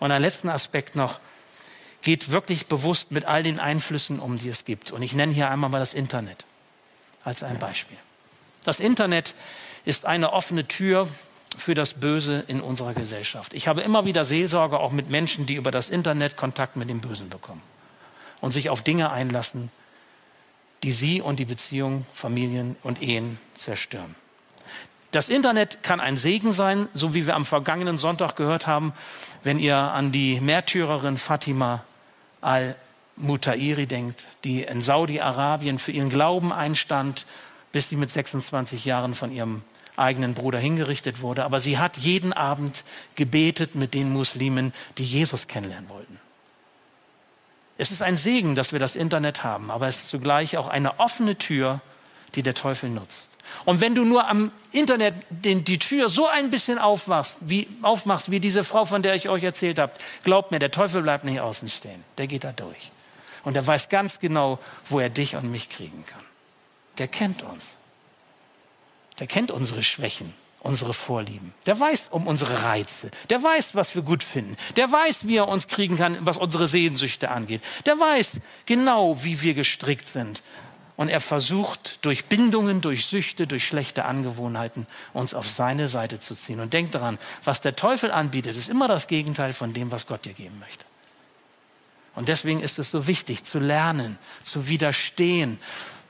Und 0.05 0.12
ein 0.12 0.20
letzten 0.20 0.50
Aspekt 0.50 0.96
noch. 0.96 1.18
Geht 2.02 2.30
wirklich 2.30 2.66
bewusst 2.66 3.11
mit 3.11 3.24
all 3.24 3.42
den 3.42 3.59
Einflüssen 3.59 4.20
um, 4.20 4.36
die 4.36 4.50
es 4.50 4.66
gibt. 4.66 4.90
Und 4.90 5.00
ich 5.00 5.14
nenne 5.14 5.32
hier 5.32 5.48
einmal 5.50 5.70
mal 5.70 5.78
das 5.78 5.94
Internet 5.94 6.44
als 7.24 7.42
ein 7.42 7.59
Beispiel. 7.59 7.96
Das 8.64 8.80
Internet 8.80 9.32
ist 9.86 10.05
eine 10.05 10.34
offene 10.34 10.68
Tür 10.68 11.09
für 11.57 11.74
das 11.74 11.94
Böse 11.94 12.44
in 12.48 12.61
unserer 12.61 12.92
Gesellschaft. 12.92 13.55
Ich 13.55 13.66
habe 13.66 13.80
immer 13.80 14.05
wieder 14.05 14.26
Seelsorge 14.26 14.78
auch 14.78 14.92
mit 14.92 15.09
Menschen, 15.09 15.46
die 15.46 15.55
über 15.55 15.70
das 15.70 15.88
Internet 15.88 16.36
Kontakt 16.36 16.76
mit 16.76 16.90
dem 16.90 17.00
Bösen 17.00 17.30
bekommen 17.30 17.62
und 18.42 18.52
sich 18.52 18.68
auf 18.68 18.82
Dinge 18.82 19.11
einlassen, 19.11 19.70
die 20.82 20.92
sie 20.92 21.22
und 21.22 21.38
die 21.38 21.46
Beziehungen, 21.46 22.05
Familien 22.12 22.76
und 22.82 23.00
Ehen 23.00 23.38
zerstören. 23.55 24.14
Das 25.14 25.28
Internet 25.28 25.84
kann 25.84 26.00
ein 26.00 26.16
Segen 26.16 26.52
sein, 26.52 26.88
so 26.92 27.14
wie 27.14 27.28
wir 27.28 27.36
am 27.36 27.44
vergangenen 27.44 27.98
Sonntag 27.98 28.34
gehört 28.34 28.66
haben, 28.66 28.92
wenn 29.44 29.60
ihr 29.60 29.76
an 29.76 30.10
die 30.10 30.40
Märtyrerin 30.40 31.18
Fatima 31.18 31.84
al-Mutairi 32.40 33.86
denkt, 33.86 34.26
die 34.42 34.64
in 34.64 34.82
Saudi-Arabien 34.82 35.78
für 35.78 35.92
ihren 35.92 36.10
Glauben 36.10 36.52
einstand, 36.52 37.26
bis 37.70 37.88
sie 37.88 37.94
mit 37.94 38.10
26 38.10 38.84
Jahren 38.86 39.14
von 39.14 39.30
ihrem 39.30 39.62
eigenen 39.94 40.34
Bruder 40.34 40.58
hingerichtet 40.58 41.22
wurde. 41.22 41.44
Aber 41.44 41.60
sie 41.60 41.78
hat 41.78 41.96
jeden 41.96 42.32
Abend 42.32 42.82
gebetet 43.14 43.76
mit 43.76 43.94
den 43.94 44.12
Muslimen, 44.12 44.72
die 44.98 45.04
Jesus 45.04 45.46
kennenlernen 45.46 45.88
wollten. 45.90 46.18
Es 47.78 47.92
ist 47.92 48.02
ein 48.02 48.16
Segen, 48.16 48.56
dass 48.56 48.72
wir 48.72 48.80
das 48.80 48.96
Internet 48.96 49.44
haben, 49.44 49.70
aber 49.70 49.86
es 49.86 49.94
ist 49.94 50.08
zugleich 50.08 50.56
auch 50.56 50.66
eine 50.66 50.98
offene 50.98 51.38
Tür, 51.38 51.80
die 52.34 52.42
der 52.42 52.54
Teufel 52.54 52.90
nutzt. 52.90 53.28
Und 53.64 53.80
wenn 53.80 53.94
du 53.94 54.05
nur 54.05 54.28
am 54.28 54.52
Internet 54.72 55.14
den, 55.30 55.64
die 55.64 55.78
Tür 55.78 56.09
so 56.09 56.26
ein 56.26 56.50
bisschen 56.50 56.78
aufmachst 56.78 57.36
wie, 57.40 57.68
aufmachst, 57.82 58.30
wie 58.30 58.40
diese 58.40 58.64
Frau, 58.64 58.84
von 58.84 59.02
der 59.02 59.14
ich 59.14 59.28
euch 59.28 59.42
erzählt 59.42 59.78
habe, 59.78 59.92
glaubt 60.22 60.50
mir, 60.50 60.59
der 60.59 60.70
Teufel 60.70 61.02
bleibt 61.02 61.24
nicht 61.24 61.40
außen 61.40 61.68
stehen. 61.68 62.05
Der 62.18 62.26
geht 62.26 62.44
da 62.44 62.52
durch. 62.52 62.90
Und 63.44 63.57
er 63.57 63.66
weiß 63.66 63.88
ganz 63.88 64.20
genau, 64.20 64.59
wo 64.88 65.00
er 65.00 65.11
dich 65.11 65.36
und 65.36 65.50
mich 65.50 65.68
kriegen 65.68 66.05
kann. 66.07 66.22
Der 66.98 67.09
kennt 67.09 67.42
uns. 67.42 67.70
Der 69.18 69.26
kennt 69.26 69.50
unsere 69.50 69.82
Schwächen, 69.82 70.32
unsere 70.61 70.94
Vorlieben. 70.94 71.55
Der 71.66 71.78
weiß 71.78 72.09
um 72.11 72.26
unsere 72.26 72.64
Reize. 72.64 73.11
Der 73.30 73.42
weiß, 73.42 73.74
was 73.74 73.94
wir 73.94 74.02
gut 74.02 74.24
finden. 74.24 74.57
Der 74.76 74.90
weiß, 74.90 75.26
wie 75.26 75.36
er 75.36 75.48
uns 75.48 75.68
kriegen 75.68 75.96
kann, 75.96 76.16
was 76.20 76.38
unsere 76.38 76.66
Sehnsüchte 76.66 77.30
angeht. 77.30 77.62
Der 77.86 77.98
weiß 77.98 78.38
genau, 78.66 79.22
wie 79.22 79.42
wir 79.42 79.55
gestrickt 79.55 80.09
sind 80.09 80.42
und 80.97 81.09
er 81.09 81.20
versucht 81.20 81.99
durch 82.03 82.26
Bindungen, 82.26 82.80
durch 82.80 83.07
Süchte, 83.07 83.47
durch 83.47 83.66
schlechte 83.66 84.05
Angewohnheiten 84.05 84.86
uns 85.12 85.34
auf 85.34 85.49
seine 85.49 85.88
Seite 85.88 86.20
zu 86.20 86.36
ziehen. 86.36 86.61
Und 86.61 86.72
denk 86.72 86.92
daran, 86.92 87.18
was 87.42 87.61
der 87.61 87.74
Teufel 87.74 88.12
anbietet, 88.12 88.57
ist 88.57 88.68
immer 88.68 88.86
das 88.86 89.09
Gegenteil 89.09 89.53
von 89.53 89.74
dem, 89.74 89.90
was 89.90 90.07
Gott 90.07 90.24
dir 90.24 90.34
geben 90.34 90.59
möchte. 90.61 90.84
Und 92.14 92.28
deswegen 92.28 92.61
ist 92.61 92.78
es 92.78 92.92
so 92.92 93.09
wichtig 93.09 93.42
zu 93.42 93.59
lernen, 93.59 94.18
zu 94.42 94.68
widerstehen 94.68 95.59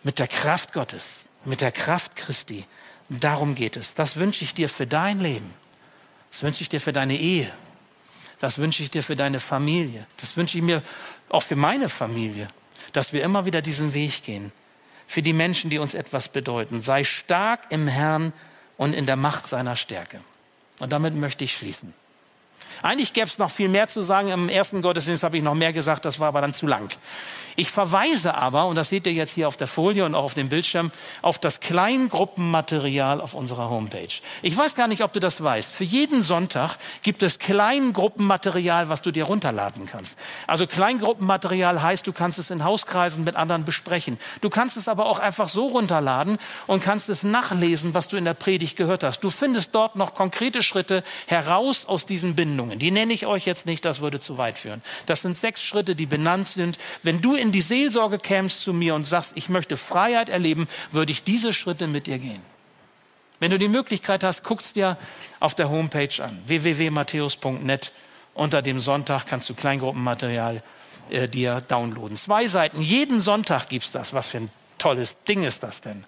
mit 0.02 0.18
der 0.18 0.28
Kraft 0.28 0.74
Gottes, 0.74 1.24
mit 1.46 1.62
der 1.62 1.72
Kraft 1.72 2.14
Christi. 2.14 2.66
Darum 3.08 3.54
geht 3.54 3.76
es. 3.78 3.94
Das 3.94 4.16
wünsche 4.16 4.44
ich 4.44 4.52
dir 4.52 4.68
für 4.68 4.86
dein 4.86 5.18
Leben. 5.18 5.50
Das 6.30 6.42
wünsche 6.42 6.62
ich 6.62 6.68
dir 6.68 6.80
für 6.80 6.92
deine 6.92 7.16
Ehe. 7.16 7.50
Das 8.38 8.58
wünsche 8.58 8.82
ich 8.82 8.90
dir 8.90 9.02
für 9.02 9.16
deine 9.16 9.40
Familie. 9.40 10.06
Das 10.20 10.36
wünsche 10.36 10.58
ich 10.58 10.64
mir 10.64 10.82
auch 11.30 11.42
für 11.42 11.56
meine 11.56 11.88
Familie, 11.88 12.48
dass 12.92 13.14
wir 13.14 13.22
immer 13.22 13.46
wieder 13.46 13.62
diesen 13.62 13.94
Weg 13.94 14.22
gehen 14.24 14.52
für 15.14 15.22
die 15.22 15.32
Menschen, 15.32 15.70
die 15.70 15.78
uns 15.78 15.94
etwas 15.94 16.26
bedeuten. 16.26 16.82
Sei 16.82 17.04
stark 17.04 17.60
im 17.70 17.86
Herrn 17.86 18.32
und 18.76 18.94
in 18.94 19.06
der 19.06 19.14
Macht 19.14 19.46
seiner 19.46 19.76
Stärke. 19.76 20.20
Und 20.80 20.90
damit 20.90 21.14
möchte 21.14 21.44
ich 21.44 21.56
schließen. 21.56 21.94
Eigentlich 22.82 23.12
gäbe 23.12 23.26
es 23.26 23.38
noch 23.38 23.50
viel 23.50 23.68
mehr 23.68 23.88
zu 23.88 24.02
sagen. 24.02 24.28
Im 24.28 24.48
ersten 24.48 24.82
Gottesdienst 24.82 25.22
habe 25.22 25.36
ich 25.36 25.42
noch 25.42 25.54
mehr 25.54 25.72
gesagt, 25.72 26.04
das 26.04 26.20
war 26.20 26.28
aber 26.28 26.40
dann 26.40 26.54
zu 26.54 26.66
lang. 26.66 26.88
Ich 27.56 27.70
verweise 27.70 28.34
aber, 28.34 28.66
und 28.66 28.74
das 28.74 28.88
seht 28.88 29.06
ihr 29.06 29.12
jetzt 29.12 29.32
hier 29.32 29.46
auf 29.46 29.56
der 29.56 29.68
Folie 29.68 30.04
und 30.04 30.14
auch 30.14 30.24
auf 30.24 30.34
dem 30.34 30.48
Bildschirm, 30.48 30.90
auf 31.22 31.38
das 31.38 31.60
Kleingruppenmaterial 31.60 33.20
auf 33.20 33.34
unserer 33.34 33.70
Homepage. 33.70 34.08
Ich 34.42 34.56
weiß 34.56 34.74
gar 34.74 34.88
nicht, 34.88 35.02
ob 35.02 35.12
du 35.12 35.20
das 35.20 35.42
weißt. 35.42 35.72
Für 35.72 35.84
jeden 35.84 36.22
Sonntag 36.22 36.76
gibt 37.02 37.22
es 37.22 37.38
Kleingruppenmaterial, 37.38 38.88
was 38.88 39.02
du 39.02 39.12
dir 39.12 39.24
runterladen 39.24 39.86
kannst. 39.86 40.18
Also 40.48 40.66
Kleingruppenmaterial 40.66 41.80
heißt, 41.80 42.06
du 42.06 42.12
kannst 42.12 42.38
es 42.38 42.50
in 42.50 42.64
Hauskreisen 42.64 43.22
mit 43.22 43.36
anderen 43.36 43.64
besprechen. 43.64 44.18
Du 44.40 44.50
kannst 44.50 44.76
es 44.76 44.88
aber 44.88 45.06
auch 45.06 45.20
einfach 45.20 45.48
so 45.48 45.68
runterladen 45.68 46.38
und 46.66 46.82
kannst 46.82 47.08
es 47.08 47.22
nachlesen, 47.22 47.94
was 47.94 48.08
du 48.08 48.16
in 48.16 48.24
der 48.24 48.34
Predigt 48.34 48.76
gehört 48.76 49.04
hast. 49.04 49.20
Du 49.20 49.30
findest 49.30 49.74
dort 49.74 49.94
noch 49.94 50.14
konkrete 50.14 50.62
Schritte 50.62 51.04
heraus 51.26 51.86
aus 51.86 52.04
diesen 52.04 52.34
Bindungen. 52.34 52.63
Die 52.70 52.90
nenne 52.90 53.12
ich 53.12 53.26
euch 53.26 53.46
jetzt 53.46 53.66
nicht, 53.66 53.84
das 53.84 54.00
würde 54.00 54.20
zu 54.20 54.38
weit 54.38 54.58
führen. 54.58 54.82
Das 55.06 55.22
sind 55.22 55.36
sechs 55.36 55.62
Schritte, 55.62 55.94
die 55.94 56.06
benannt 56.06 56.48
sind. 56.48 56.78
Wenn 57.02 57.20
du 57.20 57.34
in 57.34 57.52
die 57.52 57.60
Seelsorge 57.60 58.18
kämst 58.18 58.60
zu 58.60 58.72
mir 58.72 58.94
und 58.94 59.06
sagst, 59.06 59.32
ich 59.34 59.48
möchte 59.48 59.76
Freiheit 59.76 60.28
erleben, 60.28 60.68
würde 60.90 61.12
ich 61.12 61.24
diese 61.24 61.52
Schritte 61.52 61.86
mit 61.86 62.06
dir 62.06 62.18
gehen. 62.18 62.40
Wenn 63.40 63.50
du 63.50 63.58
die 63.58 63.68
Möglichkeit 63.68 64.24
hast, 64.24 64.44
guck's 64.44 64.72
dir 64.72 64.96
auf 65.40 65.54
der 65.54 65.68
Homepage 65.68 66.22
an, 66.22 66.42
www.matthäus.net. 66.46 67.92
Unter 68.34 68.62
dem 68.62 68.80
Sonntag 68.80 69.26
kannst 69.26 69.48
du 69.48 69.54
Kleingruppenmaterial 69.54 70.62
äh, 71.10 71.28
dir 71.28 71.60
downloaden. 71.60 72.16
Zwei 72.16 72.48
Seiten, 72.48 72.80
jeden 72.80 73.20
Sonntag 73.20 73.68
gibt's 73.68 73.92
das. 73.92 74.12
Was 74.12 74.26
für 74.26 74.38
ein 74.38 74.50
tolles 74.78 75.16
Ding 75.28 75.44
ist 75.44 75.62
das 75.62 75.80
denn? 75.80 76.04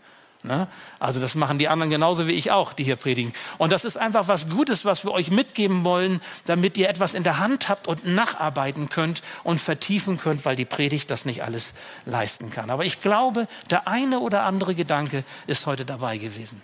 Ne? 0.46 0.68
Also 1.00 1.18
das 1.18 1.34
machen 1.34 1.58
die 1.58 1.68
anderen 1.68 1.90
genauso 1.90 2.28
wie 2.28 2.32
ich 2.32 2.52
auch, 2.52 2.72
die 2.72 2.84
hier 2.84 2.94
predigen. 2.94 3.32
Und 3.58 3.72
das 3.72 3.84
ist 3.84 3.96
einfach 3.96 4.28
was 4.28 4.48
Gutes, 4.48 4.84
was 4.84 5.04
wir 5.04 5.10
euch 5.10 5.30
mitgeben 5.32 5.82
wollen, 5.82 6.20
damit 6.44 6.76
ihr 6.76 6.88
etwas 6.88 7.14
in 7.14 7.24
der 7.24 7.38
Hand 7.38 7.68
habt 7.68 7.88
und 7.88 8.06
nacharbeiten 8.06 8.88
könnt 8.88 9.22
und 9.42 9.60
vertiefen 9.60 10.18
könnt, 10.18 10.44
weil 10.44 10.54
die 10.54 10.64
Predigt 10.64 11.10
das 11.10 11.24
nicht 11.24 11.42
alles 11.42 11.72
leisten 12.04 12.50
kann. 12.50 12.70
Aber 12.70 12.84
ich 12.84 13.00
glaube, 13.00 13.48
der 13.70 13.88
eine 13.88 14.20
oder 14.20 14.44
andere 14.44 14.76
Gedanke 14.76 15.24
ist 15.48 15.66
heute 15.66 15.84
dabei 15.84 16.16
gewesen, 16.16 16.62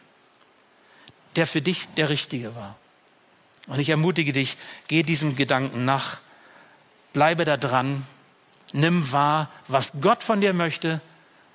der 1.35 1.49
für 1.49 1.61
dich 1.61 1.89
der 1.97 2.09
richtige 2.09 2.55
war. 2.55 2.77
Und 3.67 3.81
ich 3.81 3.89
ermutige 3.89 4.33
dich, 4.33 4.57
geh 4.87 5.03
diesem 5.03 5.35
Gedanken 5.35 5.85
nach, 5.85 6.19
bleibe 7.13 7.45
da 7.45 7.57
dran, 7.57 8.07
nimm 8.73 9.11
wahr, 9.11 9.51
was 9.67 9.91
Gott 10.01 10.23
von 10.23 10.41
dir 10.41 10.53
möchte 10.53 11.01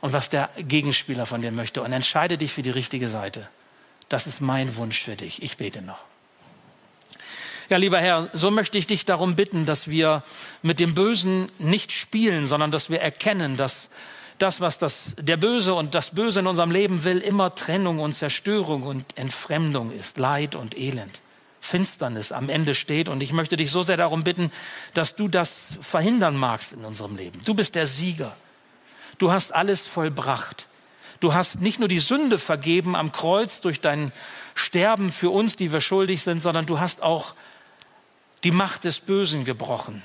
und 0.01 0.13
was 0.13 0.29
der 0.29 0.49
Gegenspieler 0.57 1.25
von 1.25 1.41
dir 1.41 1.51
möchte 1.51 1.81
und 1.81 1.91
entscheide 1.91 2.37
dich 2.37 2.53
für 2.53 2.61
die 2.61 2.69
richtige 2.69 3.09
Seite. 3.09 3.47
Das 4.09 4.27
ist 4.27 4.41
mein 4.41 4.75
Wunsch 4.77 5.01
für 5.01 5.15
dich. 5.15 5.41
Ich 5.41 5.57
bete 5.57 5.81
noch. 5.81 5.99
Ja, 7.69 7.77
lieber 7.77 7.99
Herr, 7.99 8.29
so 8.31 8.49
möchte 8.49 8.77
ich 8.77 8.87
dich 8.87 9.03
darum 9.03 9.35
bitten, 9.35 9.65
dass 9.65 9.89
wir 9.89 10.23
mit 10.61 10.79
dem 10.79 10.93
Bösen 10.93 11.49
nicht 11.59 11.91
spielen, 11.91 12.47
sondern 12.47 12.71
dass 12.71 12.89
wir 12.89 13.01
erkennen, 13.01 13.57
dass 13.57 13.89
das, 14.37 14.61
was 14.61 14.77
das, 14.77 15.15
der 15.19 15.35
Böse 15.35 15.73
und 15.73 15.93
das 15.93 16.11
Böse 16.11 16.39
in 16.39 16.47
unserem 16.47 16.71
Leben 16.71 17.03
will, 17.03 17.17
immer 17.17 17.55
Trennung 17.55 17.99
und 17.99 18.13
Zerstörung 18.13 18.83
und 18.83 19.05
Entfremdung 19.17 19.91
ist, 19.91 20.17
Leid 20.17 20.55
und 20.55 20.77
Elend, 20.77 21.19
Finsternis 21.59 22.31
am 22.31 22.47
Ende 22.47 22.73
steht. 22.73 23.09
Und 23.09 23.21
ich 23.21 23.33
möchte 23.33 23.57
dich 23.57 23.71
so 23.71 23.83
sehr 23.83 23.97
darum 23.97 24.23
bitten, 24.23 24.51
dass 24.93 25.15
du 25.15 25.27
das 25.27 25.73
verhindern 25.81 26.37
magst 26.37 26.71
in 26.71 26.85
unserem 26.85 27.17
Leben. 27.17 27.41
Du 27.43 27.53
bist 27.53 27.75
der 27.75 27.87
Sieger. 27.87 28.35
Du 29.17 29.31
hast 29.31 29.53
alles 29.53 29.87
vollbracht. 29.87 30.67
Du 31.19 31.33
hast 31.33 31.61
nicht 31.61 31.79
nur 31.79 31.87
die 31.87 31.99
Sünde 31.99 32.37
vergeben 32.37 32.95
am 32.95 33.11
Kreuz 33.11 33.59
durch 33.61 33.81
dein 33.81 34.11
Sterben 34.53 35.11
für 35.11 35.29
uns, 35.29 35.55
die 35.55 35.73
wir 35.73 35.81
schuldig 35.81 36.21
sind, 36.21 36.41
sondern 36.41 36.65
du 36.65 36.79
hast 36.79 37.01
auch 37.01 37.33
die 38.43 38.51
Macht 38.51 38.83
des 38.83 38.99
Bösen 38.99 39.45
gebrochen. 39.45 40.03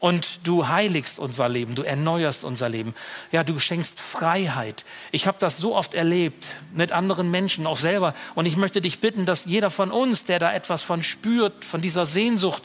Und 0.00 0.38
du 0.44 0.68
heiligst 0.68 1.18
unser 1.18 1.48
Leben, 1.48 1.74
du 1.74 1.82
erneuerst 1.82 2.44
unser 2.44 2.68
Leben. 2.68 2.94
Ja, 3.32 3.42
du 3.42 3.58
schenkst 3.58 4.00
Freiheit. 4.00 4.84
Ich 5.10 5.26
habe 5.26 5.38
das 5.40 5.56
so 5.56 5.74
oft 5.74 5.92
erlebt 5.94 6.46
mit 6.72 6.92
anderen 6.92 7.32
Menschen, 7.32 7.66
auch 7.66 7.78
selber. 7.78 8.14
Und 8.36 8.46
ich 8.46 8.56
möchte 8.56 8.80
dich 8.80 9.00
bitten, 9.00 9.26
dass 9.26 9.44
jeder 9.44 9.70
von 9.70 9.90
uns, 9.90 10.22
der 10.22 10.38
da 10.38 10.52
etwas 10.52 10.82
von 10.82 11.02
spürt, 11.02 11.64
von 11.64 11.80
dieser 11.80 12.06
Sehnsucht, 12.06 12.62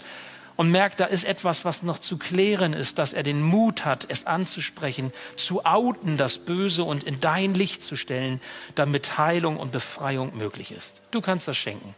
und 0.56 0.70
merkt, 0.72 1.00
da 1.00 1.06
ist 1.06 1.24
etwas, 1.24 1.66
was 1.66 1.84
noch 1.84 2.00
zu 2.00 2.18
klären 2.18 2.74
ist, 2.74 3.00
dass 3.00 3.14
er 3.14 3.24
den 3.24 3.42
Mut 3.42 3.86
hat, 3.86 4.06
es 4.10 4.28
anzusprechen, 4.28 5.12
zu 5.36 5.66
outen, 5.66 6.18
das 6.18 6.38
Böse 6.38 6.84
und 6.84 7.04
in 7.04 7.20
dein 7.20 7.54
Licht 7.54 7.84
zu 7.84 7.96
stellen, 7.96 8.40
damit 8.76 9.18
Heilung 9.18 9.58
und 9.58 9.72
Befreiung 9.72 10.38
möglich 10.38 10.72
ist. 10.72 11.02
Du 11.12 11.22
kannst 11.22 11.48
das 11.48 11.58
schenken. 11.58 11.96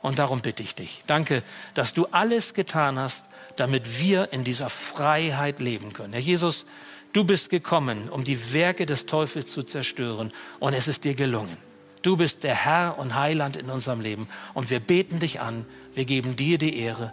Und 0.00 0.20
darum 0.20 0.40
bitte 0.40 0.62
ich 0.62 0.76
dich. 0.76 1.02
Danke, 1.08 1.42
dass 1.74 1.92
du 1.92 2.06
alles 2.12 2.54
getan 2.54 2.98
hast, 2.98 3.24
damit 3.56 4.00
wir 4.00 4.32
in 4.32 4.44
dieser 4.44 4.70
Freiheit 4.70 5.58
leben 5.58 5.92
können. 5.92 6.12
Herr 6.12 6.22
Jesus, 6.22 6.66
du 7.12 7.24
bist 7.24 7.50
gekommen, 7.50 8.08
um 8.08 8.22
die 8.22 8.52
Werke 8.52 8.86
des 8.86 9.06
Teufels 9.06 9.50
zu 9.50 9.64
zerstören. 9.64 10.32
Und 10.60 10.74
es 10.74 10.86
ist 10.86 11.02
dir 11.02 11.14
gelungen. 11.14 11.56
Du 12.02 12.16
bist 12.16 12.44
der 12.44 12.54
Herr 12.54 12.96
und 12.96 13.16
Heiland 13.16 13.56
in 13.56 13.70
unserem 13.70 14.00
Leben. 14.00 14.28
Und 14.54 14.70
wir 14.70 14.78
beten 14.78 15.18
dich 15.18 15.40
an. 15.40 15.66
Wir 15.94 16.04
geben 16.04 16.36
dir 16.36 16.58
die 16.58 16.78
Ehre 16.78 17.12